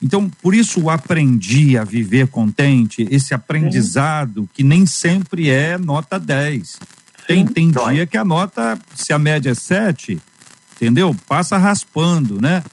Então, 0.00 0.30
por 0.40 0.54
isso 0.54 0.88
aprendi 0.88 1.76
a 1.76 1.84
viver 1.84 2.28
contente, 2.28 3.06
esse 3.10 3.34
aprendizado 3.34 4.48
que 4.54 4.62
nem 4.62 4.86
sempre 4.86 5.50
é 5.50 5.76
nota 5.76 6.18
10. 6.18 6.78
Tem, 7.26 7.44
tem 7.44 7.70
dia 7.70 8.06
que 8.06 8.16
a 8.16 8.24
nota, 8.24 8.78
se 8.94 9.12
a 9.12 9.18
média 9.18 9.50
é 9.50 9.54
7, 9.54 10.18
entendeu? 10.76 11.14
Passa 11.28 11.58
raspando, 11.58 12.40
né? 12.40 12.64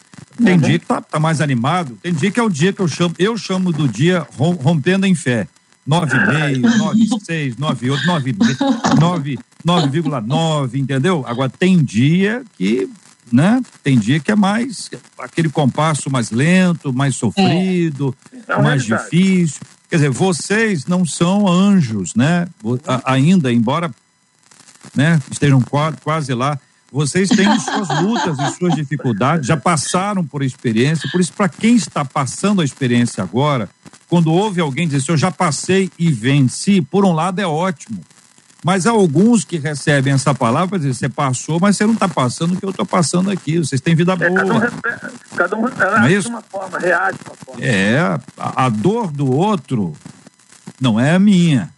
Tem 0.42 0.54
uhum. 0.54 0.62
dia 0.62 0.80
que 0.80 0.86
tá, 0.86 1.02
tá, 1.02 1.20
mais 1.20 1.42
animado, 1.42 2.00
tem 2.02 2.14
dia 2.14 2.32
que 2.32 2.40
é 2.40 2.44
o 2.44 2.50
dia 2.50 2.72
que 2.72 2.80
eu 2.80 2.88
chamo, 2.88 3.14
eu 3.20 3.38
chamo 3.38 3.74
do 3.74 3.90
dia 3.90 4.26
rompendo 4.38 5.06
em 5.06 5.14
fé. 5.14 5.50
9,5, 5.88 6.62
9,6, 6.62 7.56
9,8, 7.56 9.40
9,9, 9.66 10.76
entendeu? 10.76 11.24
Agora 11.26 11.50
tem 11.50 11.84
dia 11.84 12.44
que 12.58 12.90
né? 13.32 13.62
Tem 13.84 13.98
dia 13.98 14.20
que 14.22 14.32
é 14.32 14.36
mais 14.36 14.90
aquele 15.20 15.50
compasso 15.50 16.10
mais 16.10 16.32
lento, 16.32 16.94
mais 16.94 17.16
sofrido, 17.16 18.16
é. 18.48 18.62
mais 18.62 18.86
difícil. 18.86 19.60
Quer 19.90 19.98
dizer, 19.98 20.10
vocês 20.10 20.86
não 20.86 21.06
são 21.06 21.48
anjos, 21.48 22.16
né? 22.16 22.48
ainda, 23.04 23.52
embora 23.52 23.94
né, 24.96 25.22
estejam 25.32 25.62
quase, 25.62 25.98
quase 25.98 26.34
lá, 26.34 26.60
vocês 26.92 27.30
têm 27.30 27.48
suas 27.60 28.02
lutas 28.02 28.40
e 28.40 28.58
suas 28.58 28.76
dificuldades, 28.76 29.48
já 29.48 29.58
passaram 29.58 30.26
por 30.26 30.42
experiência, 30.42 31.10
por 31.12 31.20
isso, 31.20 31.34
para 31.34 31.50
quem 31.50 31.76
está 31.76 32.06
passando 32.06 32.62
a 32.62 32.66
experiência 32.66 33.24
agora, 33.24 33.70
quando 34.10 34.32
ouve 34.32 34.62
alguém 34.62 34.88
dizer 34.88 35.12
eu 35.12 35.18
já 35.18 35.32
passei 35.32 35.92
e 35.98 36.12
venci, 36.12 36.82
por 36.82 37.06
um 37.06 37.14
lado 37.14 37.40
é 37.40 37.48
ótimo. 37.48 38.02
Mas 38.64 38.88
há 38.88 38.92
alguns 38.92 39.46
que 39.46 39.58
recebem 39.58 40.14
essa 40.14 40.34
palavra 40.34 40.80
dizer, 40.80 40.94
você 40.94 41.10
passou, 41.10 41.60
mas 41.60 41.78
você 41.78 41.86
não 41.86 41.94
está 41.94 42.08
passando 42.08 42.54
o 42.54 42.58
que 42.58 42.66
eu 42.66 42.72
estou 42.72 42.86
passando 42.86 43.30
aqui. 43.30 43.60
Vocês 43.60 43.80
têm 43.80 43.96
vida 43.96 44.16
boa. 44.16 44.30
É, 44.30 44.34
cada 45.36 45.56
um, 45.56 45.70
cada 45.70 45.98
um 45.98 46.02
reage 46.02 46.16
é 46.16 46.20
de 46.20 46.28
uma 46.28 46.42
forma, 46.42 46.80
reage 46.80 47.18
de 47.18 47.30
uma 47.30 47.36
forma. 47.36 47.64
É, 47.64 48.00
a, 48.38 48.66
a 48.66 48.70
dor 48.70 49.12
do 49.12 49.32
outro 49.32 49.94
não 50.82 51.00
é 51.00 51.14
a 51.14 51.20
minha, 51.20 51.70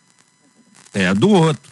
é 0.93 1.07
a 1.07 1.13
do 1.13 1.29
outro. 1.29 1.69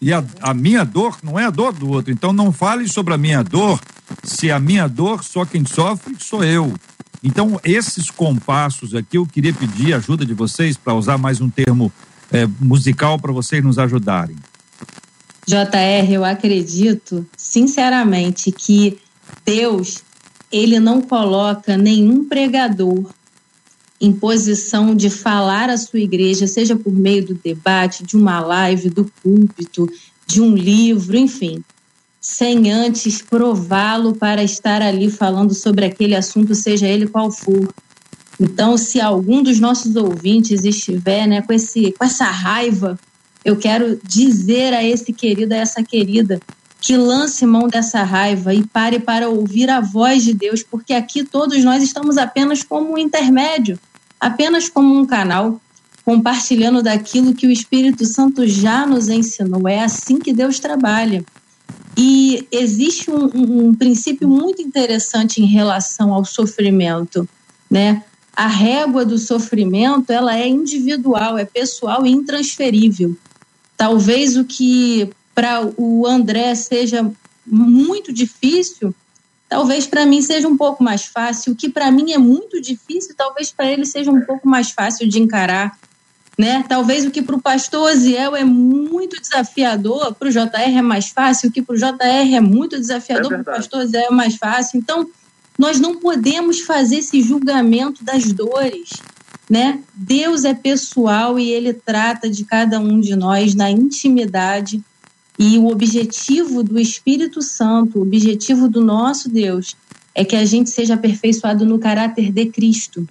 E 0.00 0.12
a, 0.12 0.24
a 0.40 0.54
minha 0.54 0.84
dor 0.84 1.18
não 1.22 1.38
é 1.38 1.46
a 1.46 1.50
dor 1.50 1.72
do 1.72 1.88
outro. 1.90 2.12
Então 2.12 2.32
não 2.32 2.52
fale 2.52 2.88
sobre 2.88 3.14
a 3.14 3.18
minha 3.18 3.42
dor, 3.42 3.80
se 4.22 4.50
a 4.50 4.60
minha 4.60 4.86
dor, 4.88 5.24
só 5.24 5.44
quem 5.44 5.66
sofre 5.66 6.16
sou 6.18 6.44
eu. 6.44 6.72
Então, 7.24 7.58
esses 7.64 8.10
compassos 8.10 8.94
aqui, 8.94 9.16
eu 9.16 9.24
queria 9.24 9.54
pedir 9.54 9.94
ajuda 9.94 10.26
de 10.26 10.34
vocês 10.34 10.76
para 10.76 10.92
usar 10.92 11.16
mais 11.16 11.40
um 11.40 11.48
termo 11.48 11.90
é, 12.30 12.46
musical 12.60 13.18
para 13.18 13.32
vocês 13.32 13.64
nos 13.64 13.78
ajudarem? 13.78 14.36
JR, 15.46 16.12
eu 16.12 16.22
acredito 16.22 17.26
sinceramente 17.34 18.52
que 18.52 18.98
Deus 19.44 20.02
ele 20.52 20.78
não 20.78 21.00
coloca 21.00 21.78
nenhum 21.78 22.28
pregador 22.28 23.10
em 23.98 24.12
posição 24.12 24.94
de 24.94 25.08
falar 25.08 25.70
à 25.70 25.78
sua 25.78 26.00
igreja, 26.00 26.46
seja 26.46 26.76
por 26.76 26.92
meio 26.92 27.24
do 27.24 27.34
debate, 27.34 28.04
de 28.04 28.16
uma 28.16 28.38
live, 28.40 28.90
do 28.90 29.10
púlpito, 29.22 29.90
de 30.26 30.42
um 30.42 30.54
livro, 30.54 31.16
enfim, 31.16 31.64
sem 32.24 32.72
antes 32.72 33.20
prová-lo 33.20 34.14
para 34.16 34.42
estar 34.42 34.80
ali 34.80 35.10
falando 35.10 35.52
sobre 35.52 35.84
aquele 35.84 36.16
assunto, 36.16 36.54
seja 36.54 36.88
ele 36.88 37.06
qual 37.06 37.30
for. 37.30 37.68
Então, 38.40 38.78
se 38.78 38.98
algum 38.98 39.42
dos 39.42 39.60
nossos 39.60 39.94
ouvintes 39.94 40.64
estiver 40.64 41.26
né, 41.26 41.42
com, 41.42 41.52
esse, 41.52 41.92
com 41.92 42.02
essa 42.02 42.24
raiva, 42.24 42.98
eu 43.44 43.58
quero 43.58 44.00
dizer 44.02 44.72
a 44.72 44.82
esse 44.82 45.12
querido, 45.12 45.52
a 45.52 45.58
essa 45.58 45.82
querida, 45.82 46.40
que 46.80 46.96
lance 46.96 47.44
mão 47.44 47.68
dessa 47.68 48.02
raiva 48.02 48.54
e 48.54 48.66
pare 48.66 48.98
para 48.98 49.28
ouvir 49.28 49.68
a 49.68 49.82
voz 49.82 50.24
de 50.24 50.32
Deus, 50.32 50.62
porque 50.62 50.94
aqui 50.94 51.24
todos 51.24 51.62
nós 51.62 51.82
estamos 51.82 52.16
apenas 52.16 52.62
como 52.62 52.94
um 52.94 52.98
intermédio, 52.98 53.78
apenas 54.18 54.66
como 54.66 54.98
um 54.98 55.04
canal, 55.04 55.60
compartilhando 56.02 56.82
daquilo 56.82 57.34
que 57.34 57.46
o 57.46 57.50
Espírito 57.50 58.06
Santo 58.06 58.46
já 58.46 58.86
nos 58.86 59.10
ensinou. 59.10 59.68
É 59.68 59.84
assim 59.84 60.18
que 60.18 60.32
Deus 60.32 60.58
trabalha. 60.58 61.22
E 61.96 62.46
existe 62.50 63.10
um, 63.10 63.68
um, 63.68 63.74
princípio 63.74 64.28
muito 64.28 64.60
interessante 64.60 65.40
em 65.40 65.46
relação 65.46 66.12
ao 66.12 66.24
sofrimento, 66.24 67.28
né? 67.70 68.02
a 68.36 68.46
régua 68.46 69.04
do 69.04 69.16
sofrimento 69.16 70.10
ela 70.10 70.36
é 70.36 70.48
individual, 70.48 71.38
é 71.38 71.44
pessoal 71.44 72.04
e 72.04 72.10
intransferível. 72.10 73.16
Talvez 73.76 74.36
o 74.36 74.44
que 74.44 75.10
para 75.34 75.64
o 75.76 76.06
André 76.06 76.54
seja 76.54 77.10
muito 77.46 78.12
difícil, 78.12 78.94
talvez 79.48 79.86
para 79.86 80.06
mim 80.06 80.20
seja 80.20 80.48
um 80.48 80.56
pouco 80.56 80.82
mais 80.82 81.04
fácil. 81.04 81.52
O 81.52 81.56
que 81.56 81.68
para 81.68 81.90
mim 81.90 82.12
é 82.12 82.18
muito 82.18 82.60
difícil, 82.60 83.14
talvez 83.16 83.52
para 83.52 83.70
ele 83.70 83.86
seja 83.86 84.10
um 84.10 84.20
pouco 84.22 84.48
mais 84.48 84.70
fácil 84.70 85.08
de 85.08 85.20
encarar. 85.20 85.78
Né? 86.38 86.64
Talvez 86.68 87.06
o 87.06 87.10
que 87.10 87.22
para 87.22 87.36
o 87.36 87.40
pastor 87.40 87.92
Oziel 87.92 88.34
é 88.34 88.44
muito 88.44 89.20
desafiador, 89.20 90.14
para 90.14 90.28
o 90.28 90.32
JR 90.32 90.76
é 90.76 90.82
mais 90.82 91.08
fácil, 91.08 91.48
o 91.48 91.52
que 91.52 91.62
para 91.62 91.74
o 91.74 91.78
JR 91.78 92.34
é 92.34 92.40
muito 92.40 92.78
desafiador, 92.78 93.32
é 93.32 93.42
para 93.42 93.52
o 93.52 93.56
pastor 93.56 93.82
Oziel 93.82 94.06
é 94.06 94.10
mais 94.10 94.36
fácil. 94.36 94.78
Então, 94.78 95.08
nós 95.56 95.78
não 95.78 95.96
podemos 95.96 96.60
fazer 96.60 96.96
esse 96.96 97.22
julgamento 97.22 98.02
das 98.02 98.32
dores, 98.32 98.90
né? 99.48 99.80
Deus 99.94 100.44
é 100.44 100.54
pessoal 100.54 101.38
e 101.38 101.48
ele 101.50 101.72
trata 101.72 102.28
de 102.28 102.44
cada 102.44 102.80
um 102.80 103.00
de 103.00 103.14
nós 103.14 103.54
na 103.54 103.70
intimidade. 103.70 104.82
E 105.38 105.58
o 105.58 105.66
objetivo 105.66 106.62
do 106.62 106.78
Espírito 106.78 107.42
Santo, 107.42 107.98
o 107.98 108.02
objetivo 108.02 108.68
do 108.68 108.84
nosso 108.84 109.28
Deus, 109.28 109.76
é 110.14 110.24
que 110.24 110.36
a 110.36 110.44
gente 110.44 110.70
seja 110.70 110.94
aperfeiçoado 110.94 111.64
no 111.64 111.78
caráter 111.78 112.32
de 112.32 112.46
Cristo. 112.46 113.06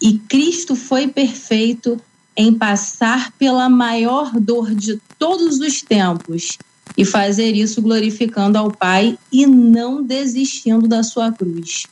E 0.00 0.18
Cristo 0.18 0.74
foi 0.74 1.08
perfeito 1.08 2.00
em 2.36 2.54
passar 2.54 3.32
pela 3.32 3.68
maior 3.68 4.32
dor 4.32 4.74
de 4.74 5.00
todos 5.18 5.58
os 5.58 5.82
tempos, 5.82 6.58
e 6.96 7.04
fazer 7.04 7.52
isso 7.52 7.80
glorificando 7.80 8.58
ao 8.58 8.70
Pai 8.70 9.18
e 9.32 9.46
não 9.46 10.02
desistindo 10.02 10.88
da 10.88 11.02
sua 11.02 11.32
cruz. 11.32 11.86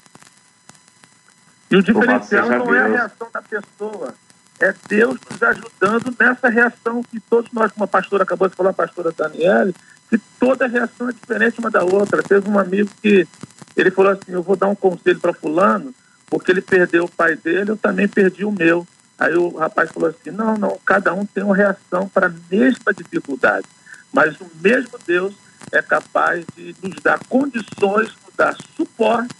E 1.70 1.76
o 1.76 1.82
diferencial 1.82 2.48
não 2.48 2.74
é 2.74 2.80
a 2.80 2.86
reação 2.86 3.28
da 3.32 3.42
pessoa, 3.42 4.14
é 4.60 4.74
Deus 4.88 5.18
nos 5.30 5.42
ajudando 5.42 6.16
nessa 6.18 6.48
reação 6.48 7.02
que 7.02 7.20
todos 7.20 7.52
nós, 7.52 7.70
como 7.72 7.84
a 7.84 7.88
pastora 7.88 8.22
acabou 8.22 8.48
de 8.48 8.56
falar, 8.56 8.70
a 8.70 8.74
pastora 8.74 9.12
Daniele, 9.16 9.74
que 10.10 10.18
toda 10.40 10.66
reação 10.66 11.10
é 11.10 11.12
diferente 11.12 11.60
uma 11.60 11.70
da 11.70 11.84
outra. 11.84 12.22
Teve 12.22 12.48
um 12.48 12.58
amigo 12.58 12.90
que 13.00 13.28
ele 13.76 13.90
falou 13.90 14.12
assim: 14.12 14.32
Eu 14.32 14.42
vou 14.42 14.56
dar 14.56 14.66
um 14.66 14.74
conselho 14.74 15.20
para 15.20 15.34
Fulano, 15.34 15.94
porque 16.26 16.50
ele 16.50 16.62
perdeu 16.62 17.04
o 17.04 17.10
pai 17.10 17.36
dele, 17.36 17.70
eu 17.70 17.76
também 17.76 18.08
perdi 18.08 18.44
o 18.44 18.50
meu. 18.50 18.86
Aí 19.18 19.34
o 19.34 19.56
rapaz 19.56 19.90
falou 19.90 20.08
assim: 20.08 20.30
Não, 20.30 20.56
não, 20.56 20.78
cada 20.84 21.12
um 21.12 21.26
tem 21.26 21.42
uma 21.42 21.56
reação 21.56 22.08
para 22.08 22.28
a 22.28 22.32
mesma 22.50 22.92
dificuldade. 22.94 23.66
Mas 24.12 24.40
o 24.40 24.46
mesmo 24.62 24.98
Deus 25.06 25.34
é 25.72 25.82
capaz 25.82 26.44
de 26.56 26.74
nos 26.82 26.96
dar 27.02 27.18
condições, 27.28 28.14
nos 28.24 28.34
dar 28.36 28.56
suporte 28.76 29.34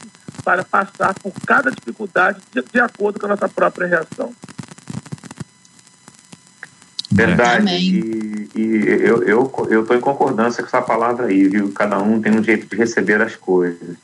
para 0.45 0.65
passar 0.65 1.15
por 1.15 1.33
cada 1.47 1.71
dificuldade 1.71 2.41
de, 2.53 2.63
de 2.63 2.81
acordo 2.81 3.21
com 3.21 3.27
a 3.27 3.31
nossa 3.31 3.49
própria 3.49 3.87
reação. 3.87 4.35
Verdade. 7.11 7.75
E, 7.75 8.51
e, 8.55 8.61
eu 8.87 9.23
estou 9.23 9.67
eu, 9.71 9.85
eu 9.87 9.97
em 9.97 10.01
concordância 10.01 10.63
com 10.63 10.69
essa 10.69 10.83
palavra 10.83 11.27
aí, 11.27 11.49
viu? 11.49 11.73
Cada 11.73 11.99
um 11.99 12.21
tem 12.21 12.33
um 12.33 12.43
jeito 12.43 12.67
de 12.67 12.77
receber 12.77 13.21
as 13.23 13.35
coisas. 13.37 13.97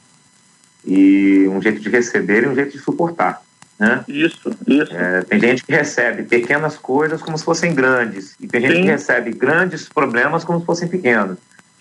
E 0.86 1.46
um 1.48 1.60
jeito 1.60 1.80
de 1.80 1.88
receber 1.88 2.44
e 2.44 2.48
um 2.48 2.54
jeito 2.54 2.72
de 2.72 2.78
suportar. 2.78 3.42
Né? 3.78 4.04
Isso, 4.06 4.50
isso. 4.66 4.94
É, 4.94 5.22
tem 5.22 5.40
gente 5.40 5.64
que 5.64 5.72
recebe 5.72 6.22
pequenas 6.22 6.76
coisas 6.76 7.20
como 7.20 7.36
se 7.36 7.44
fossem 7.44 7.74
grandes, 7.74 8.36
e 8.40 8.46
tem 8.46 8.60
gente 8.60 8.76
Sim. 8.76 8.82
que 8.82 8.88
recebe 8.88 9.30
grandes 9.32 9.88
problemas 9.88 10.44
como 10.44 10.60
se 10.60 10.66
fossem 10.66 10.88
pequenos. 10.88 11.38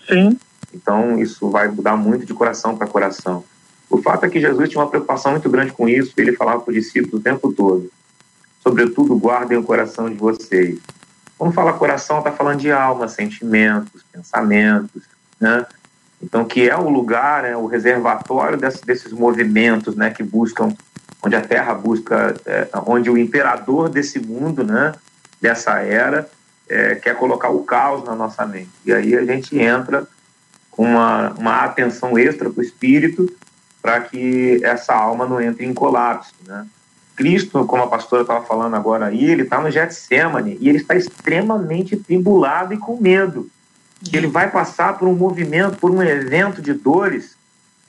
Sim. 0.08 0.38
Então, 0.72 1.18
isso 1.20 1.48
vai 1.50 1.68
mudar 1.68 1.96
muito 1.96 2.26
de 2.26 2.34
coração 2.34 2.76
para 2.76 2.86
coração. 2.86 3.44
O 3.88 4.02
fato 4.02 4.26
é 4.26 4.28
que 4.28 4.40
Jesus 4.40 4.68
tinha 4.68 4.82
uma 4.82 4.90
preocupação 4.90 5.32
muito 5.32 5.48
grande 5.48 5.72
com 5.72 5.88
isso, 5.88 6.12
ele 6.16 6.32
falava 6.32 6.60
para 6.60 6.70
os 6.72 6.76
discípulos 6.76 7.20
o 7.20 7.22
tempo 7.22 7.52
todo: 7.52 7.90
sobretudo, 8.60 9.16
guardem 9.16 9.56
o 9.56 9.62
coração 9.62 10.10
de 10.10 10.16
vocês. 10.16 10.78
Quando 11.38 11.52
fala 11.52 11.72
coração, 11.72 12.18
está 12.18 12.32
falando 12.32 12.60
de 12.60 12.72
alma, 12.72 13.06
sentimentos, 13.06 14.02
pensamentos, 14.12 15.02
né? 15.40 15.64
Então, 16.22 16.44
que 16.44 16.68
é 16.68 16.76
o 16.76 16.88
lugar, 16.88 17.42
né, 17.42 17.56
o 17.56 17.66
reservatório 17.66 18.56
desses, 18.56 18.80
desses 18.80 19.12
movimentos 19.12 19.94
né, 19.94 20.10
que 20.10 20.22
buscam 20.22 20.74
onde 21.24 21.36
a 21.36 21.40
Terra 21.40 21.74
busca, 21.74 22.34
é, 22.44 22.68
onde 22.86 23.08
o 23.08 23.16
imperador 23.16 23.88
desse 23.88 24.18
mundo, 24.18 24.62
né, 24.62 24.92
dessa 25.40 25.80
era, 25.80 26.28
é, 26.68 26.94
quer 26.96 27.16
colocar 27.16 27.48
o 27.48 27.64
caos 27.64 28.04
na 28.04 28.14
nossa 28.14 28.46
mente. 28.46 28.70
E 28.84 28.92
aí 28.92 29.16
a 29.16 29.24
gente 29.24 29.58
entra 29.58 30.06
com 30.70 30.84
uma, 30.84 31.30
uma 31.30 31.64
atenção 31.64 32.18
extra 32.18 32.50
para 32.50 32.60
o 32.60 32.62
espírito 32.64 33.30
para 33.80 34.00
que 34.00 34.60
essa 34.64 34.94
alma 34.94 35.26
não 35.26 35.40
entre 35.40 35.64
em 35.64 35.74
colapso, 35.74 36.34
né? 36.46 36.66
Cristo, 37.14 37.64
como 37.64 37.84
a 37.84 37.86
pastora 37.86 38.22
estava 38.22 38.44
falando 38.44 38.74
agora 38.74 39.06
aí, 39.06 39.24
ele 39.24 39.42
está 39.42 39.60
no 39.60 39.70
Getsemane 39.70 40.58
e 40.60 40.68
ele 40.68 40.78
está 40.78 40.96
extremamente 40.96 41.96
tribulado 41.96 42.74
e 42.74 42.78
com 42.78 43.00
medo. 43.00 43.48
Ele 44.12 44.26
vai 44.26 44.50
passar 44.50 44.98
por 44.98 45.06
um 45.06 45.14
movimento, 45.14 45.78
por 45.78 45.92
um 45.92 46.02
evento 46.02 46.60
de 46.60 46.72
dores 46.72 47.36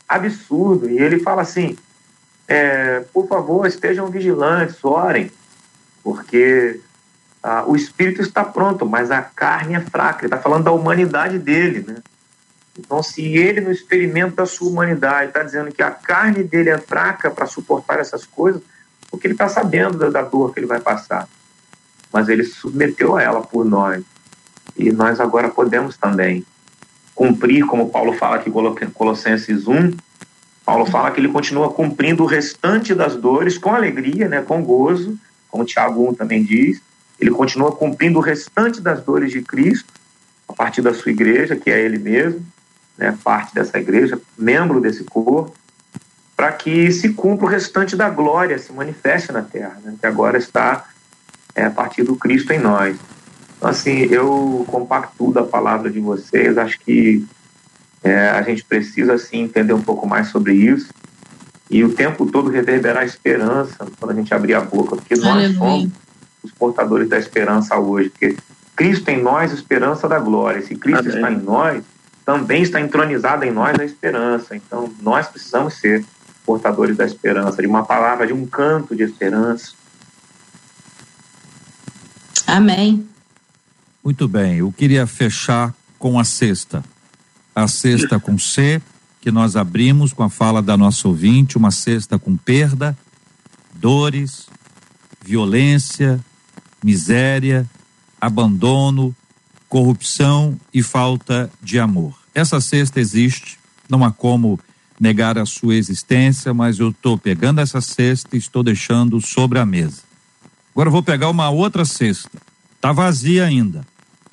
absurdo. 0.08 0.88
E 0.88 1.00
ele 1.00 1.20
fala 1.20 1.42
assim: 1.42 1.76
é, 2.48 3.02
por 3.14 3.28
favor, 3.28 3.66
estejam 3.66 4.08
vigilantes, 4.08 4.84
orem, 4.84 5.32
porque 6.04 6.80
ah, 7.42 7.64
o 7.68 7.76
espírito 7.76 8.22
está 8.22 8.44
pronto, 8.44 8.86
mas 8.86 9.12
a 9.12 9.22
carne 9.22 9.76
é 9.76 9.80
fraca. 9.80 10.22
Ele 10.22 10.28
está 10.28 10.38
falando 10.38 10.66
da 10.66 10.72
humanidade 10.72 11.40
dele, 11.40 11.86
né? 11.88 11.98
Então, 12.78 13.02
se 13.02 13.22
ele, 13.22 13.62
no 13.62 13.72
experimento 13.72 14.36
da 14.36 14.46
sua 14.46 14.70
humanidade, 14.70 15.28
está 15.28 15.42
dizendo 15.42 15.72
que 15.72 15.82
a 15.82 15.92
carne 15.92 16.44
dele 16.44 16.70
é 16.70 16.78
fraca 16.78 17.32
para 17.32 17.46
suportar 17.46 18.00
essas 18.00 18.26
coisas, 18.26 18.62
porque 19.10 19.28
ele 19.28 19.34
está 19.34 19.48
sabendo 19.48 20.12
da, 20.12 20.22
dor 20.22 20.54
que 20.54 20.60
ele 20.60 20.68
vai 20.68 20.82
passar. 20.82 21.28
Mas 22.12 22.28
ele 22.28 22.44
submeteu 22.44 23.16
a 23.16 23.22
ela 23.22 23.42
por 23.42 23.64
nós. 23.64 24.04
E 24.76 24.92
nós 24.92 25.20
agora 25.20 25.50
podemos 25.50 25.96
também 25.96 26.46
cumprir, 27.14 27.66
como 27.66 27.90
Paulo 27.90 28.14
fala 28.14 28.36
aqui 28.36 28.50
em 28.50 28.90
Colossenses 28.90 29.68
1, 29.68 29.94
Paulo 30.66 30.86
fala 30.88 31.12
que 31.12 31.20
ele 31.20 31.30
continua 31.30 31.72
cumprindo 31.72 32.24
o 32.24 32.26
restante 32.26 32.96
das 32.96 33.16
dores 33.16 33.58
com 33.58 33.74
alegria, 33.74 34.28
né, 34.28 34.42
com 34.42 34.64
gozo, 34.64 35.18
como 35.48 35.64
Tiago 35.64 36.10
1 36.10 36.16
também 36.16 36.44
diz. 36.44 36.82
Ele 37.20 37.30
continua 37.30 37.72
cumprindo 37.72 38.18
o 38.18 38.22
restante 38.22 38.82
das 38.82 39.04
dores 39.04 39.32
de 39.32 39.42
Cristo, 39.42 39.94
a 40.48 40.54
partir 40.54 40.82
da 40.82 40.94
sua 40.94 41.12
igreja, 41.12 41.56
que 41.56 41.70
é 41.70 41.80
ele 41.80 42.00
mesmo, 42.00 42.44
né, 42.98 43.16
parte 43.24 43.54
dessa 43.54 43.78
igreja, 43.78 44.20
membro 44.38 44.82
desse 44.82 45.04
corpo, 45.04 45.54
para 46.36 46.52
que 46.52 46.92
se 46.92 47.10
cumpra 47.10 47.46
o 47.46 47.50
restante 47.50 47.96
da 47.96 48.10
glória, 48.10 48.58
se 48.58 48.74
manifeste 48.74 49.32
na 49.32 49.44
terra, 49.44 49.80
né, 49.84 49.96
que 50.00 50.06
agora 50.08 50.38
está 50.38 50.86
é, 51.54 51.66
a 51.66 51.72
partir 51.72 52.04
do 52.04 52.16
Cristo 52.16 52.52
em 52.52 52.60
nós. 52.60 52.98
Então, 53.58 53.70
assim, 53.70 54.00
eu 54.12 54.66
compacto 54.68 55.32
da 55.32 55.44
palavra 55.44 55.90
de 55.90 56.00
vocês, 56.00 56.58
acho 56.58 56.80
que 56.80 57.26
é, 58.06 58.30
a 58.30 58.42
gente 58.44 58.64
precisa, 58.64 59.14
assim, 59.14 59.42
entender 59.42 59.74
um 59.74 59.82
pouco 59.82 60.08
mais 60.08 60.28
sobre 60.28 60.54
isso 60.54 60.94
e 61.70 61.84
o 61.84 61.92
tempo 61.92 62.28
todo 62.28 62.52
reverberar 62.52 63.04
esperança 63.04 63.88
quando 64.00 64.12
a 64.12 64.14
gente 64.14 64.32
abrir 64.32 64.54
a 64.54 64.62
boca, 64.62 64.96
porque 64.96 65.16
Aleluia. 65.16 65.48
nós 65.48 65.58
somos 65.58 65.92
os 66.44 66.52
portadores 66.52 67.10
da 67.10 67.18
esperança 67.18 67.76
hoje, 67.80 68.10
porque 68.10 68.38
Cristo 68.76 69.10
em 69.10 69.22
nós, 69.22 69.52
esperança 69.52 70.08
da 70.08 70.20
glória. 70.20 70.62
Se 70.62 70.76
Cristo 70.76 71.10
Amém. 71.10 71.16
está 71.16 71.32
em 71.32 71.42
nós, 71.42 71.84
também 72.24 72.62
está 72.62 72.80
entronizada 72.80 73.44
em 73.44 73.52
nós 73.52 73.80
a 73.80 73.84
esperança. 73.84 74.56
Então, 74.56 74.94
nós 75.02 75.28
precisamos 75.28 75.74
ser 75.74 76.06
portadores 76.46 76.96
da 76.96 77.06
esperança, 77.06 77.60
de 77.60 77.68
uma 77.68 77.84
palavra, 77.84 78.28
de 78.28 78.34
um 78.34 78.46
canto 78.46 78.96
de 78.96 79.02
esperança. 79.02 79.72
Amém. 82.46 83.08
Muito 84.04 84.28
bem, 84.28 84.58
eu 84.58 84.72
queria 84.72 85.08
fechar 85.08 85.74
com 85.98 86.20
a 86.20 86.24
sexta. 86.24 86.84
A 87.56 87.68
sexta 87.68 88.20
com 88.20 88.38
C, 88.38 88.82
que 89.22 89.32
nós 89.32 89.56
abrimos 89.56 90.14
com 90.14 90.22
a 90.24 90.30
fala 90.30 90.62
da 90.62 90.76
nossa 90.76 91.08
ouvinte, 91.08 91.58
uma 91.58 91.72
cesta 91.72 92.20
com 92.20 92.36
perda, 92.36 92.96
dores, 93.74 94.48
violência, 95.24 96.24
miséria, 96.84 97.68
abandono, 98.22 99.16
corrupção 99.68 100.60
e 100.74 100.84
falta 100.84 101.50
de 101.62 101.80
amor. 101.80 102.14
Essa 102.34 102.62
cesta 102.62 103.00
existe, 103.00 103.58
não 103.90 104.04
há 104.04 104.12
como 104.12 104.60
negar 105.00 105.38
a 105.38 105.46
sua 105.46 105.76
existência, 105.76 106.54
mas 106.54 106.80
eu 106.80 106.90
estou 106.90 107.18
pegando 107.18 107.62
essa 107.62 107.82
cesta 107.82 108.36
e 108.36 108.40
estou 108.40 108.64
deixando 108.64 109.20
sobre 109.20 109.60
a 109.60 109.66
mesa. 109.66 110.02
Agora 110.74 110.90
vou 110.90 111.02
pegar 111.02 111.30
uma 111.30 111.50
outra 111.50 111.86
cesta, 111.86 112.38
está 112.76 112.92
vazia 112.92 113.46
ainda, 113.46 113.86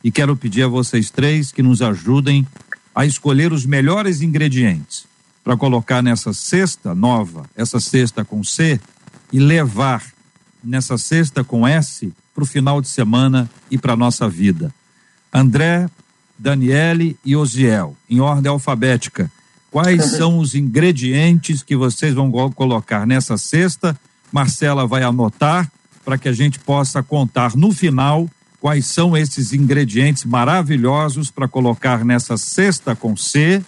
e 0.03 0.11
quero 0.11 0.37
pedir 0.37 0.64
a 0.64 0.68
vocês 0.68 1.11
três 1.11 1.53
que 1.53 1.62
nos 1.62 1.81
ajudem 1.81 2.47
a 2.95 3.07
escolher 3.07 3.53
os 3.53 3.64
melhores 3.64 4.20
ingredientes 4.20 5.07
para 5.43 5.57
colocar 5.57 6.03
nessa 6.03 6.32
cesta 6.32 6.95
nova, 6.95 7.49
essa 7.57 7.80
cesta 7.80 8.24
com 8.24 8.45
C, 8.45 8.80
e 9.32 9.38
levar 9.38 10.05
nessa 10.62 10.97
cesta 10.97 11.43
com 11.43 11.66
S 11.66 12.12
para 12.34 12.45
o 12.45 12.47
final 12.47 12.80
de 12.80 12.88
semana 12.88 13.51
e 13.70 13.76
para 13.76 13.95
a 13.95 13.97
nossa 13.97 14.28
vida. 14.28 14.72
André, 15.32 15.88
Daniele 16.38 17.16
e 17.24 17.34
Osiel, 17.34 17.97
em 18.09 18.20
ordem 18.20 18.51
alfabética. 18.51 19.30
Quais 19.70 20.05
são 20.16 20.38
os 20.38 20.55
ingredientes 20.55 21.62
que 21.62 21.74
vocês 21.74 22.14
vão 22.14 22.30
colocar 22.53 23.07
nessa 23.07 23.36
cesta? 23.36 23.99
Marcela 24.30 24.86
vai 24.86 25.03
anotar 25.03 25.70
para 26.05 26.18
que 26.18 26.28
a 26.28 26.32
gente 26.32 26.59
possa 26.59 27.03
contar 27.03 27.57
no 27.57 27.72
final 27.72 28.28
quais 28.62 28.86
são 28.86 29.16
esses 29.16 29.52
ingredientes 29.52 30.24
maravilhosos 30.24 31.32
para 31.32 31.48
colocar 31.48 32.04
nessa 32.04 32.36
cesta 32.36 32.94
com 32.94 33.16
C, 33.16 33.60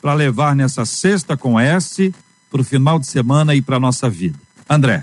para 0.00 0.14
levar 0.14 0.54
nessa 0.54 0.84
cesta 0.86 1.36
com 1.36 1.58
S, 1.58 2.14
para 2.48 2.60
o 2.60 2.64
final 2.64 3.00
de 3.00 3.08
semana 3.08 3.56
e 3.56 3.60
para 3.60 3.74
a 3.74 3.80
nossa 3.80 4.08
vida. 4.08 4.38
André. 4.70 5.02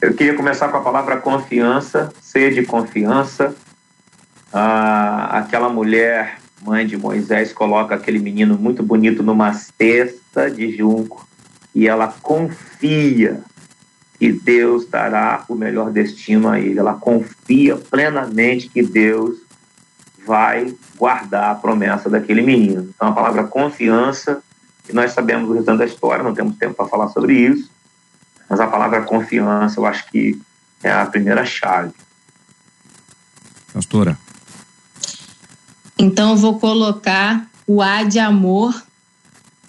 Eu 0.00 0.14
queria 0.14 0.34
começar 0.34 0.68
com 0.68 0.76
a 0.76 0.80
palavra 0.80 1.16
confiança, 1.16 2.12
ser 2.22 2.54
de 2.54 2.64
confiança, 2.64 3.52
ah, 4.52 5.40
aquela 5.40 5.68
mulher, 5.68 6.38
mãe 6.62 6.86
de 6.86 6.96
Moisés, 6.96 7.52
coloca 7.52 7.96
aquele 7.96 8.20
menino 8.20 8.56
muito 8.56 8.80
bonito 8.80 9.24
numa 9.24 9.52
cesta 9.52 10.48
de 10.48 10.76
junco 10.76 11.26
e 11.74 11.88
ela 11.88 12.14
confia 12.22 13.42
que 14.18 14.32
Deus 14.32 14.86
dará 14.86 15.44
o 15.48 15.54
melhor 15.54 15.90
destino 15.90 16.48
a 16.48 16.58
ele. 16.58 16.78
Ela 16.78 16.94
confia 16.94 17.76
plenamente 17.76 18.68
que 18.68 18.82
Deus 18.82 19.38
vai 20.26 20.74
guardar 20.96 21.50
a 21.50 21.54
promessa 21.54 22.08
daquele 22.08 22.42
menino. 22.42 22.90
Então, 22.94 23.08
a 23.08 23.12
palavra 23.12 23.44
confiança, 23.44 24.42
e 24.88 24.92
nós 24.92 25.12
sabemos 25.12 25.48
o 25.48 25.52
restante 25.52 25.78
da 25.78 25.84
história, 25.84 26.24
não 26.24 26.34
temos 26.34 26.56
tempo 26.56 26.74
para 26.74 26.88
falar 26.88 27.08
sobre 27.08 27.34
isso, 27.34 27.70
mas 28.48 28.60
a 28.60 28.66
palavra 28.66 29.02
confiança 29.02 29.78
eu 29.78 29.86
acho 29.86 30.06
que 30.10 30.40
é 30.82 30.90
a 30.90 31.06
primeira 31.06 31.44
chave. 31.44 31.92
Pastora. 33.72 34.18
Então 35.98 36.30
eu 36.30 36.36
vou 36.36 36.58
colocar 36.58 37.46
o 37.66 37.80
A 37.82 38.02
de 38.02 38.18
amor, 38.18 38.82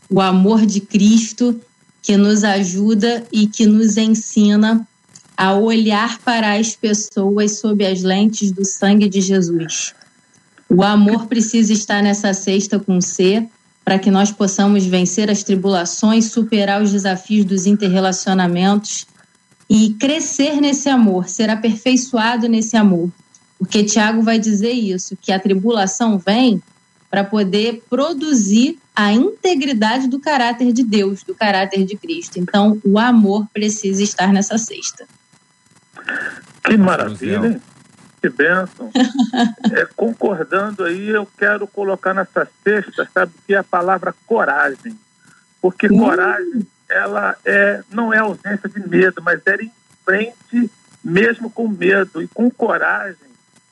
o 0.10 0.22
amor 0.22 0.66
de 0.66 0.82
Cristo, 0.82 1.60
que 2.06 2.16
nos 2.18 2.44
ajuda 2.44 3.26
e 3.32 3.48
que 3.48 3.66
nos 3.66 3.98
ensina 3.98 4.88
a 5.36 5.56
olhar 5.56 6.20
para 6.20 6.56
as 6.56 6.76
pessoas 6.76 7.58
sob 7.58 7.84
as 7.84 8.04
lentes 8.04 8.52
do 8.52 8.64
sangue 8.64 9.10
de 9.10 9.20
Jesus. 9.20 9.96
O 10.70 10.84
amor 10.84 11.26
precisa 11.26 11.74
estar 11.74 12.04
nessa 12.04 12.32
cesta 12.32 12.78
com 12.78 13.02
C 13.02 13.50
para 13.84 13.98
que 13.98 14.12
nós 14.12 14.32
possamos 14.32 14.86
vencer 14.86 15.32
as 15.32 15.42
tribulações, 15.42 16.26
superar 16.26 16.80
os 16.80 16.92
desafios 16.92 17.44
dos 17.44 17.66
interrelacionamentos 17.66 19.08
e 19.68 19.96
crescer 20.00 20.62
nesse 20.62 20.88
amor, 20.88 21.28
ser 21.28 21.50
aperfeiçoado 21.50 22.48
nesse 22.48 22.78
amor. 22.78 23.10
Porque 23.58 23.84
Tiago 23.84 24.22
vai 24.22 24.38
dizer 24.38 24.74
isso, 24.74 25.18
que 25.20 25.32
a 25.32 25.40
tribulação 25.40 26.20
vem 26.20 26.62
para 27.10 27.24
poder 27.24 27.82
produzir 27.90 28.78
a 28.96 29.12
integridade 29.12 30.08
do 30.08 30.20
caráter 30.20 30.72
de 30.72 30.84
Deus, 30.84 31.24
do 31.24 31.36
caráter 31.36 31.84
de 31.84 31.98
Cristo. 31.98 32.40
Então, 32.40 32.80
o 32.84 32.98
amor 32.98 33.46
precisa 33.54 34.02
estar 34.02 34.32
nessa 34.32 34.58
cesta. 34.58 35.06
Que 36.64 36.78
maravilha, 36.78 37.60
Que 38.22 38.30
bênção. 38.30 38.90
é, 39.74 39.88
concordando 39.96 40.84
aí, 40.84 41.10
eu 41.10 41.28
quero 41.38 41.68
colocar 41.68 42.14
nessa 42.14 42.48
cesta, 42.64 43.08
sabe, 43.14 43.34
que 43.46 43.54
é 43.54 43.58
a 43.58 43.64
palavra 43.64 44.16
coragem. 44.26 44.98
Porque 45.62 45.88
uh. 45.88 45.98
coragem, 45.98 46.66
ela 46.90 47.36
é, 47.44 47.84
não 47.92 48.14
é 48.14 48.20
ausência 48.20 48.70
de 48.70 48.88
medo, 48.88 49.22
mas 49.22 49.42
é 49.46 49.56
em 49.64 49.72
frente 50.06 50.72
mesmo 51.04 51.52
com 51.52 51.68
medo 51.68 52.20
e 52.20 52.28
com 52.28 52.50
coragem 52.50 53.26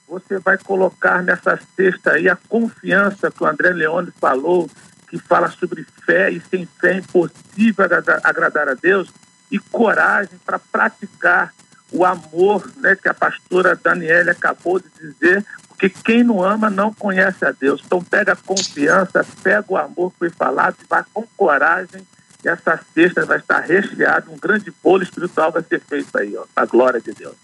você 0.08 0.38
vai 0.38 0.58
colocar 0.60 1.24
nessa 1.24 1.60
cesta 1.76 2.12
aí 2.12 2.30
a 2.30 2.36
confiança 2.36 3.32
que 3.32 3.44
o 3.44 3.48
André 3.48 3.72
Leone 3.72 4.12
falou, 4.22 4.70
que 5.14 5.20
fala 5.20 5.48
sobre 5.48 5.86
fé 6.08 6.32
e 6.32 6.42
sem 6.42 6.66
fé 6.66 6.94
é 6.94 6.98
impossível 6.98 7.86
agradar 8.24 8.68
a 8.68 8.74
Deus, 8.74 9.08
e 9.52 9.60
coragem 9.60 10.40
para 10.44 10.58
praticar 10.58 11.54
o 11.92 12.04
amor 12.04 12.68
né, 12.78 12.96
que 12.96 13.08
a 13.08 13.14
pastora 13.14 13.76
Daniela 13.76 14.32
acabou 14.32 14.80
de 14.80 14.90
dizer, 15.00 15.46
porque 15.68 15.88
quem 15.88 16.24
não 16.24 16.44
ama 16.44 16.68
não 16.72 16.92
conhece 16.92 17.46
a 17.46 17.52
Deus. 17.52 17.84
Então 17.86 18.04
pega 18.04 18.34
a 18.34 18.36
confiança, 18.36 19.24
pega 19.44 19.66
o 19.70 19.78
amor 19.78 20.12
que 20.14 20.18
foi 20.18 20.30
falado 20.32 20.78
e 20.82 20.88
vai 20.90 21.04
com 21.14 21.28
coragem. 21.38 22.02
E 22.44 22.50
essa 22.50 22.80
cesta 22.96 23.24
vai 23.24 23.38
estar 23.38 23.60
recheada, 23.60 24.32
um 24.32 24.38
grande 24.40 24.74
bolo 24.84 25.04
espiritual 25.04 25.52
vai 25.52 25.62
ser 25.62 25.80
feito 25.80 26.18
aí, 26.18 26.36
ó, 26.36 26.46
a 26.56 26.66
glória 26.66 27.00
de 27.00 27.12
Deus. 27.14 27.36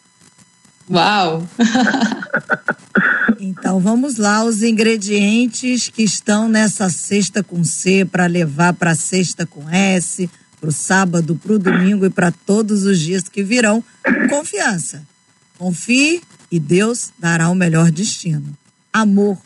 Uau! 0.90 1.48
então 3.40 3.80
vamos 3.80 4.18
lá, 4.18 4.44
os 4.44 4.64
ingredientes 4.64 5.88
que 5.88 6.02
estão 6.02 6.50
nessa 6.50 6.90
cesta 6.90 7.44
com 7.44 7.64
C 7.64 8.06
para 8.06 8.26
levar 8.26 8.74
para 8.74 8.92
a 8.92 8.96
cesta 8.96 9.46
com 9.46 9.70
S, 9.70 10.28
para 10.60 10.70
o 10.70 10.74
sábado, 10.74 11.36
para 11.36 11.54
o 11.54 11.60
domingo 11.60 12.08
e 12.08 12.10
para 12.10 12.32
todos 12.32 12.86
os 12.86 13.00
dias 13.00 13.30
que 13.30 13.44
virão. 13.44 13.84
Confiança. 14.30 15.06
Confie 15.60 16.22
e 16.52 16.60
Deus 16.60 17.12
dará 17.20 17.50
o 17.50 17.56
melhor 17.56 17.92
destino. 17.92 18.58
Amor, 18.92 19.38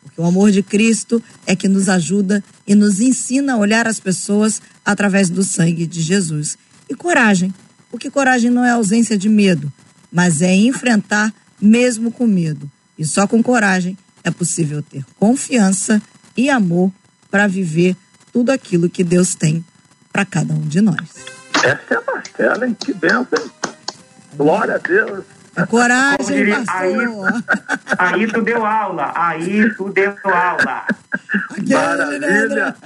Porque 0.00 0.20
o 0.20 0.24
amor 0.24 0.52
de 0.52 0.62
Cristo 0.62 1.20
é 1.44 1.56
que 1.56 1.66
nos 1.66 1.88
ajuda 1.88 2.44
e 2.66 2.74
nos 2.74 3.00
ensina 3.00 3.54
a 3.54 3.56
olhar 3.56 3.88
as 3.88 3.98
pessoas 3.98 4.62
através 4.84 5.28
do 5.28 5.42
sangue 5.42 5.86
de 5.86 6.00
Jesus. 6.00 6.56
E 6.88 6.94
coragem, 6.94 7.52
porque 7.90 8.10
coragem 8.10 8.50
não 8.50 8.64
é 8.64 8.70
ausência 8.70 9.18
de 9.18 9.28
medo, 9.28 9.72
mas 10.14 10.40
é 10.40 10.54
enfrentar 10.54 11.34
mesmo 11.60 12.12
com 12.12 12.24
medo. 12.24 12.70
E 12.96 13.04
só 13.04 13.26
com 13.26 13.42
coragem 13.42 13.98
é 14.22 14.30
possível 14.30 14.80
ter 14.80 15.04
confiança 15.18 16.00
e 16.36 16.48
amor 16.48 16.92
para 17.28 17.48
viver 17.48 17.96
tudo 18.32 18.52
aquilo 18.52 18.88
que 18.88 19.02
Deus 19.02 19.34
tem 19.34 19.64
para 20.12 20.24
cada 20.24 20.54
um 20.54 20.60
de 20.60 20.80
nós. 20.80 21.26
Essa 21.64 21.82
é 21.90 21.96
a 21.96 22.02
Marcela, 22.06 22.66
hein? 22.66 22.76
Que 22.78 22.94
benção, 22.94 23.26
hein? 23.36 23.50
Glória 24.36 24.76
a 24.76 24.78
Deus. 24.78 25.24
É 25.56 25.66
coragem, 25.66 26.26
diria, 26.26 26.62
pastor. 26.64 27.44
Aí, 27.98 28.20
aí 28.22 28.26
tu 28.26 28.42
deu 28.42 28.64
aula, 28.64 29.12
aí 29.16 29.74
tu 29.74 29.88
deu 29.90 30.14
aula. 30.24 30.86
Maravilha. 31.68 32.76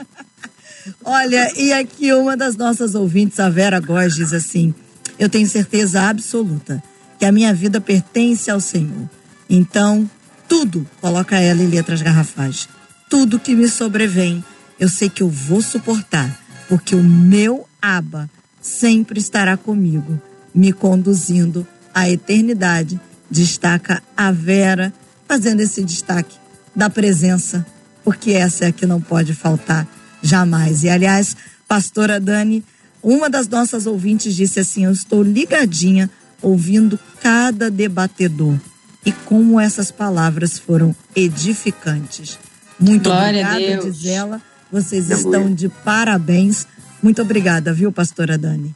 Olha, 1.05 1.53
e 1.59 1.73
aqui 1.75 2.13
uma 2.15 2.37
das 2.37 2.57
nossas 2.57 2.95
ouvintes, 2.95 3.39
a 3.41 3.51
Vera 3.51 3.81
Góes, 3.81 4.15
diz 4.15 4.33
assim: 4.33 4.75
Eu 5.19 5.29
tenho 5.29 5.49
certeza 5.49 6.03
absoluta 6.03 6.83
que 7.19 7.25
a 7.25 7.33
minha 7.33 7.53
vida 7.53 7.81
pertence 7.81 8.51
ao 8.51 8.61
Senhor. 8.61 9.09
Então, 9.51 10.09
tudo, 10.49 10.87
coloca 11.01 11.37
ela 11.37 11.63
em 11.63 11.67
letras 11.67 12.01
garrafais, 12.01 12.69
tudo 13.11 13.39
que 13.39 13.55
me 13.55 13.69
sobrevém, 13.69 14.45
eu 14.79 14.89
sei 14.89 15.09
que 15.09 15.23
eu 15.23 15.29
vou 15.29 15.61
suportar, 15.61 16.39
porque 16.69 16.95
o 16.95 17.03
meu 17.03 17.67
Aba 17.81 18.31
sempre 18.61 19.19
estará 19.19 19.57
comigo, 19.57 20.21
me 20.55 20.73
conduzindo 20.73 21.67
à 21.95 22.09
eternidade. 22.09 23.01
Destaca 23.31 24.03
a 24.17 24.33
Vera, 24.33 24.93
fazendo 25.27 25.61
esse 25.61 25.85
destaque 25.85 26.37
da 26.75 26.89
presença, 26.89 27.67
porque 28.03 28.33
essa 28.33 28.65
é 28.65 28.69
a 28.69 28.73
que 28.73 28.87
não 28.87 29.01
pode 29.01 29.35
faltar 29.35 29.87
jamais. 30.23 30.83
E 30.83 30.89
aliás, 30.89 31.37
pastora 31.67 32.19
Dani, 32.19 32.65
uma 33.03 33.29
das 33.29 33.47
nossas 33.49 33.87
ouvintes 33.87 34.35
disse 34.35 34.61
assim: 34.61 34.85
Eu 34.85 34.93
estou 34.93 35.23
ligadinha 35.23 36.11
ouvindo 36.43 36.99
cada 37.21 37.71
debatedor 37.71 38.57
e 39.05 39.13
como 39.13 39.59
essas 39.59 39.91
palavras 39.91 40.59
foram 40.59 40.95
edificantes. 41.15 42.39
Muito 42.79 43.05
Glória 43.05 43.47
obrigada, 43.47 43.83
Deus. 43.83 43.99
diz 43.99 44.07
ela. 44.07 44.43
Vocês 44.71 45.11
estão 45.11 45.53
de 45.53 45.69
parabéns. 45.69 46.67
Muito 47.03 47.23
obrigada, 47.23 47.73
viu, 47.73 47.91
pastora 47.91 48.37
Dani? 48.37 48.75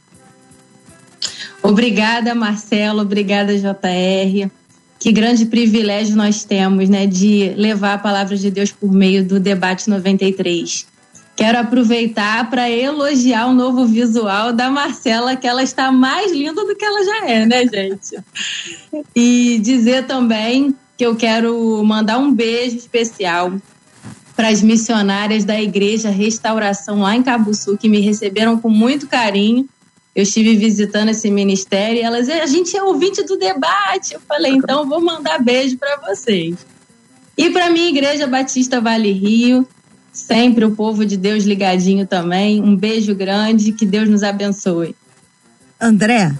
Obrigada, 1.61 2.33
Marcelo. 2.35 3.01
Obrigada, 3.01 3.57
JR. 3.57 4.49
Que 4.99 5.11
grande 5.11 5.45
privilégio 5.45 6.15
nós 6.15 6.43
temos, 6.43 6.89
né, 6.89 7.05
de 7.05 7.53
levar 7.55 7.93
a 7.93 7.97
palavra 7.97 8.37
de 8.37 8.49
Deus 8.49 8.71
por 8.71 8.91
meio 8.91 9.23
do 9.23 9.39
debate 9.39 9.89
93. 9.89 10.85
Quero 11.35 11.57
aproveitar 11.57 12.49
para 12.49 12.69
elogiar 12.69 13.47
o 13.47 13.53
novo 13.53 13.85
visual 13.85 14.53
da 14.53 14.69
Marcela, 14.69 15.35
que 15.35 15.47
ela 15.47 15.63
está 15.63 15.91
mais 15.91 16.31
linda 16.31 16.63
do 16.63 16.75
que 16.75 16.85
ela 16.85 17.03
já 17.03 17.27
é, 17.27 17.45
né, 17.45 17.65
gente? 17.65 18.17
E 19.15 19.59
dizer 19.59 20.05
também 20.05 20.75
que 20.95 21.03
eu 21.03 21.15
quero 21.15 21.83
mandar 21.83 22.19
um 22.19 22.31
beijo 22.31 22.77
especial 22.77 23.51
para 24.35 24.49
as 24.49 24.61
missionárias 24.61 25.43
da 25.43 25.59
Igreja 25.59 26.09
Restauração 26.09 27.01
lá 27.01 27.15
em 27.15 27.23
Cabuçu, 27.23 27.77
que 27.77 27.89
me 27.89 27.99
receberam 27.99 28.59
com 28.59 28.69
muito 28.69 29.07
carinho. 29.07 29.67
Eu 30.15 30.23
estive 30.23 30.55
visitando 30.55 31.09
esse 31.09 31.31
ministério 31.31 31.97
e 31.97 32.01
elas, 32.01 32.29
a 32.29 32.45
gente 32.45 32.77
é 32.77 32.83
ouvinte 32.83 33.23
do 33.23 33.37
debate. 33.37 34.13
Eu 34.13 34.21
falei, 34.27 34.51
então 34.51 34.87
vou 34.87 35.01
mandar 35.01 35.41
beijo 35.41 35.77
para 35.77 35.97
vocês. 36.07 36.55
E 37.35 37.49
para 37.49 37.71
minha 37.71 37.89
Igreja 37.89 38.27
Batista 38.27 38.79
Vale 38.79 39.11
Rio, 39.11 39.67
sempre 40.13 40.63
o 40.63 40.75
povo 40.75 41.03
de 41.03 41.17
Deus 41.17 41.43
ligadinho 41.43 42.05
também. 42.05 42.61
Um 42.61 42.75
beijo 42.75 43.15
grande, 43.15 43.71
que 43.71 43.85
Deus 43.85 44.07
nos 44.07 44.21
abençoe. 44.21 44.95
André, 45.81 46.31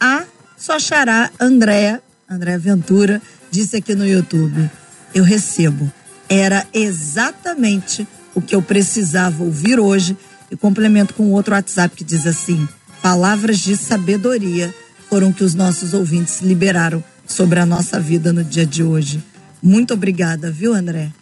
a 0.00 0.24
só 0.56 0.78
xará 0.78 1.30
Andréa, 1.38 2.02
André 2.28 2.58
Ventura, 2.58 3.20
disse 3.50 3.76
aqui 3.76 3.94
no 3.94 4.06
YouTube: 4.06 4.70
Eu 5.14 5.22
recebo. 5.22 5.92
Era 6.28 6.66
exatamente 6.72 8.06
o 8.34 8.40
que 8.40 8.54
eu 8.54 8.62
precisava 8.62 9.44
ouvir 9.44 9.78
hoje. 9.78 10.16
E 10.50 10.56
complemento 10.56 11.14
com 11.14 11.30
outro 11.32 11.54
WhatsApp 11.54 11.94
que 11.94 12.02
diz 12.02 12.26
assim: 12.26 12.66
Palavras 13.02 13.58
de 13.58 13.76
sabedoria 13.76 14.74
foram 15.08 15.32
que 15.32 15.44
os 15.44 15.54
nossos 15.54 15.94
ouvintes 15.94 16.40
liberaram 16.40 17.02
sobre 17.26 17.60
a 17.60 17.66
nossa 17.66 18.00
vida 18.00 18.32
no 18.32 18.42
dia 18.42 18.66
de 18.66 18.82
hoje. 18.82 19.22
Muito 19.62 19.94
obrigada, 19.94 20.50
viu, 20.50 20.74
André? 20.74 21.12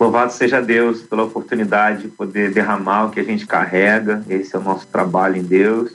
Louvado 0.00 0.32
seja 0.32 0.62
Deus 0.62 1.02
pela 1.02 1.24
oportunidade 1.24 2.04
de 2.04 2.08
poder 2.08 2.54
derramar 2.54 3.04
o 3.04 3.10
que 3.10 3.20
a 3.20 3.22
gente 3.22 3.46
carrega. 3.46 4.24
Esse 4.30 4.56
é 4.56 4.58
o 4.58 4.62
nosso 4.62 4.86
trabalho 4.86 5.36
em 5.36 5.42
Deus. 5.42 5.92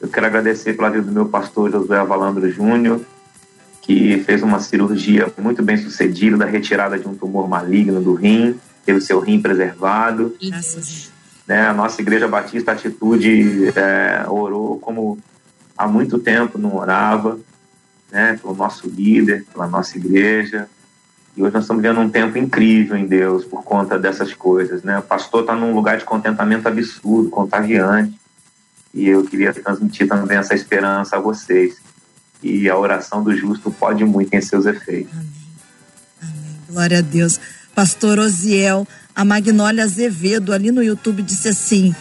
Eu 0.00 0.06
quero 0.06 0.26
agradecer 0.26 0.74
pela 0.74 0.88
vida 0.88 1.02
do 1.02 1.10
meu 1.10 1.26
pastor 1.26 1.68
Josué 1.68 1.98
Avalandro 1.98 2.48
Júnior, 2.48 3.00
que 3.80 4.20
fez 4.20 4.44
uma 4.44 4.60
cirurgia 4.60 5.26
muito 5.38 5.60
bem 5.60 5.76
sucedida 5.76 6.36
da 6.36 6.44
retirada 6.44 6.96
de 6.96 7.08
um 7.08 7.16
tumor 7.16 7.48
maligno 7.48 8.00
do 8.00 8.14
rim, 8.14 8.60
teve 8.86 9.00
seu 9.00 9.18
rim 9.18 9.42
preservado. 9.42 10.36
Né? 11.44 11.66
A 11.66 11.74
nossa 11.74 12.00
Igreja 12.00 12.28
Batista 12.28 12.70
Atitude 12.70 13.72
é, 13.74 14.24
orou 14.28 14.78
como 14.78 15.18
há 15.76 15.88
muito 15.88 16.16
tempo 16.16 16.58
não 16.58 16.76
orava, 16.76 17.40
né? 18.08 18.38
pelo 18.40 18.54
nosso 18.54 18.88
líder, 18.88 19.44
pela 19.52 19.66
nossa 19.66 19.98
igreja. 19.98 20.68
E 21.36 21.42
hoje 21.42 21.54
nós 21.54 21.64
estamos 21.64 21.82
vivendo 21.82 22.00
um 22.00 22.10
tempo 22.10 22.36
incrível 22.36 22.96
em 22.96 23.06
Deus 23.06 23.44
por 23.44 23.62
conta 23.62 23.98
dessas 23.98 24.34
coisas. 24.34 24.82
Né? 24.82 24.98
O 24.98 25.02
pastor 25.02 25.42
está 25.42 25.54
num 25.54 25.74
lugar 25.74 25.96
de 25.96 26.04
contentamento 26.04 26.68
absurdo, 26.68 27.30
contagiante. 27.30 28.18
E 28.92 29.08
eu 29.08 29.24
queria 29.24 29.52
transmitir 29.52 30.06
também 30.06 30.36
essa 30.36 30.54
esperança 30.54 31.16
a 31.16 31.20
vocês. 31.20 31.76
E 32.42 32.68
a 32.68 32.76
oração 32.76 33.22
do 33.22 33.34
justo 33.34 33.70
pode 33.70 34.04
muito 34.04 34.34
em 34.34 34.40
seus 34.40 34.66
efeitos. 34.66 35.12
Amém. 35.14 35.30
Amém. 36.20 36.58
Glória 36.68 36.98
a 36.98 37.02
Deus. 37.02 37.40
Pastor 37.74 38.18
Osiel, 38.18 38.86
a 39.14 39.24
Magnólia 39.24 39.84
Azevedo 39.84 40.52
ali 40.52 40.70
no 40.70 40.82
YouTube 40.82 41.22
disse 41.22 41.48
assim: 41.48 41.94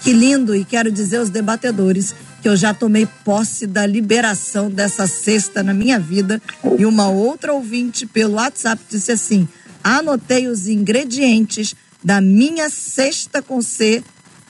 Que 0.00 0.12
lindo, 0.12 0.56
e 0.56 0.64
quero 0.64 0.90
dizer 0.90 1.18
aos 1.18 1.30
debatedores 1.30 2.14
que 2.42 2.48
eu 2.48 2.56
já 2.56 2.74
tomei 2.74 3.06
posse 3.24 3.66
da 3.66 3.86
liberação 3.86 4.68
dessa 4.68 5.06
cesta 5.06 5.62
na 5.62 5.72
minha 5.72 5.98
vida. 5.98 6.42
E 6.76 6.84
uma 6.84 7.08
outra 7.08 7.52
ouvinte 7.52 8.04
pelo 8.04 8.34
WhatsApp 8.34 8.82
disse 8.90 9.12
assim: 9.12 9.48
Anotei 9.82 10.48
os 10.48 10.66
ingredientes 10.66 11.74
da 12.02 12.20
minha 12.20 12.68
cesta 12.68 13.40
com 13.40 13.62
C 13.62 14.02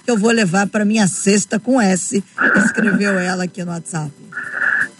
que 0.04 0.10
eu 0.10 0.16
vou 0.16 0.32
levar 0.32 0.66
para 0.66 0.84
minha 0.84 1.06
cesta 1.06 1.60
com 1.60 1.80
S. 1.80 2.24
Escreveu 2.56 3.18
ela 3.18 3.44
aqui 3.44 3.62
no 3.64 3.70
WhatsApp. 3.70 4.10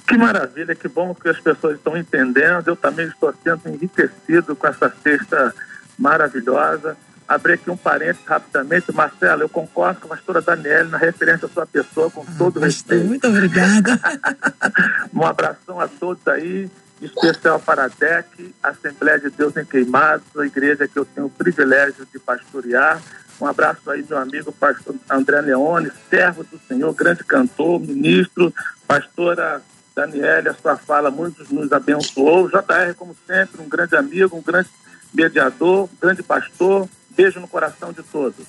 Que 0.07 0.17
maravilha, 0.17 0.75
que 0.75 0.89
bom 0.89 1.15
que 1.15 1.29
as 1.29 1.41
pessoas 1.41 1.77
estão 1.77 1.97
entendendo. 1.97 2.69
Eu 2.69 2.77
também 2.77 3.07
estou 3.07 3.35
sendo 3.43 3.63
enriquecido 3.67 4.55
com 4.55 4.67
essa 4.67 4.93
cesta 5.03 5.55
maravilhosa. 5.99 6.97
Abri 7.27 7.55
aqui 7.55 7.71
um 7.71 7.77
parênteses 7.77 8.25
rapidamente. 8.27 8.93
Marcelo, 8.93 9.43
eu 9.43 9.49
concordo 9.49 10.01
com 10.01 10.07
a 10.07 10.17
pastora 10.17 10.41
Daniela 10.41 10.91
na 10.91 10.99
referência 10.99 11.47
à 11.47 11.49
sua 11.49 11.67
pessoa, 11.67 12.11
com 12.11 12.25
todo 12.25 12.61
Pastor, 12.61 12.63
respeito. 12.63 13.05
muito 13.05 13.29
obrigada. 13.29 13.99
Um 15.15 15.25
abração 15.27 15.79
a 15.79 15.87
todos 15.87 16.27
aí, 16.27 16.71
especial 17.01 17.61
para 17.61 17.85
a 17.85 17.89
DEC, 17.89 18.55
Assembleia 18.63 19.19
de 19.19 19.31
Deus 19.31 19.57
em 19.57 19.65
Queimados, 19.65 20.27
a 20.37 20.47
igreja 20.47 20.89
que 20.89 20.99
eu 20.99 21.05
tenho 21.05 21.27
o 21.27 21.31
privilégio 21.31 22.07
de 22.11 22.19
pastorear. 22.19 23.01
Um 23.41 23.47
abraço 23.47 23.91
aí, 23.91 24.05
meu 24.09 24.19
amigo 24.19 24.53
pastor 24.53 24.95
André 25.11 25.41
Leone, 25.41 25.91
servo 26.09 26.45
do 26.45 26.59
Senhor, 26.67 26.93
grande 26.95 27.25
cantor, 27.25 27.81
ministro, 27.81 28.55
pastora 28.87 29.63
Daniela, 29.95 30.51
a 30.51 30.55
sua 30.55 30.77
fala 30.77 31.11
muito 31.11 31.45
nos 31.53 31.73
abençoou. 31.73 32.49
JR, 32.49 32.95
como 32.97 33.17
sempre, 33.27 33.61
um 33.61 33.69
grande 33.69 33.97
amigo, 33.97 34.37
um 34.37 34.43
grande 34.43 34.69
mediador, 35.13 35.85
um 35.85 35.97
grande 36.01 36.23
pastor. 36.23 36.89
Beijo 37.17 37.41
no 37.41 37.49
coração 37.49 37.93
de 37.93 38.03
todos. 38.03 38.47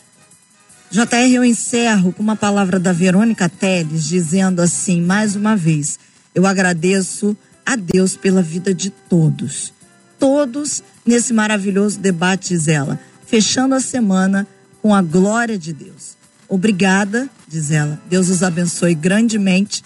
JR, 0.90 1.34
eu 1.34 1.44
encerro 1.44 2.14
com 2.14 2.22
uma 2.22 2.36
palavra 2.36 2.80
da 2.80 2.94
Verônica 2.94 3.50
Teles, 3.50 4.06
dizendo 4.06 4.62
assim, 4.62 5.02
mais 5.02 5.36
uma 5.36 5.56
vez, 5.56 5.98
eu 6.36 6.46
agradeço 6.46 7.36
a 7.66 7.76
Deus 7.76 8.16
pela 8.16 8.42
vida 8.42 8.74
de 8.74 8.90
todos. 8.90 9.74
Todos 10.20 10.84
nesse 11.04 11.34
maravilhoso 11.34 12.00
debate, 12.00 12.50
diz 12.50 12.68
ela, 12.68 13.00
fechando 13.26 13.74
a 13.74 13.80
semana 13.80 14.48
com 14.82 14.94
a 14.94 15.02
glória 15.02 15.58
de 15.58 15.74
Deus. 15.74 16.16
Obrigada, 16.48 17.28
diz 17.48 17.72
ela. 17.72 18.00
Deus 18.08 18.30
os 18.30 18.44
abençoe 18.44 18.94
grandemente. 18.94 19.84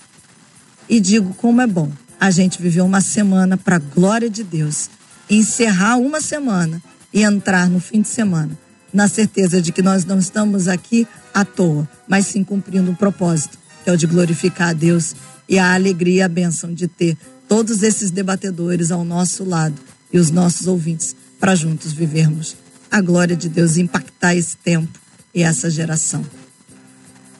E 0.90 1.00
digo 1.00 1.34
como 1.36 1.62
é 1.62 1.68
bom 1.68 1.90
a 2.20 2.30
gente 2.32 2.62
viver 2.62 2.82
uma 2.82 3.00
semana 3.00 3.56
para 3.56 3.78
a 3.78 3.80
glória 3.80 4.30
de 4.30 4.44
Deus, 4.44 4.90
encerrar 5.30 5.98
uma 5.98 6.20
semana 6.20 6.82
e 7.14 7.24
entrar 7.24 7.70
no 7.70 7.80
fim 7.80 8.02
de 8.02 8.10
semana 8.10 8.67
na 8.94 9.08
certeza 9.08 9.62
de 9.62 9.72
que 9.72 9.82
nós 9.82 10.06
não 10.06 10.20
estamos 10.20 10.68
aqui 10.68 11.08
à 11.34 11.44
toa, 11.44 11.88
mas 12.08 12.28
sim 12.28 12.44
cumprindo 12.44 12.92
um 12.92 12.96
propósito, 12.96 13.58
que 13.84 13.90
é 13.90 13.94
o 13.94 13.98
de 13.98 14.08
glorificar 14.08 14.70
a 14.70 14.74
Deus 14.74 15.16
e 15.48 15.60
a 15.60 15.74
alegria 15.74 16.16
e 16.16 16.22
a 16.22 16.30
bênção 16.30 16.74
de 16.74 16.88
ter 16.88 17.18
todos 17.48 17.84
esses 17.84 18.12
debatedores 18.12 18.92
ao 18.92 19.04
nosso 19.04 19.44
lado 19.44 19.76
e 20.12 20.20
os 20.20 20.32
nossos 20.32 20.68
ouvintes 20.68 21.16
para 21.40 21.56
juntos 21.56 21.94
vivermos 21.94 22.56
a 22.92 23.02
glória 23.02 23.36
de 23.36 23.50
Deus, 23.50 23.78
impactar 23.78 24.36
esse 24.36 24.58
tempo 24.58 25.00
e 25.34 25.44
essa 25.44 25.70
geração. 25.70 26.26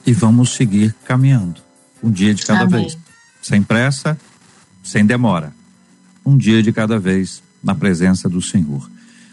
E 0.06 0.12
vamos 0.12 0.50
seguir 0.50 0.94
caminhando, 1.04 1.60
um 2.02 2.10
dia 2.10 2.34
de 2.34 2.44
cada 2.44 2.64
Amém. 2.64 2.82
vez, 2.82 2.98
sem 3.42 3.62
pressa, 3.62 4.18
sem 4.82 5.04
demora, 5.04 5.52
um 6.24 6.36
dia 6.36 6.62
de 6.62 6.72
cada 6.72 6.98
vez 6.98 7.42
na 7.62 7.74
presença 7.74 8.28
do 8.28 8.40
Senhor. 8.40 8.88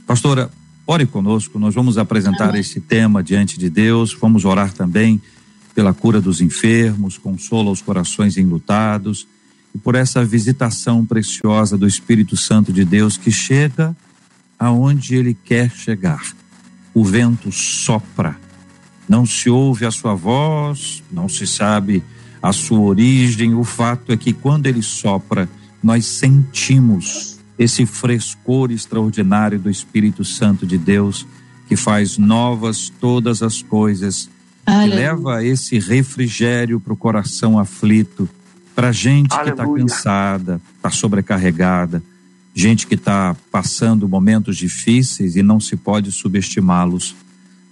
Pastora, 0.08 0.50
ore 0.88 1.06
conosco, 1.06 1.58
nós 1.58 1.74
vamos 1.74 1.98
apresentar 1.98 2.50
Amém. 2.50 2.62
esse 2.62 2.80
tema 2.80 3.24
diante 3.24 3.58
de 3.58 3.70
Deus, 3.70 4.14
vamos 4.14 4.46
orar 4.46 4.72
também 4.72 5.22
pela 5.74 5.94
cura 5.94 6.22
dos 6.22 6.40
enfermos, 6.42 7.18
consola 7.18 7.72
os 7.72 7.82
corações 7.82 8.38
enlutados 8.38 9.28
e 9.74 9.78
por 9.78 9.96
essa 9.96 10.24
visitação 10.24 11.06
preciosa 11.06 11.78
do 11.78 11.86
Espírito 11.86 12.38
Santo 12.38 12.72
de 12.72 12.86
Deus 12.86 13.18
que 13.18 13.32
chega 13.32 13.96
aonde 14.58 15.16
ele 15.16 15.34
quer 15.34 15.70
chegar. 15.70 16.34
O 16.94 17.04
vento 17.04 17.52
sopra, 17.52 18.38
não 19.10 19.26
se 19.26 19.50
ouve 19.50 19.86
a 19.86 19.92
sua 19.92 20.16
voz, 20.16 21.04
não 21.12 21.28
se 21.28 21.46
sabe 21.46 22.02
a 22.42 22.54
sua 22.54 22.80
origem. 22.80 23.54
O 23.54 23.66
fato 23.66 24.14
é 24.14 24.18
que 24.18 24.32
quando 24.32 24.68
ele 24.68 24.82
sopra, 24.82 25.50
nós 25.84 26.06
sentimos 26.06 27.35
esse 27.58 27.86
frescor 27.86 28.72
extraordinário 28.72 29.60
do 29.60 29.70
Espírito 29.70 30.24
Santo 30.26 30.66
de 30.66 30.78
Deus 30.78 31.26
que 31.68 31.76
faz 31.76 32.18
novas 32.18 32.90
todas 32.90 33.42
as 33.42 33.62
coisas, 33.62 34.30
Aleluia. 34.66 34.90
que 34.90 34.96
leva 34.96 35.44
esse 35.44 35.80
refrigério 35.80 36.80
para 36.80 36.94
o 36.94 36.98
coração 36.98 37.58
aflito, 37.58 38.30
para 38.76 38.92
gente 38.92 39.34
Aleluia. 39.34 39.56
que 39.56 39.62
está 39.62 39.66
cansada, 39.66 40.62
está 40.78 40.92
sobrecarregada 40.92 42.04
gente 42.56 42.88
que 42.88 42.96
está 42.96 43.36
passando 43.52 44.08
momentos 44.08 44.56
difíceis 44.56 45.36
e 45.36 45.44
não 45.44 45.60
se 45.60 45.76
pode 45.76 46.10
subestimá-los, 46.10 47.14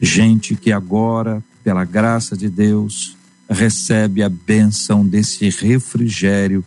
gente 0.01 0.55
que 0.55 0.73
agora, 0.73 1.41
pela 1.63 1.85
graça 1.85 2.35
de 2.35 2.49
Deus, 2.49 3.15
recebe 3.49 4.21
a 4.21 4.27
bênção 4.27 5.05
desse 5.05 5.49
refrigério 5.49 6.65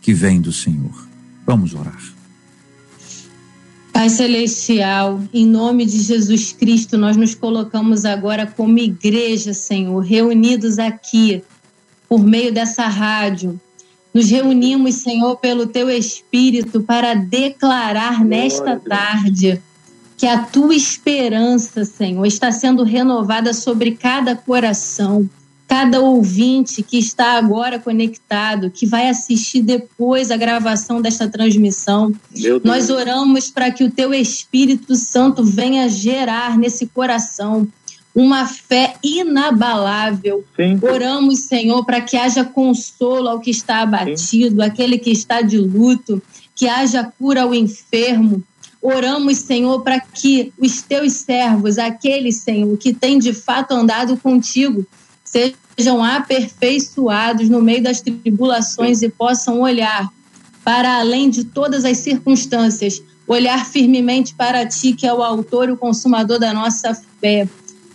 que 0.00 0.14
vem 0.14 0.40
do 0.40 0.52
Senhor. 0.52 1.08
Vamos 1.44 1.74
orar. 1.74 2.15
Pai 3.96 4.10
Celestial, 4.10 5.22
em 5.32 5.46
nome 5.46 5.86
de 5.86 5.98
Jesus 6.02 6.52
Cristo, 6.52 6.98
nós 6.98 7.16
nos 7.16 7.34
colocamos 7.34 8.04
agora 8.04 8.46
como 8.46 8.78
igreja, 8.78 9.54
Senhor, 9.54 10.00
reunidos 10.00 10.78
aqui 10.78 11.42
por 12.06 12.22
meio 12.22 12.52
dessa 12.52 12.86
rádio, 12.88 13.58
nos 14.12 14.28
reunimos, 14.28 14.96
Senhor, 14.96 15.38
pelo 15.38 15.66
teu 15.66 15.88
Espírito 15.88 16.82
para 16.82 17.14
declarar 17.14 18.22
nesta 18.22 18.78
tarde 18.78 19.62
que 20.18 20.26
a 20.26 20.42
tua 20.42 20.74
esperança, 20.74 21.86
Senhor, 21.86 22.26
está 22.26 22.52
sendo 22.52 22.84
renovada 22.84 23.54
sobre 23.54 23.92
cada 23.92 24.36
coração, 24.36 25.26
cada 25.66 26.00
ouvinte 26.00 26.82
que 26.82 26.98
está 26.98 27.32
agora 27.32 27.78
conectado, 27.78 28.70
que 28.70 28.86
vai 28.86 29.08
assistir 29.08 29.62
depois 29.62 30.30
a 30.30 30.36
gravação 30.36 31.02
desta 31.02 31.28
transmissão. 31.28 32.12
Nós 32.62 32.88
oramos 32.88 33.50
para 33.50 33.70
que 33.70 33.82
o 33.82 33.90
teu 33.90 34.14
Espírito 34.14 34.94
Santo 34.94 35.44
venha 35.44 35.88
gerar 35.88 36.56
nesse 36.56 36.86
coração 36.86 37.66
uma 38.14 38.46
fé 38.46 38.94
inabalável. 39.04 40.42
Sim. 40.56 40.78
Oramos, 40.80 41.40
Senhor, 41.40 41.84
para 41.84 42.00
que 42.00 42.16
haja 42.16 42.44
consolo 42.44 43.28
ao 43.28 43.40
que 43.40 43.50
está 43.50 43.82
abatido, 43.82 44.62
Sim. 44.62 44.62
aquele 44.62 44.98
que 44.98 45.10
está 45.10 45.42
de 45.42 45.58
luto, 45.58 46.22
que 46.54 46.66
haja 46.66 47.04
cura 47.18 47.42
ao 47.42 47.54
enfermo. 47.54 48.42
Oramos, 48.80 49.38
Senhor, 49.38 49.82
para 49.82 50.00
que 50.00 50.50
os 50.58 50.80
teus 50.80 51.12
servos, 51.12 51.76
aqueles, 51.76 52.36
Senhor, 52.36 52.74
que 52.78 52.94
têm 52.94 53.18
de 53.18 53.34
fato 53.34 53.72
andado 53.72 54.16
contigo, 54.16 54.86
sejam 55.76 56.02
aperfeiçoados 56.02 57.48
no 57.48 57.60
meio 57.60 57.82
das 57.82 58.00
tribulações 58.00 59.02
e 59.02 59.08
possam 59.08 59.60
olhar 59.60 60.10
para 60.64 60.98
além 60.98 61.30
de 61.30 61.44
todas 61.44 61.84
as 61.84 61.98
circunstâncias, 61.98 63.00
olhar 63.26 63.64
firmemente 63.66 64.34
para 64.34 64.66
ti, 64.66 64.92
que 64.94 65.06
é 65.06 65.12
o 65.12 65.22
autor 65.22 65.68
e 65.68 65.72
o 65.72 65.76
consumador 65.76 66.38
da 66.38 66.52
nossa 66.52 66.94
fé. 67.20 67.46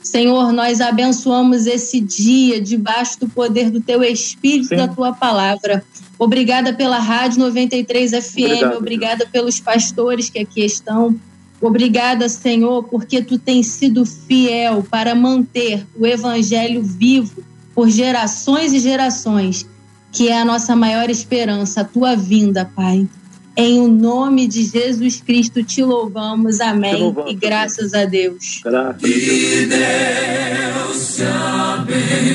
Senhor, 0.01 0.51
nós 0.51 0.81
abençoamos 0.81 1.67
esse 1.67 1.99
dia 1.99 2.61
debaixo 2.61 3.19
do 3.19 3.29
poder 3.29 3.69
do 3.69 3.81
teu 3.81 4.03
Espírito 4.03 4.69
Sim. 4.69 4.77
da 4.77 4.87
tua 4.87 5.13
palavra. 5.13 5.83
Obrigada 6.17 6.73
pela 6.73 6.99
Rádio 6.99 7.39
93 7.39 8.11
FM, 8.11 8.37
Obrigado. 8.37 8.77
obrigada 8.77 9.27
pelos 9.27 9.59
pastores 9.59 10.29
que 10.29 10.39
aqui 10.39 10.63
estão. 10.63 11.19
Obrigada, 11.62 12.28
Senhor, 12.28 12.84
porque 12.86 13.22
tu 13.22 13.38
tens 13.38 13.68
sido 13.68 14.03
fiel 14.05 14.84
para 14.89 15.14
manter 15.14 15.86
o 15.95 16.07
evangelho 16.07 16.82
vivo 16.82 17.43
por 17.76 17.88
gerações 17.89 18.74
e 18.74 18.80
gerações, 18.80 19.68
que 20.12 20.28
é 20.28 20.41
a 20.41 20.45
nossa 20.45 20.76
maior 20.76 21.09
esperança, 21.09 21.82
a 21.82 21.86
tua 21.86 22.16
vinda, 22.16 22.66
Pai. 22.76 23.07
Em 23.55 23.80
o 23.80 23.88
nome 23.88 24.47
de 24.47 24.64
Jesus 24.64 25.22
Cristo 25.22 25.64
te 25.64 25.84
louvamos. 25.84 26.59
Amém. 26.59 26.95
Te 26.95 27.01
louvamos, 27.01 27.32
e 27.32 27.36
graças 27.36 27.93
a 27.93 28.05
Deus. 28.05 28.62
Graças 28.64 28.89
a 28.89 28.91
Deus. 28.93 29.14
Que 29.14 29.66
Deus 29.68 31.16
te 31.16 31.24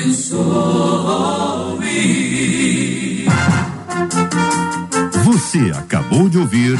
abençoe. 0.09 0.37
Você 5.25 5.71
acabou 5.75 6.29
de 6.29 6.37
ouvir 6.37 6.79